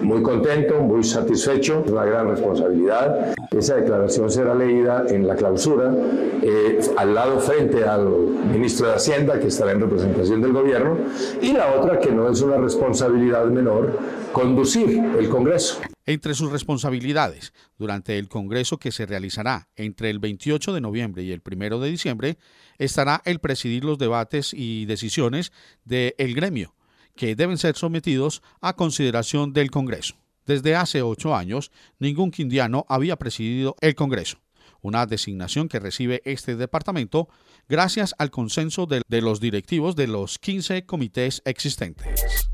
muy 0.00 0.22
contento, 0.22 0.80
muy 0.80 1.04
satisfecho, 1.04 1.82
es 1.84 1.92
una 1.92 2.04
gran 2.04 2.28
responsabilidad. 2.28 3.34
Esa 3.50 3.76
declaración 3.76 4.30
será 4.30 4.54
leída 4.54 5.04
en 5.08 5.28
la 5.28 5.36
clausura, 5.36 5.94
eh, 6.42 6.80
al 6.96 7.14
lado 7.14 7.38
frente 7.38 7.84
al 7.84 8.08
ministro 8.52 8.88
de 8.88 8.94
Hacienda, 8.94 9.38
que 9.38 9.46
estará 9.46 9.72
en 9.72 9.80
representación 9.80 10.42
del 10.42 10.52
gobierno, 10.52 10.96
y 11.40 11.52
la 11.52 11.72
otra, 11.78 12.00
que 12.00 12.10
no 12.10 12.28
es 12.28 12.40
una 12.42 12.56
responsabilidad 12.56 13.44
menor, 13.46 13.92
conducir 14.32 15.00
el 15.18 15.28
Congreso. 15.28 15.80
Entre 16.10 16.34
sus 16.34 16.50
responsabilidades, 16.50 17.52
durante 17.78 18.18
el 18.18 18.28
Congreso 18.28 18.78
que 18.78 18.90
se 18.90 19.06
realizará 19.06 19.68
entre 19.76 20.10
el 20.10 20.18
28 20.18 20.72
de 20.72 20.80
noviembre 20.80 21.22
y 21.22 21.30
el 21.30 21.40
1 21.40 21.78
de 21.78 21.88
diciembre, 21.88 22.36
estará 22.78 23.22
el 23.24 23.38
presidir 23.38 23.84
los 23.84 23.96
debates 23.96 24.52
y 24.52 24.86
decisiones 24.86 25.52
del 25.84 26.34
gremio, 26.34 26.74
que 27.14 27.36
deben 27.36 27.58
ser 27.58 27.76
sometidos 27.76 28.42
a 28.60 28.74
consideración 28.74 29.52
del 29.52 29.70
Congreso. 29.70 30.16
Desde 30.46 30.74
hace 30.74 31.00
ocho 31.00 31.36
años, 31.36 31.70
ningún 32.00 32.32
quindiano 32.32 32.86
había 32.88 33.14
presidido 33.14 33.76
el 33.80 33.94
Congreso, 33.94 34.40
una 34.82 35.06
designación 35.06 35.68
que 35.68 35.78
recibe 35.78 36.22
este 36.24 36.56
departamento 36.56 37.28
gracias 37.68 38.16
al 38.18 38.32
consenso 38.32 38.86
de, 38.86 39.04
los 39.20 39.38
directivos 39.38 39.94
de 39.94 40.08
los 40.08 40.40
15 40.40 40.86
comités 40.86 41.40
existentes. 41.44 42.50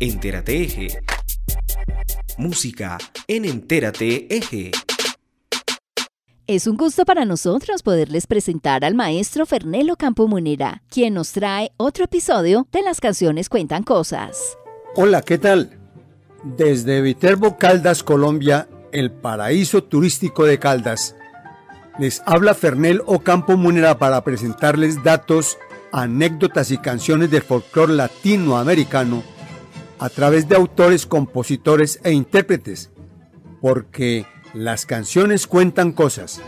Entérate. 0.00 0.98
Música 2.38 2.98
en 3.28 3.44
Entérate 3.44 4.34
Eje. 4.34 4.70
Es 6.46 6.66
un 6.66 6.76
gusto 6.76 7.04
para 7.04 7.24
nosotros 7.24 7.82
poderles 7.82 8.26
presentar 8.26 8.84
al 8.84 8.94
maestro 8.94 9.46
Fernelo 9.46 9.96
Campo 9.96 10.28
Munera, 10.28 10.82
quien 10.90 11.14
nos 11.14 11.32
trae 11.32 11.70
otro 11.76 12.04
episodio 12.04 12.66
de 12.72 12.82
Las 12.82 13.00
canciones 13.00 13.48
cuentan 13.48 13.82
cosas. 13.82 14.58
Hola, 14.96 15.22
¿qué 15.22 15.38
tal? 15.38 15.78
Desde 16.44 17.00
Viterbo, 17.00 17.56
Caldas, 17.56 18.02
Colombia, 18.02 18.68
el 18.92 19.10
paraíso 19.12 19.84
turístico 19.84 20.44
de 20.44 20.58
Caldas, 20.58 21.16
les 21.98 22.22
habla 22.26 22.54
Fernel 22.54 23.02
Ocampo 23.06 23.56
Munera 23.56 23.98
para 23.98 24.24
presentarles 24.24 25.02
datos, 25.02 25.58
anécdotas 25.92 26.70
y 26.70 26.78
canciones 26.78 27.30
del 27.30 27.42
folclore 27.42 27.94
latinoamericano 27.94 29.22
a 30.02 30.08
través 30.08 30.48
de 30.48 30.56
autores, 30.56 31.06
compositores 31.06 32.00
e 32.02 32.10
intérpretes, 32.10 32.90
porque 33.60 34.26
las 34.52 34.84
canciones 34.84 35.46
cuentan 35.46 35.92
cosas. 35.92 36.40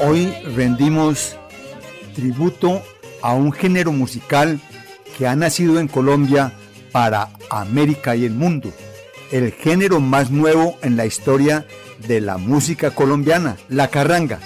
Hoy 0.00 0.30
rendimos 0.54 1.36
tributo 2.14 2.82
a 3.22 3.32
un 3.34 3.50
género 3.50 3.92
musical 3.92 4.60
que 5.16 5.26
ha 5.26 5.34
nacido 5.34 5.80
en 5.80 5.88
Colombia 5.88 6.52
para 6.92 7.30
América 7.50 8.14
y 8.14 8.26
el 8.26 8.34
mundo, 8.34 8.72
el 9.32 9.52
género 9.52 10.00
más 10.00 10.30
nuevo 10.30 10.76
en 10.82 10.96
la 10.96 11.06
historia 11.06 11.66
de 12.06 12.20
la 12.20 12.36
música 12.36 12.90
colombiana, 12.90 13.56
la 13.68 13.88
carranga, 13.88 14.38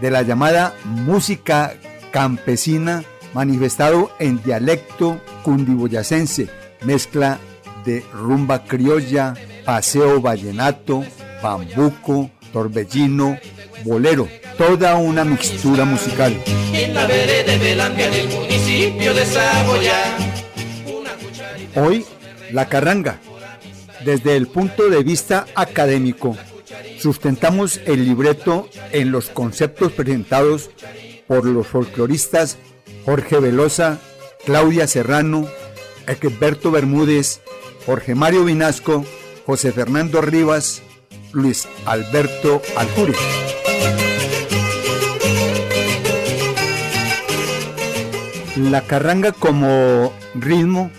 de 0.00 0.10
la 0.12 0.22
llamada 0.22 0.74
música 0.84 1.74
campesina 2.12 3.02
manifestado 3.34 4.12
en 4.20 4.40
dialecto 4.42 5.20
cundiboyacense, 5.42 6.48
mezcla 6.84 7.38
de 7.84 8.04
rumba 8.12 8.64
criolla, 8.64 9.34
paseo 9.64 10.20
vallenato, 10.20 11.04
bambuco, 11.42 12.30
torbellino, 12.52 13.38
bolero, 13.84 14.28
toda 14.56 14.96
una 14.96 15.24
mixtura 15.24 15.84
musical. 15.84 16.36
Hoy, 21.74 22.04
la 22.52 22.68
carranga. 22.68 23.20
Desde 24.04 24.36
el 24.36 24.46
punto 24.46 24.88
de 24.88 25.02
vista 25.02 25.46
académico, 25.54 26.36
sustentamos 26.98 27.80
el 27.84 28.04
libreto 28.04 28.68
en 28.92 29.10
los 29.10 29.28
conceptos 29.28 29.92
presentados 29.92 30.70
por 31.26 31.44
los 31.44 31.66
folcloristas 31.66 32.58
Jorge 33.08 33.38
Velosa, 33.40 33.98
Claudia 34.44 34.86
Serrano, 34.86 35.48
Egberto 36.06 36.70
Bermúdez, 36.70 37.40
Jorge 37.86 38.14
Mario 38.14 38.44
Vinasco, 38.44 39.04
José 39.46 39.72
Fernando 39.72 40.20
Rivas, 40.20 40.82
Luis 41.32 41.66
Alberto 41.86 42.60
Alcuri. 42.76 43.14
La 48.56 48.82
carranga 48.82 49.32
como 49.32 50.12
ritmo 50.34 50.90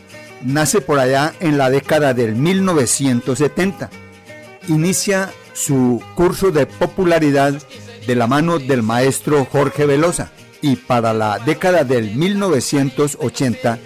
nace 0.43 0.81
por 0.81 0.97
allá 0.97 1.33
en 1.39 1.57
la 1.57 1.69
década 1.69 2.13
del 2.13 2.35
1970. 2.35 3.89
Inicia 4.69 5.31
su 5.53 6.01
curso 6.15 6.51
de 6.51 6.65
popularidad 6.65 7.53
de 8.07 8.15
la 8.15 8.27
mano 8.27 8.59
del 8.59 8.81
maestro 8.81 9.45
Jorge 9.45 9.85
Velosa 9.85 10.31
y 10.61 10.77
para 10.77 11.13
la 11.13 11.39
década 11.39 11.83
del 11.83 12.15
1980 12.15 13.79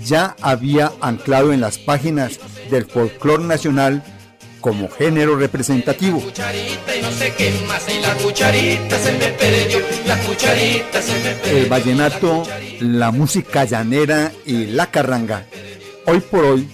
ya 0.00 0.36
había 0.40 0.92
anclado 1.00 1.52
en 1.52 1.60
las 1.60 1.78
páginas 1.78 2.38
del 2.70 2.84
folclore 2.84 3.44
nacional 3.44 4.02
como 4.64 4.88
género 4.88 5.36
representativo. 5.36 6.22
El 11.44 11.66
vallenato, 11.68 12.44
la 12.80 13.10
música 13.10 13.66
llanera 13.66 14.32
y 14.46 14.64
la 14.68 14.90
carranga, 14.90 15.44
hoy 16.06 16.20
por 16.20 16.46
hoy, 16.46 16.68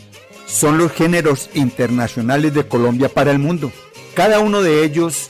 son 0.46 0.78
los 0.78 0.92
géneros 0.92 1.50
internacionales 1.52 2.54
de 2.54 2.68
Colombia 2.68 3.08
para 3.08 3.32
el 3.32 3.40
mundo. 3.40 3.72
Cada 4.14 4.38
uno 4.38 4.62
de 4.62 4.84
ellos 4.84 5.26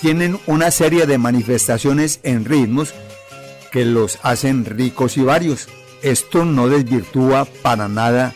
tienen 0.00 0.40
una 0.46 0.70
serie 0.70 1.04
de 1.04 1.18
manifestaciones 1.18 2.20
en 2.22 2.46
ritmos 2.46 2.94
que 3.70 3.84
los 3.84 4.18
hacen 4.22 4.64
ricos 4.64 5.18
y 5.18 5.24
varios. 5.24 5.68
Esto 6.00 6.46
no 6.46 6.70
desvirtúa 6.70 7.44
para 7.60 7.86
nada 7.86 8.34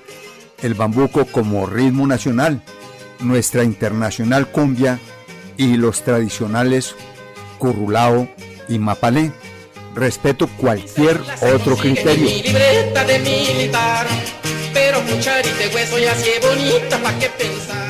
el 0.60 0.74
bambuco 0.74 1.24
como 1.24 1.64
ritmo 1.64 2.06
nacional 2.06 2.62
nuestra 3.22 3.64
internacional 3.64 4.48
cumbia 4.48 4.98
y 5.56 5.76
los 5.76 6.02
tradicionales 6.02 6.94
currulao 7.58 8.28
y 8.68 8.78
mapalé. 8.78 9.32
Respeto 9.94 10.48
cualquier 10.56 11.20
otro 11.54 11.76
criterio. 11.76 12.28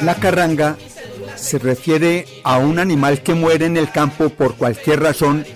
La 0.03 0.14
carranga 0.16 0.76
se 1.37 1.59
refiere 1.59 2.26
a 2.43 2.59
un 2.59 2.78
animal 2.78 3.22
que 3.22 3.35
muere 3.35 3.66
en 3.66 3.76
el 3.76 3.91
campo 3.91 4.30
por 4.30 4.57
cualquier 4.57 5.01
razón, 5.01 5.47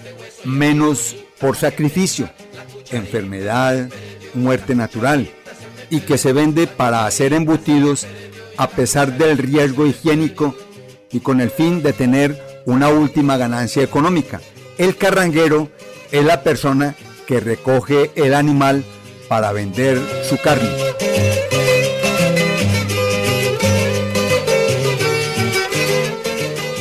menos 0.44 1.16
por 1.40 1.56
sacrificio, 1.56 2.30
enfermedad, 2.90 3.88
muerte 4.34 4.74
natural, 4.74 5.28
y 5.90 6.00
que 6.00 6.18
se 6.18 6.32
vende 6.32 6.66
para 6.66 7.06
hacer 7.06 7.32
embutidos 7.32 8.06
a 8.56 8.68
pesar 8.68 9.16
del 9.18 9.38
riesgo 9.38 9.86
higiénico 9.86 10.54
y 11.10 11.20
con 11.20 11.40
el 11.40 11.50
fin 11.50 11.82
de 11.82 11.92
tener 11.92 12.62
una 12.64 12.88
última 12.88 13.36
ganancia 13.36 13.82
económica. 13.82 14.40
El 14.78 14.96
carranguero 14.96 15.68
es 16.10 16.24
la 16.24 16.42
persona 16.42 16.94
que 17.26 17.40
recoge 17.40 18.10
el 18.14 18.34
animal 18.34 18.84
para 19.28 19.52
vender 19.52 20.00
su 20.28 20.38
carne. 20.38 20.68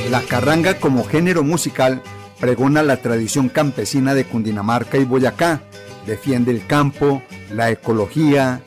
La 0.09 0.21
carranga 0.21 0.79
como 0.79 1.03
género 1.03 1.43
musical 1.43 2.01
pregona 2.39 2.83
la 2.83 2.97
tradición 2.97 3.49
campesina 3.49 4.13
de 4.13 4.25
Cundinamarca 4.25 4.97
y 4.97 5.03
Boyacá, 5.03 5.61
defiende 6.05 6.51
el 6.51 6.65
campo, 6.67 7.21
la 7.51 7.71
ecología, 7.71 8.61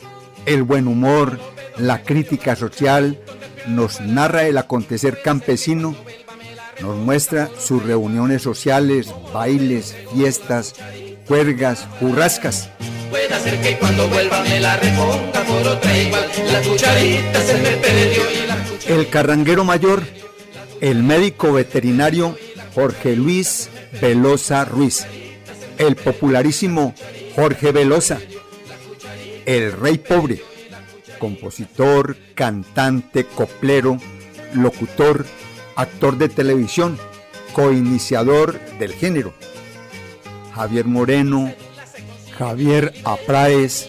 el 0.46 0.62
buen 0.62 0.88
humor, 0.88 1.38
la 1.78 2.02
crítica 2.02 2.56
social, 2.56 3.18
nos 3.66 4.00
narra 4.00 4.44
el 4.44 4.58
acontecer 4.58 5.20
campesino, 5.22 5.94
nos 6.80 6.96
muestra 6.96 7.50
sus 7.58 7.82
reuniones 7.82 8.42
sociales, 8.42 9.12
bailes, 9.32 9.96
fiestas, 10.14 10.74
juergas, 11.26 11.86
burrascas. 12.00 12.70
Puede 13.10 13.40
ser 13.40 13.60
que 13.60 13.78
cuando 13.78 14.08
vuelva 14.08 14.42
me 14.42 14.60
la 14.60 14.76
reponga 14.76 15.42
por 15.44 15.66
otra 15.66 15.98
igual, 15.98 16.26
la 16.52 16.60
cucharita 16.62 17.40
se 17.42 17.54
me 17.54 17.70
perdió 17.76 18.22
y 18.30 18.46
la 18.46 18.56
cucharita... 18.56 18.94
El 18.94 19.08
carranguero 19.08 19.64
mayor, 19.64 20.02
el 20.80 21.02
médico 21.02 21.52
veterinario 21.52 22.36
Jorge 22.74 23.16
Luis 23.16 23.70
Velosa 24.00 24.64
Ruiz, 24.64 25.06
el 25.78 25.96
popularísimo 25.96 26.94
Jorge 27.34 27.72
Velosa, 27.72 28.18
el 29.46 29.72
rey 29.72 29.98
pobre, 29.98 30.42
compositor, 31.18 32.16
cantante, 32.34 33.24
coplero, 33.24 33.98
locutor, 34.54 35.26
actor 35.76 36.18
de 36.18 36.28
televisión, 36.28 36.98
coiniciador 37.52 38.58
del 38.78 38.92
género. 38.92 39.34
Javier 40.54 40.86
Moreno, 40.86 41.52
Javier 42.36 42.92
Apraez, 43.04 43.88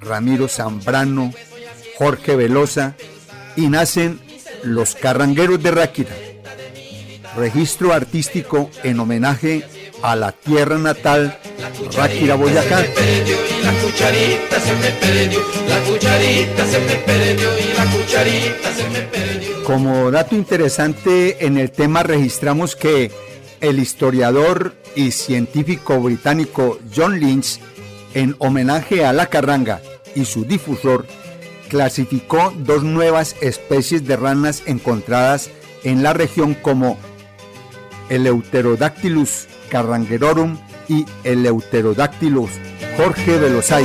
Ramiro 0.00 0.48
Zambrano, 0.48 1.32
Jorge 1.96 2.36
Velosa 2.36 2.94
y 3.56 3.68
nacen 3.68 4.20
Los 4.62 4.94
Carrangueros 4.94 5.62
de 5.62 5.70
Ráquira, 5.70 6.14
registro 7.36 7.92
artístico 7.92 8.70
en 8.84 9.00
homenaje 9.00 9.64
a 9.64 9.77
la 10.02 10.32
tierra 10.32 10.78
natal, 10.78 11.38
Ráquira 11.96 12.34
Boyacá. 12.34 12.84
Como 19.64 20.10
dato 20.10 20.34
interesante 20.34 21.44
en 21.44 21.58
el 21.58 21.70
tema 21.70 22.02
registramos 22.02 22.74
que 22.74 23.10
el 23.60 23.78
historiador 23.78 24.74
y 24.94 25.10
científico 25.10 26.00
británico 26.00 26.78
John 26.94 27.20
Lynch, 27.20 27.60
en 28.14 28.34
homenaje 28.38 29.04
a 29.04 29.12
la 29.12 29.26
carranga 29.26 29.80
y 30.14 30.24
su 30.24 30.44
difusor, 30.44 31.06
clasificó 31.68 32.54
dos 32.56 32.82
nuevas 32.82 33.36
especies 33.42 34.06
de 34.06 34.16
ranas 34.16 34.62
encontradas 34.64 35.50
en 35.84 36.02
la 36.02 36.14
región 36.14 36.54
como 36.54 36.96
el 38.08 38.26
Euterodactylus 38.26 39.48
carrangerorum 39.68 40.58
y 40.88 41.04
el 41.24 41.44
Euterodactylus 41.46 42.50
Jorge 42.96 43.38
Velozay. 43.38 43.84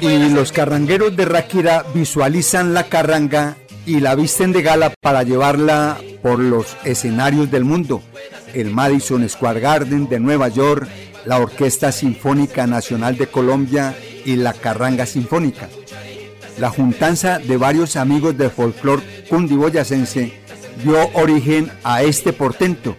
Y 0.00 0.30
los 0.30 0.52
carrangueros 0.52 1.16
de 1.16 1.24
Ráquira 1.24 1.84
visualizan 1.94 2.72
la 2.72 2.84
carranga 2.84 3.56
y 3.84 4.00
la 4.00 4.14
visten 4.14 4.52
de 4.52 4.62
gala 4.62 4.92
para 5.00 5.22
llevarla 5.22 5.98
por 6.22 6.38
los 6.38 6.76
escenarios 6.84 7.50
del 7.50 7.64
mundo. 7.64 8.02
El 8.54 8.70
Madison 8.70 9.28
Square 9.28 9.60
Garden 9.60 10.08
de 10.08 10.20
Nueva 10.20 10.48
York, 10.48 10.88
la 11.24 11.38
Orquesta 11.38 11.90
Sinfónica 11.92 12.66
Nacional 12.66 13.16
de 13.16 13.26
Colombia 13.26 13.96
y 14.24 14.36
la 14.36 14.52
Carranga 14.52 15.06
Sinfónica. 15.06 15.68
La 16.58 16.70
juntanza 16.70 17.38
de 17.38 17.56
varios 17.56 17.94
amigos 17.94 18.36
del 18.36 18.50
folclore 18.50 19.02
cundiboyacense 19.30 20.32
dio 20.82 21.08
origen 21.14 21.70
a 21.84 22.02
este 22.02 22.32
portento 22.32 22.96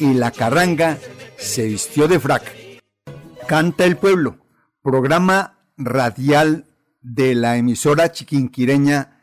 y 0.00 0.14
la 0.14 0.32
carranga 0.32 0.98
se 1.38 1.66
vistió 1.66 2.08
de 2.08 2.18
frac. 2.18 2.42
Canta 3.46 3.84
el 3.84 3.96
pueblo, 3.96 4.38
programa 4.82 5.70
radial 5.76 6.66
de 7.00 7.36
la 7.36 7.56
emisora 7.56 8.10
chiquinquireña 8.10 9.20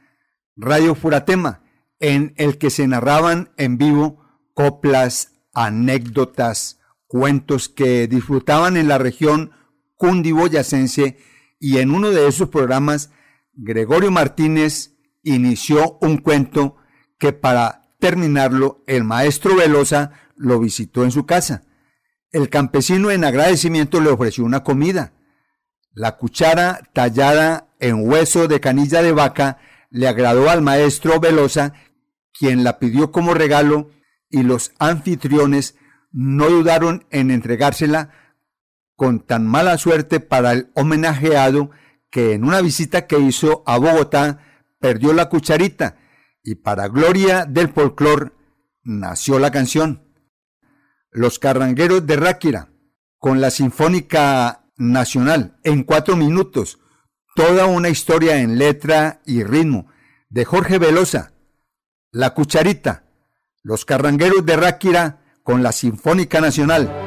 Radio 0.55 0.95
Furatema, 0.95 1.61
en 1.99 2.33
el 2.37 2.57
que 2.57 2.69
se 2.69 2.87
narraban 2.87 3.49
en 3.57 3.77
vivo 3.77 4.23
coplas, 4.53 5.33
anécdotas, 5.53 6.79
cuentos 7.05 7.67
que 7.67 8.07
disfrutaban 8.07 8.77
en 8.77 8.87
la 8.87 8.97
región 8.97 9.51
cundiboyacense 9.97 11.17
y 11.59 11.79
en 11.79 11.91
uno 11.91 12.11
de 12.11 12.29
esos 12.29 12.47
programas 12.47 13.11
Gregorio 13.57 14.11
Martínez 14.11 14.95
inició 15.23 15.97
un 16.01 16.17
cuento 16.17 16.77
que 17.17 17.33
para 17.33 17.81
terminarlo 17.99 18.83
el 18.85 19.03
maestro 19.03 19.55
Velosa 19.55 20.11
lo 20.35 20.59
visitó 20.59 21.03
en 21.03 21.11
su 21.11 21.25
casa. 21.25 21.63
El 22.31 22.49
campesino 22.49 23.09
en 23.09 23.23
agradecimiento 23.23 23.99
le 23.99 24.11
ofreció 24.11 24.45
una 24.45 24.63
comida. 24.63 25.13
La 25.91 26.17
cuchara 26.17 26.81
tallada 26.93 27.73
en 27.79 28.07
hueso 28.07 28.47
de 28.47 28.59
canilla 28.59 29.01
de 29.01 29.11
vaca 29.11 29.57
le 29.89 30.07
agradó 30.07 30.51
al 30.51 30.61
maestro 30.61 31.19
Velosa, 31.19 31.73
quien 32.37 32.63
la 32.63 32.77
pidió 32.77 33.11
como 33.11 33.33
regalo 33.33 33.89
y 34.29 34.43
los 34.43 34.71
anfitriones 34.77 35.75
no 36.11 36.47
dudaron 36.47 37.07
en 37.09 37.31
entregársela 37.31 38.11
con 38.95 39.19
tan 39.19 39.47
mala 39.47 39.79
suerte 39.79 40.19
para 40.19 40.51
el 40.51 40.69
homenajeado 40.75 41.71
que 42.17 42.33
en 42.33 42.43
una 42.43 42.61
visita 42.61 43.05
que 43.05 43.19
hizo 43.19 43.61
a 43.67 43.77
Bogotá 43.77 44.39
perdió 44.79 45.13
la 45.13 45.29
cucharita 45.29 45.99
y 46.41 46.55
para 46.55 46.87
gloria 46.87 47.45
del 47.45 47.69
folclor 47.69 48.35
nació 48.81 49.37
la 49.37 49.51
canción. 49.51 50.01
Los 51.11 51.37
Carrangueros 51.37 52.07
de 52.07 52.15
Ráquira, 52.15 52.69
con 53.19 53.39
la 53.39 53.51
Sinfónica 53.51 54.65
Nacional, 54.77 55.59
en 55.63 55.83
cuatro 55.83 56.15
minutos, 56.15 56.79
toda 57.35 57.67
una 57.67 57.89
historia 57.89 58.37
en 58.37 58.57
letra 58.57 59.21
y 59.27 59.43
ritmo, 59.43 59.85
de 60.27 60.43
Jorge 60.43 60.79
Velosa, 60.79 61.33
La 62.11 62.33
Cucharita, 62.33 63.03
Los 63.61 63.85
Carrangueros 63.85 64.43
de 64.43 64.55
Ráquira, 64.55 65.21
con 65.43 65.61
la 65.61 65.71
Sinfónica 65.71 66.41
Nacional. 66.41 67.06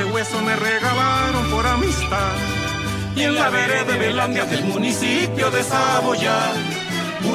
De 0.00 0.06
hueso 0.12 0.40
me 0.42 0.56
regalaron 0.56 1.50
por 1.50 1.66
amistad. 1.66 2.32
Y 3.16 3.22
en 3.22 3.34
la 3.34 3.50
vereda 3.50 3.84
de 3.84 3.98
Belandia 3.98 4.44
del 4.44 4.64
municipio 4.64 5.50
de 5.50 5.62
Saboya. 5.62 6.38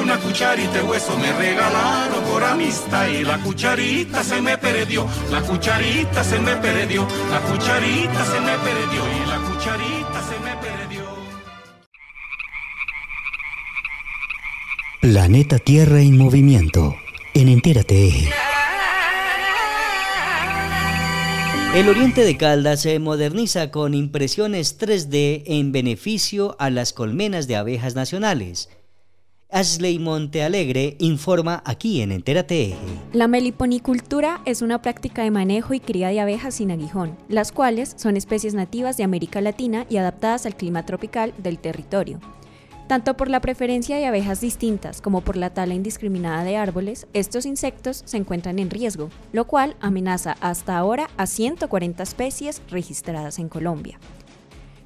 Una 0.00 0.18
cucharita 0.18 0.72
de 0.72 0.82
hueso 0.82 1.16
me 1.16 1.32
regalaron 1.32 2.24
por 2.24 2.42
amistad 2.42 3.06
y 3.06 3.22
la 3.22 3.38
cucharita 3.38 4.24
se 4.24 4.40
me 4.40 4.58
perdió, 4.58 5.06
la 5.30 5.42
cucharita 5.42 6.24
se 6.24 6.40
me 6.40 6.56
perdió, 6.56 7.06
la 7.30 7.40
cucharita 7.40 8.24
se 8.24 8.40
me 8.40 8.56
perdió 8.66 9.02
y 9.16 9.28
la 9.30 9.38
cucharita 9.48 10.18
se 10.28 10.38
me 10.44 10.56
perdió. 10.56 11.04
Planeta 15.00 15.58
Tierra 15.60 16.00
en 16.00 16.18
movimiento. 16.18 16.96
En 17.32 17.48
Entérate 17.48 18.45
El 21.76 21.90
Oriente 21.90 22.24
de 22.24 22.38
Caldas 22.38 22.80
se 22.80 22.98
moderniza 22.98 23.70
con 23.70 23.92
impresiones 23.92 24.80
3D 24.80 25.42
en 25.44 25.72
beneficio 25.72 26.56
a 26.58 26.70
las 26.70 26.94
colmenas 26.94 27.48
de 27.48 27.56
abejas 27.56 27.94
nacionales. 27.94 28.70
Ashley 29.50 29.98
Montealegre 29.98 30.96
informa 31.00 31.62
aquí 31.66 32.00
en 32.00 32.12
Entérate 32.12 32.68
Eje. 32.68 32.76
La 33.12 33.28
meliponicultura 33.28 34.40
es 34.46 34.62
una 34.62 34.80
práctica 34.80 35.22
de 35.22 35.30
manejo 35.30 35.74
y 35.74 35.80
cría 35.80 36.08
de 36.08 36.20
abejas 36.20 36.54
sin 36.54 36.70
aguijón, 36.70 37.14
las 37.28 37.52
cuales 37.52 37.92
son 37.98 38.16
especies 38.16 38.54
nativas 38.54 38.96
de 38.96 39.04
América 39.04 39.42
Latina 39.42 39.84
y 39.90 39.98
adaptadas 39.98 40.46
al 40.46 40.56
clima 40.56 40.86
tropical 40.86 41.34
del 41.36 41.58
territorio. 41.58 42.20
Tanto 42.86 43.16
por 43.16 43.28
la 43.28 43.40
preferencia 43.40 43.96
de 43.96 44.06
abejas 44.06 44.40
distintas 44.40 45.00
como 45.00 45.20
por 45.20 45.36
la 45.36 45.50
tala 45.50 45.74
indiscriminada 45.74 46.44
de 46.44 46.56
árboles, 46.56 47.08
estos 47.14 47.44
insectos 47.44 48.02
se 48.04 48.16
encuentran 48.16 48.60
en 48.60 48.70
riesgo, 48.70 49.10
lo 49.32 49.46
cual 49.46 49.76
amenaza 49.80 50.36
hasta 50.40 50.78
ahora 50.78 51.10
a 51.16 51.26
140 51.26 52.02
especies 52.04 52.62
registradas 52.70 53.40
en 53.40 53.48
Colombia. 53.48 53.98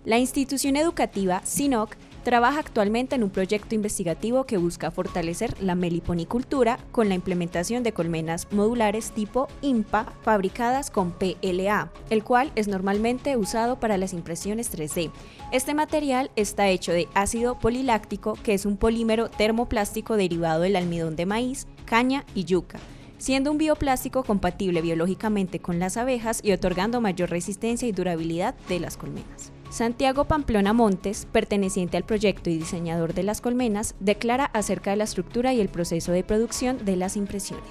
La 0.07 0.19
institución 0.19 0.77
educativa 0.77 1.43
SINOC 1.45 1.95
trabaja 2.23 2.61
actualmente 2.61 3.14
en 3.16 3.23
un 3.23 3.31
proyecto 3.31 3.75
investigativo 3.75 4.45
que 4.45 4.57
busca 4.57 4.91
fortalecer 4.91 5.61
la 5.62 5.75
meliponicultura 5.75 6.79
con 6.93 7.09
la 7.09 7.14
implementación 7.14 7.83
de 7.83 7.93
colmenas 7.93 8.47
modulares 8.51 9.12
tipo 9.12 9.49
IMPA 9.62 10.12
fabricadas 10.23 10.91
con 10.91 11.12
PLA, 11.12 11.91
el 12.11 12.25
cual 12.25 12.53
es 12.55 12.68
normalmente 12.68 13.37
usado 13.37 13.81
para 13.81 13.99
las 13.99 14.12
impresiones 14.12 14.73
3D. 14.73 15.11
Este 15.53 15.75
material 15.75 16.31
está 16.37 16.68
hecho 16.68 16.93
de 16.93 17.09
ácido 17.14 17.59
poliláctico, 17.59 18.35
que 18.43 18.55
es 18.55 18.66
un 18.66 18.77
polímero 18.77 19.29
termoplástico 19.29 20.16
derivado 20.16 20.62
del 20.62 20.77
almidón 20.77 21.16
de 21.16 21.27
maíz, 21.27 21.66
caña 21.85 22.25
y 22.35 22.45
yuca 22.45 22.79
siendo 23.21 23.51
un 23.51 23.59
bioplástico 23.59 24.25
compatible 24.25 24.81
biológicamente 24.81 25.61
con 25.61 25.79
las 25.79 25.99
abejas 25.99 26.41
y 26.43 26.53
otorgando 26.53 27.03
mayor 27.03 27.29
resistencia 27.29 27.87
y 27.87 27.93
durabilidad 27.93 28.55
de 28.66 28.81
las 28.81 28.97
colmenas. 28.97 29.53
Santiago 29.71 30.25
Pamplona 30.25 30.73
Montes, 30.73 31.29
perteneciente 31.31 31.97
al 31.97 32.03
proyecto 32.03 32.51
y 32.51 32.59
diseñador 32.59 33.14
de 33.14 33.23
las 33.23 33.41
colmenas, 33.41 33.95
declara 34.01 34.47
acerca 34.47 34.91
de 34.91 34.97
la 34.97 35.05
estructura 35.05 35.55
y 35.55 35.61
el 35.61 35.68
proceso 35.68 36.11
de 36.11 36.25
producción 36.25 36.85
de 36.85 36.97
las 36.97 37.16
impresiones. 37.16 37.64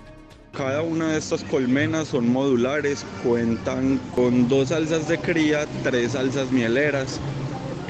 Cada 0.54 0.82
una 0.82 1.12
de 1.12 1.20
estas 1.20 1.43
colmenas 1.43 2.08
son 2.08 2.32
modulares, 2.32 3.06
cuentan 3.24 4.00
con 4.16 4.47
dos 4.47 4.72
alzas 4.72 5.10
de 5.10 5.20
cría, 5.20 5.68
tres 5.84 6.16
alzas 6.16 6.52
mieleras. 6.52 7.20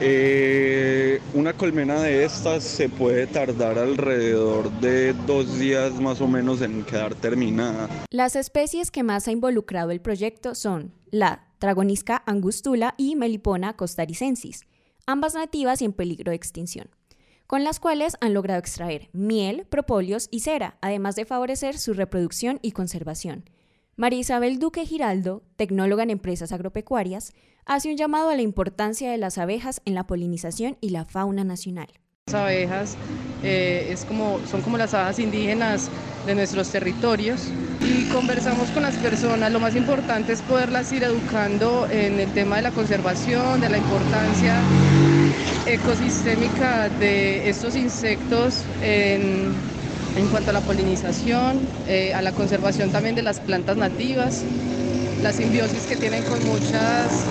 Eh, 0.02 1.22
una 1.34 1.54
colmena 1.54 2.02
de 2.02 2.26
estas 2.26 2.64
se 2.64 2.90
puede 2.90 3.28
tardar 3.28 3.78
alrededor 3.78 4.72
de 4.80 5.14
dos 5.28 5.60
días 5.60 5.94
más 6.00 6.20
o 6.20 6.28
menos 6.28 6.62
en 6.62 6.84
quedar 6.84 7.14
terminada. 7.16 7.90
Las 8.10 8.36
especies 8.36 8.92
que 8.92 9.04
más 9.04 9.28
ha 9.28 9.32
involucrado 9.32 9.92
el 9.92 10.02
proyecto 10.02 10.56
son 10.56 10.94
la 11.12 11.49
Tragonisca 11.60 12.24
angustula 12.26 12.96
y 12.98 13.16
Melipona 13.16 13.76
costaricensis, 13.76 14.66
ambas 15.06 15.36
nativas 15.36 15.82
y 15.82 15.86
en 15.86 15.94
peligro 15.94 16.32
de 16.32 16.38
extinción, 16.38 16.90
con 17.48 17.64
las 17.64 17.80
cuales 17.80 18.16
han 18.22 18.34
logrado 18.34 18.60
extraer 18.60 19.10
miel, 19.12 19.66
propóleos 19.66 20.30
y 20.32 20.40
cera, 20.40 20.78
además 20.82 21.16
de 21.16 21.26
favorecer 21.26 21.78
su 21.78 21.94
reproducción 21.94 22.60
y 22.62 22.72
conservación. 22.72 23.44
María 23.98 24.20
Isabel 24.20 24.60
Duque 24.60 24.86
Giraldo, 24.86 25.44
tecnóloga 25.58 26.04
en 26.04 26.12
empresas 26.12 26.54
agropecuarias, 26.54 27.34
hace 27.66 27.90
un 27.92 27.98
llamado 27.98 28.30
a 28.30 28.36
la 28.36 28.42
importancia 28.42 29.12
de 29.12 29.18
las 29.18 29.38
abejas 29.38 29.82
en 29.84 29.94
la 29.96 30.08
polinización 30.08 30.78
y 30.80 30.92
la 30.92 31.04
fauna 31.04 31.44
nacional. 31.44 31.90
Abejas 32.34 32.98
eh, 33.42 33.88
es 33.90 34.06
como, 34.06 34.46
son 34.46 34.62
como 34.62 34.78
las 34.78 34.94
abejas 34.94 35.20
indígenas 35.20 35.90
de 36.26 36.36
nuestros 36.36 36.70
territorios 36.72 37.54
y 37.82 38.04
conversamos 38.12 38.70
con 38.72 38.84
las 38.84 38.98
personas. 38.98 39.52
Lo 39.52 39.60
más 39.60 39.76
importante 39.76 40.34
es 40.34 40.42
poderlas 40.42 40.92
ir 40.92 41.04
educando 41.04 41.88
en 41.90 42.20
el 42.20 42.32
tema 42.34 42.58
de 42.58 42.64
la 42.64 42.72
conservación, 42.72 43.62
de 43.62 43.70
la 43.70 43.78
importancia 43.78 44.66
ecosistémica 45.66 46.90
de 46.90 47.50
estos 47.50 47.76
insectos 47.76 48.66
en, 48.82 49.62
cuanto 50.30 50.50
a 50.52 50.54
la 50.54 50.62
polinización, 50.62 51.70
eh, 51.86 52.14
a 52.14 52.22
la 52.22 52.34
conservación 52.34 52.92
también 52.92 53.16
de 53.16 53.22
las 53.24 53.40
plantas 53.40 53.78
nativas, 53.78 54.46
la 55.22 55.34
simbiosis 55.34 55.86
que 55.86 55.96
tienen 55.96 56.24
con 56.24 56.44
muchas 56.46 57.26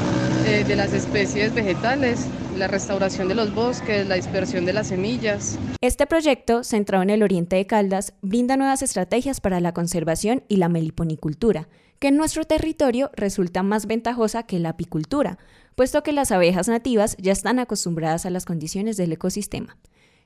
eh, 0.46 0.64
de 0.66 0.76
las 0.76 0.92
especies 0.92 1.54
vegetales 1.54 2.26
la 2.56 2.66
restauración 2.66 3.28
de 3.28 3.34
los 3.34 3.54
bosques, 3.54 4.06
la 4.06 4.16
dispersión 4.16 4.64
de 4.64 4.72
las 4.72 4.88
semillas. 4.88 5.58
Este 5.80 6.06
proyecto, 6.06 6.64
centrado 6.64 7.02
en 7.02 7.10
el 7.10 7.22
oriente 7.22 7.56
de 7.56 7.66
Caldas, 7.66 8.14
brinda 8.20 8.56
nuevas 8.56 8.82
estrategias 8.82 9.40
para 9.40 9.60
la 9.60 9.72
conservación 9.72 10.42
y 10.48 10.56
la 10.56 10.68
meliponicultura, 10.68 11.68
que 12.00 12.08
en 12.08 12.16
nuestro 12.16 12.44
territorio 12.44 13.10
resulta 13.14 13.62
más 13.62 13.86
ventajosa 13.86 14.42
que 14.42 14.58
la 14.58 14.70
apicultura, 14.70 15.38
puesto 15.76 16.02
que 16.02 16.12
las 16.12 16.32
abejas 16.32 16.68
nativas 16.68 17.16
ya 17.18 17.32
están 17.32 17.60
acostumbradas 17.60 18.26
a 18.26 18.30
las 18.30 18.44
condiciones 18.44 18.96
del 18.96 19.12
ecosistema. 19.12 19.76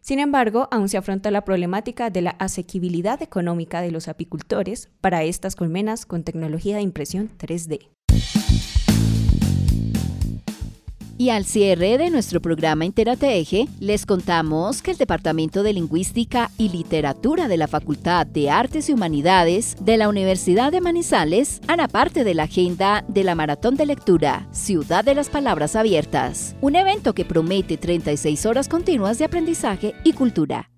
Sin 0.03 0.19
embargo, 0.19 0.67
aún 0.73 0.89
se 0.89 0.97
afronta 0.97 1.31
la 1.31 1.45
problemática 1.45 2.11
de 2.11 2.23
la 2.23 2.31
asequibilidad 2.33 3.23
económica 3.23 3.81
de 3.81 3.93
los 3.93 4.09
apicultores 4.09 4.91
para 5.01 5.23
estas 5.23 5.55
colmenas 5.55 6.07
con 6.07 6.25
tecnología 6.25 6.77
de 6.77 6.83
impresión 6.83 7.31
3D. 7.39 7.89
Y 11.19 11.31
al 11.31 11.45
cierre 11.45 11.99
de 11.99 12.11
nuestro 12.11 12.41
programa 12.41 12.85
Interateje, 12.85 13.69
les 13.81 14.07
contamos 14.07 14.83
que 14.83 14.93
el 14.93 14.97
Departamento 14.97 15.63
de 15.63 15.73
Lingüística 15.73 16.51
y 16.59 16.71
Literatura 16.71 17.49
de 17.49 17.57
la 17.57 17.69
Facultad 17.69 18.27
de 18.27 18.51
Artes 18.51 18.89
y 18.89 18.93
Humanidades 18.93 19.77
de 19.81 19.97
la 19.97 20.09
Universidad 20.09 20.73
de 20.73 20.81
Manizales 20.81 21.61
hará 21.69 21.89
parte 21.89 22.25
de 22.25 22.35
la 22.35 22.45
agenda 22.45 23.05
de 23.09 23.25
la 23.25 23.35
Maratón 23.35 23.77
de 23.77 23.87
Lectura 23.87 24.49
Ciudad 24.51 25.05
de 25.05 25.15
las 25.15 25.29
Palabras 25.29 25.77
Abiertas, 25.77 26.57
un 26.61 26.77
evento 26.77 27.15
que 27.15 27.25
promete 27.25 27.77
36 27.77 28.47
horas 28.47 28.69
continuas 28.69 29.19
de 29.19 29.27
aprendizaje 29.27 29.95
y 30.05 30.13
cultura. 30.15 30.69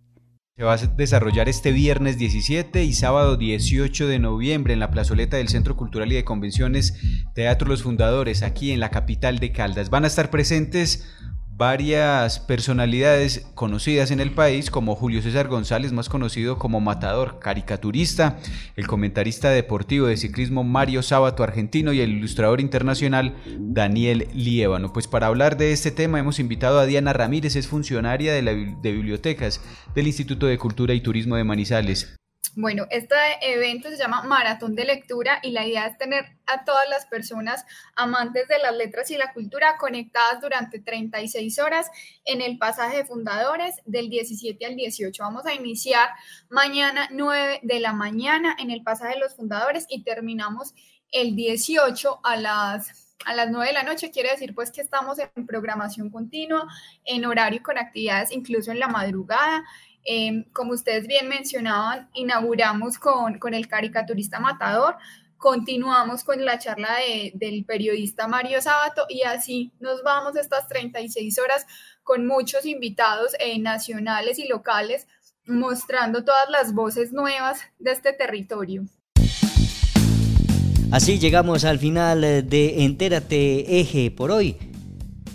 Se 0.57 0.63
va 0.63 0.75
a 0.75 0.77
desarrollar 0.77 1.49
este 1.49 1.73
viernes 1.73 2.17
17 2.17 2.85
y 2.85 2.93
sábado 2.93 3.37
18 3.37 4.07
de 4.07 4.21
noviembre 4.21 4.73
en 4.73 4.79
la 4.79 4.93
plazoleta 4.93 5.37
del 5.37 5.49
Centro 5.49 5.77
Cultural 5.77 6.13
y 6.13 6.15
de 6.15 6.25
Convenciones 6.25 6.95
Teatro 7.35 7.67
Los 7.67 7.83
Fundadores, 7.83 8.45
aquí 8.45 8.71
en 8.71 8.79
la 8.79 8.93
capital 8.93 9.41
de 9.41 9.51
Caldas. 9.51 9.91
Van 9.91 10.05
a 10.05 10.07
estar 10.07 10.31
presentes 10.31 11.13
varias 11.57 12.41
personalidades 12.41 13.47
conocidas 13.55 14.11
en 14.11 14.21
el 14.21 14.33
país, 14.33 14.71
como 14.71 14.97
Julio 14.97 15.23
César 15.23 15.49
González, 15.49 15.93
más 15.93 16.09
conocido 16.09 16.59
como 16.59 16.81
Matador, 16.81 17.39
caricaturista, 17.39 18.39
el 18.77 18.87
comentarista 18.87 19.51
deportivo 19.51 20.07
de 20.09 20.17
ciclismo 20.17 20.65
Mario 20.65 21.03
Sábato, 21.03 21.45
argentino, 21.45 21.93
y 21.93 22.01
el 22.01 22.11
ilustrador 22.11 22.61
internacional 22.61 23.37
Daniel 23.59 24.29
Liévano. 24.35 24.93
Pues 24.93 25.07
para 25.07 25.29
hablar 25.29 25.57
de 25.57 25.73
este 25.73 25.91
tema 25.91 26.19
hemos 26.19 26.41
invitado 26.41 26.79
a 26.81 26.87
Diana 26.87 27.13
Ramírez, 27.13 27.55
es 27.55 27.69
funcionaria 27.69 28.33
de, 28.33 28.43
de 28.43 28.93
bibliotecas 28.93 29.61
del 29.95 30.09
Instituto 30.09 30.47
de 30.47 30.59
Cultura 30.59 30.95
y 30.95 31.01
Turismo 31.01 31.37
de 31.37 31.45
Manizales. 31.45 32.17
Bueno, 32.57 32.87
este 32.91 33.17
evento 33.41 33.89
se 33.91 33.97
llama 33.97 34.23
Maratón 34.23 34.77
de 34.77 34.85
Lectura 34.85 35.41
y 35.43 35.51
la 35.51 35.67
idea 35.67 35.87
es 35.87 35.99
tener 35.99 36.37
a 36.47 36.65
todas 36.65 36.89
las 36.89 37.05
personas 37.07 37.65
amantes 37.97 38.47
de 38.47 38.59
las 38.61 38.77
letras 38.77 39.11
y 39.11 39.17
la 39.17 39.33
cultura 39.33 39.77
conectadas 39.77 40.41
durante 40.41 40.79
36 40.79 41.59
horas 41.59 41.91
en 42.25 42.41
el 42.43 42.57
pasaje 42.59 42.99
de 42.99 43.05
fundadores 43.05 43.75
del 43.87 44.09
17 44.09 44.65
al 44.67 44.77
18. 44.77 45.21
Vamos 45.21 45.47
a 45.47 45.55
iniciar 45.55 46.09
mañana 46.49 47.09
9 47.11 47.61
de 47.65 47.81
la 47.81 47.93
mañana 47.93 48.55
en 48.59 48.71
el 48.71 48.85
pasaje 48.85 49.15
de 49.15 49.21
los 49.21 49.35
fundadores 49.35 49.87
y 49.89 50.05
terminamos 50.05 50.75
el 51.11 51.35
18 51.35 52.21
a 52.23 52.37
las 52.37 53.05
a 53.25 53.35
las 53.35 53.51
9 53.51 53.69
de 53.69 53.73
la 53.73 53.83
noche, 53.85 54.11
quiere 54.11 54.31
decir 54.31 54.55
pues 54.55 54.71
que 54.71 54.83
estamos 54.83 55.19
en 55.19 55.47
programación 55.47 56.11
continua, 56.11 56.69
en 57.05 57.25
horario 57.25 57.63
con 57.63 57.79
actividades 57.79 58.31
incluso 58.31 58.71
en 58.71 58.79
la 58.79 58.89
madrugada. 58.89 59.65
Em, 60.05 60.45
como 60.53 60.73
ustedes 60.73 61.07
bien 61.07 61.29
mencionaban, 61.29 62.11
inauguramos 62.15 62.99
con, 62.99 63.39
con, 63.39 63.55
el 63.55 63.69
caricaturista 63.69 64.39
Matador, 64.39 64.97
continuamos 65.39 66.25
con 66.25 66.45
la 66.45 66.59
charla 66.59 66.97
del 67.33 67.65
periodista 67.65 68.29
Mario 68.29 68.61
Sábato 68.61 69.07
y 69.09 69.23
así 69.23 69.73
nos 69.81 70.03
vamos 70.03 70.37
estas 70.37 70.69
36 70.69 71.39
horas 71.39 71.67
con 72.03 72.27
muchos 72.27 72.67
invitados 72.67 73.33
eh, 73.39 73.59
nacionales 73.59 74.39
y 74.39 74.47
locales 74.47 75.07
mostrando 75.47 76.25
todas 76.25 76.49
las 76.51 76.75
voces 76.75 77.13
nuevas 77.13 77.61
de 77.79 77.93
este 77.93 78.13
territorio. 78.13 78.85
Así 80.91 81.19
llegamos 81.19 81.65
al 81.65 81.79
final 81.79 82.21
de 82.21 82.85
Entérate 82.85 83.81
Eje 83.81 84.11
por 84.11 84.31
hoy. 84.31 84.57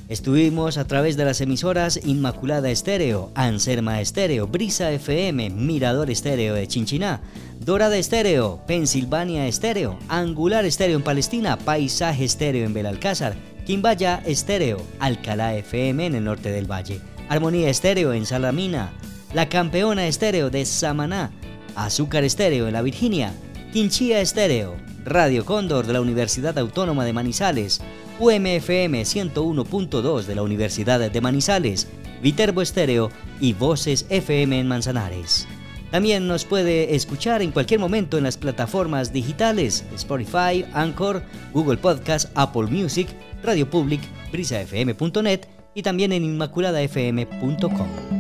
Estuvimos 0.09 0.79
a 0.79 0.87
través 0.87 1.17
de 1.17 1.25
las 1.25 1.39
emisoras 1.39 1.99
Inmaculada 2.03 2.71
Estéreo, 2.71 3.31
Anserma 3.35 4.01
Estéreo, 4.01 4.47
Brisa 4.47 4.91
FM, 4.91 5.51
Mirador 5.51 6.09
Estéreo 6.09 6.55
de 6.55 6.67
Chinchiná, 6.67 7.21
Dorada 7.59 7.95
Estéreo, 7.95 8.59
Pensilvania 8.65 9.45
Estéreo, 9.45 9.99
Angular 10.07 10.65
Estéreo 10.65 10.97
en 10.97 11.03
Palestina, 11.03 11.59
Paisaje 11.59 12.23
Estéreo 12.23 12.65
en 12.65 12.73
Belalcázar, 12.73 13.35
Quimbaya 13.67 14.23
Estéreo, 14.25 14.81
Alcalá 14.99 15.53
FM 15.53 16.07
en 16.07 16.15
el 16.15 16.23
norte 16.23 16.49
del 16.51 16.65
valle, 16.65 17.01
Armonía 17.29 17.69
Estéreo 17.69 18.11
en 18.11 18.25
Salamina, 18.25 18.91
La 19.35 19.47
Campeona 19.47 20.07
Estéreo 20.07 20.49
de 20.49 20.65
Samaná, 20.65 21.29
Azúcar 21.75 22.23
Estéreo 22.23 22.67
en 22.67 22.73
la 22.73 22.81
Virginia, 22.81 23.31
Quinchía 23.71 24.19
Estéreo, 24.19 24.77
Radio 25.05 25.45
Cóndor 25.45 25.85
de 25.85 25.93
la 25.93 26.01
Universidad 26.01 26.57
Autónoma 26.57 27.05
de 27.05 27.13
Manizales, 27.13 27.81
UMFM 28.17 29.03
101.2 29.03 30.23
de 30.23 30.35
la 30.35 30.41
Universidad 30.41 31.11
de 31.11 31.21
Manizales, 31.21 31.87
Viterbo 32.23 32.63
Estéreo 32.63 33.11
y 33.39 33.53
Voces 33.53 34.07
FM 34.09 34.59
en 34.59 34.67
Manzanares. 34.67 35.47
También 35.91 36.27
nos 36.27 36.45
puede 36.45 36.95
escuchar 36.95 37.43
en 37.43 37.51
cualquier 37.51 37.79
momento 37.79 38.17
en 38.17 38.23
las 38.23 38.37
plataformas 38.37 39.13
digitales 39.13 39.85
Spotify, 39.93 40.65
Anchor, 40.73 41.21
Google 41.53 41.77
Podcast, 41.77 42.31
Apple 42.33 42.67
Music, 42.71 43.07
Radio 43.43 43.69
Public, 43.69 44.01
brisafm.net 44.31 45.41
y 45.75 45.83
también 45.83 46.11
en 46.11 46.25
inmaculadafm.com. 46.25 48.18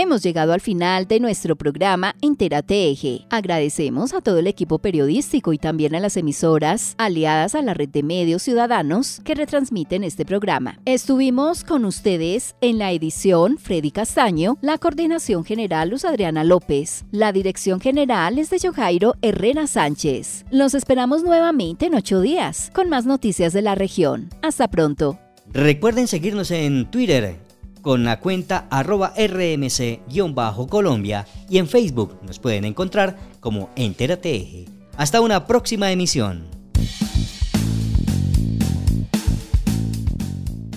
Hemos 0.00 0.22
llegado 0.22 0.52
al 0.52 0.60
final 0.60 1.08
de 1.08 1.18
nuestro 1.18 1.56
programa 1.56 2.14
Entérate 2.22 2.88
Eje. 2.88 3.26
Agradecemos 3.30 4.14
a 4.14 4.20
todo 4.20 4.38
el 4.38 4.46
equipo 4.46 4.78
periodístico 4.78 5.52
y 5.52 5.58
también 5.58 5.96
a 5.96 5.98
las 5.98 6.16
emisoras 6.16 6.94
aliadas 6.98 7.56
a 7.56 7.62
la 7.62 7.74
red 7.74 7.88
de 7.88 8.04
medios 8.04 8.44
ciudadanos 8.44 9.20
que 9.24 9.34
retransmiten 9.34 10.04
este 10.04 10.24
programa. 10.24 10.78
Estuvimos 10.84 11.64
con 11.64 11.84
ustedes 11.84 12.54
en 12.60 12.78
la 12.78 12.92
edición 12.92 13.58
Freddy 13.58 13.90
Castaño, 13.90 14.56
la 14.60 14.78
coordinación 14.78 15.44
general 15.44 15.88
Luz 15.88 16.04
Adriana 16.04 16.44
López, 16.44 17.04
la 17.10 17.32
dirección 17.32 17.80
general 17.80 18.38
es 18.38 18.50
de 18.50 18.60
Jojairo 18.60 19.16
Herrera 19.20 19.66
Sánchez. 19.66 20.44
Los 20.52 20.74
esperamos 20.74 21.24
nuevamente 21.24 21.86
en 21.86 21.96
ocho 21.96 22.20
días 22.20 22.70
con 22.72 22.88
más 22.88 23.04
noticias 23.04 23.52
de 23.52 23.62
la 23.62 23.74
región. 23.74 24.28
Hasta 24.42 24.68
pronto. 24.68 25.18
Recuerden 25.52 26.06
seguirnos 26.06 26.52
en 26.52 26.88
Twitter 26.88 27.47
con 27.88 28.04
la 28.04 28.20
cuenta 28.20 28.68
arroba 28.68 29.14
rmc-colombia 29.16 31.26
y 31.48 31.56
en 31.56 31.66
Facebook 31.66 32.18
nos 32.22 32.38
pueden 32.38 32.66
encontrar 32.66 33.16
como 33.40 33.70
Entérate 33.76 34.36
Eje. 34.36 34.66
Hasta 34.98 35.22
una 35.22 35.46
próxima 35.46 35.90
emisión. 35.90 36.48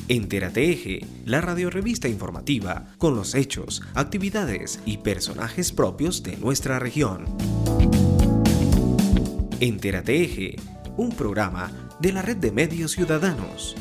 Entérate 0.07 0.71
Eje, 0.71 1.05
la 1.25 1.41
radiorevista 1.41 2.07
informativa 2.07 2.85
con 2.97 3.17
los 3.17 3.35
hechos, 3.35 3.81
actividades 3.93 4.79
y 4.85 4.99
personajes 4.99 5.73
propios 5.73 6.23
de 6.23 6.37
nuestra 6.37 6.79
región. 6.79 7.25
Entérate 9.59 10.23
Eje, 10.23 10.55
un 10.95 11.09
programa 11.09 11.73
de 11.99 12.13
la 12.13 12.21
red 12.21 12.37
de 12.37 12.53
medios 12.53 12.93
ciudadanos. 12.93 13.75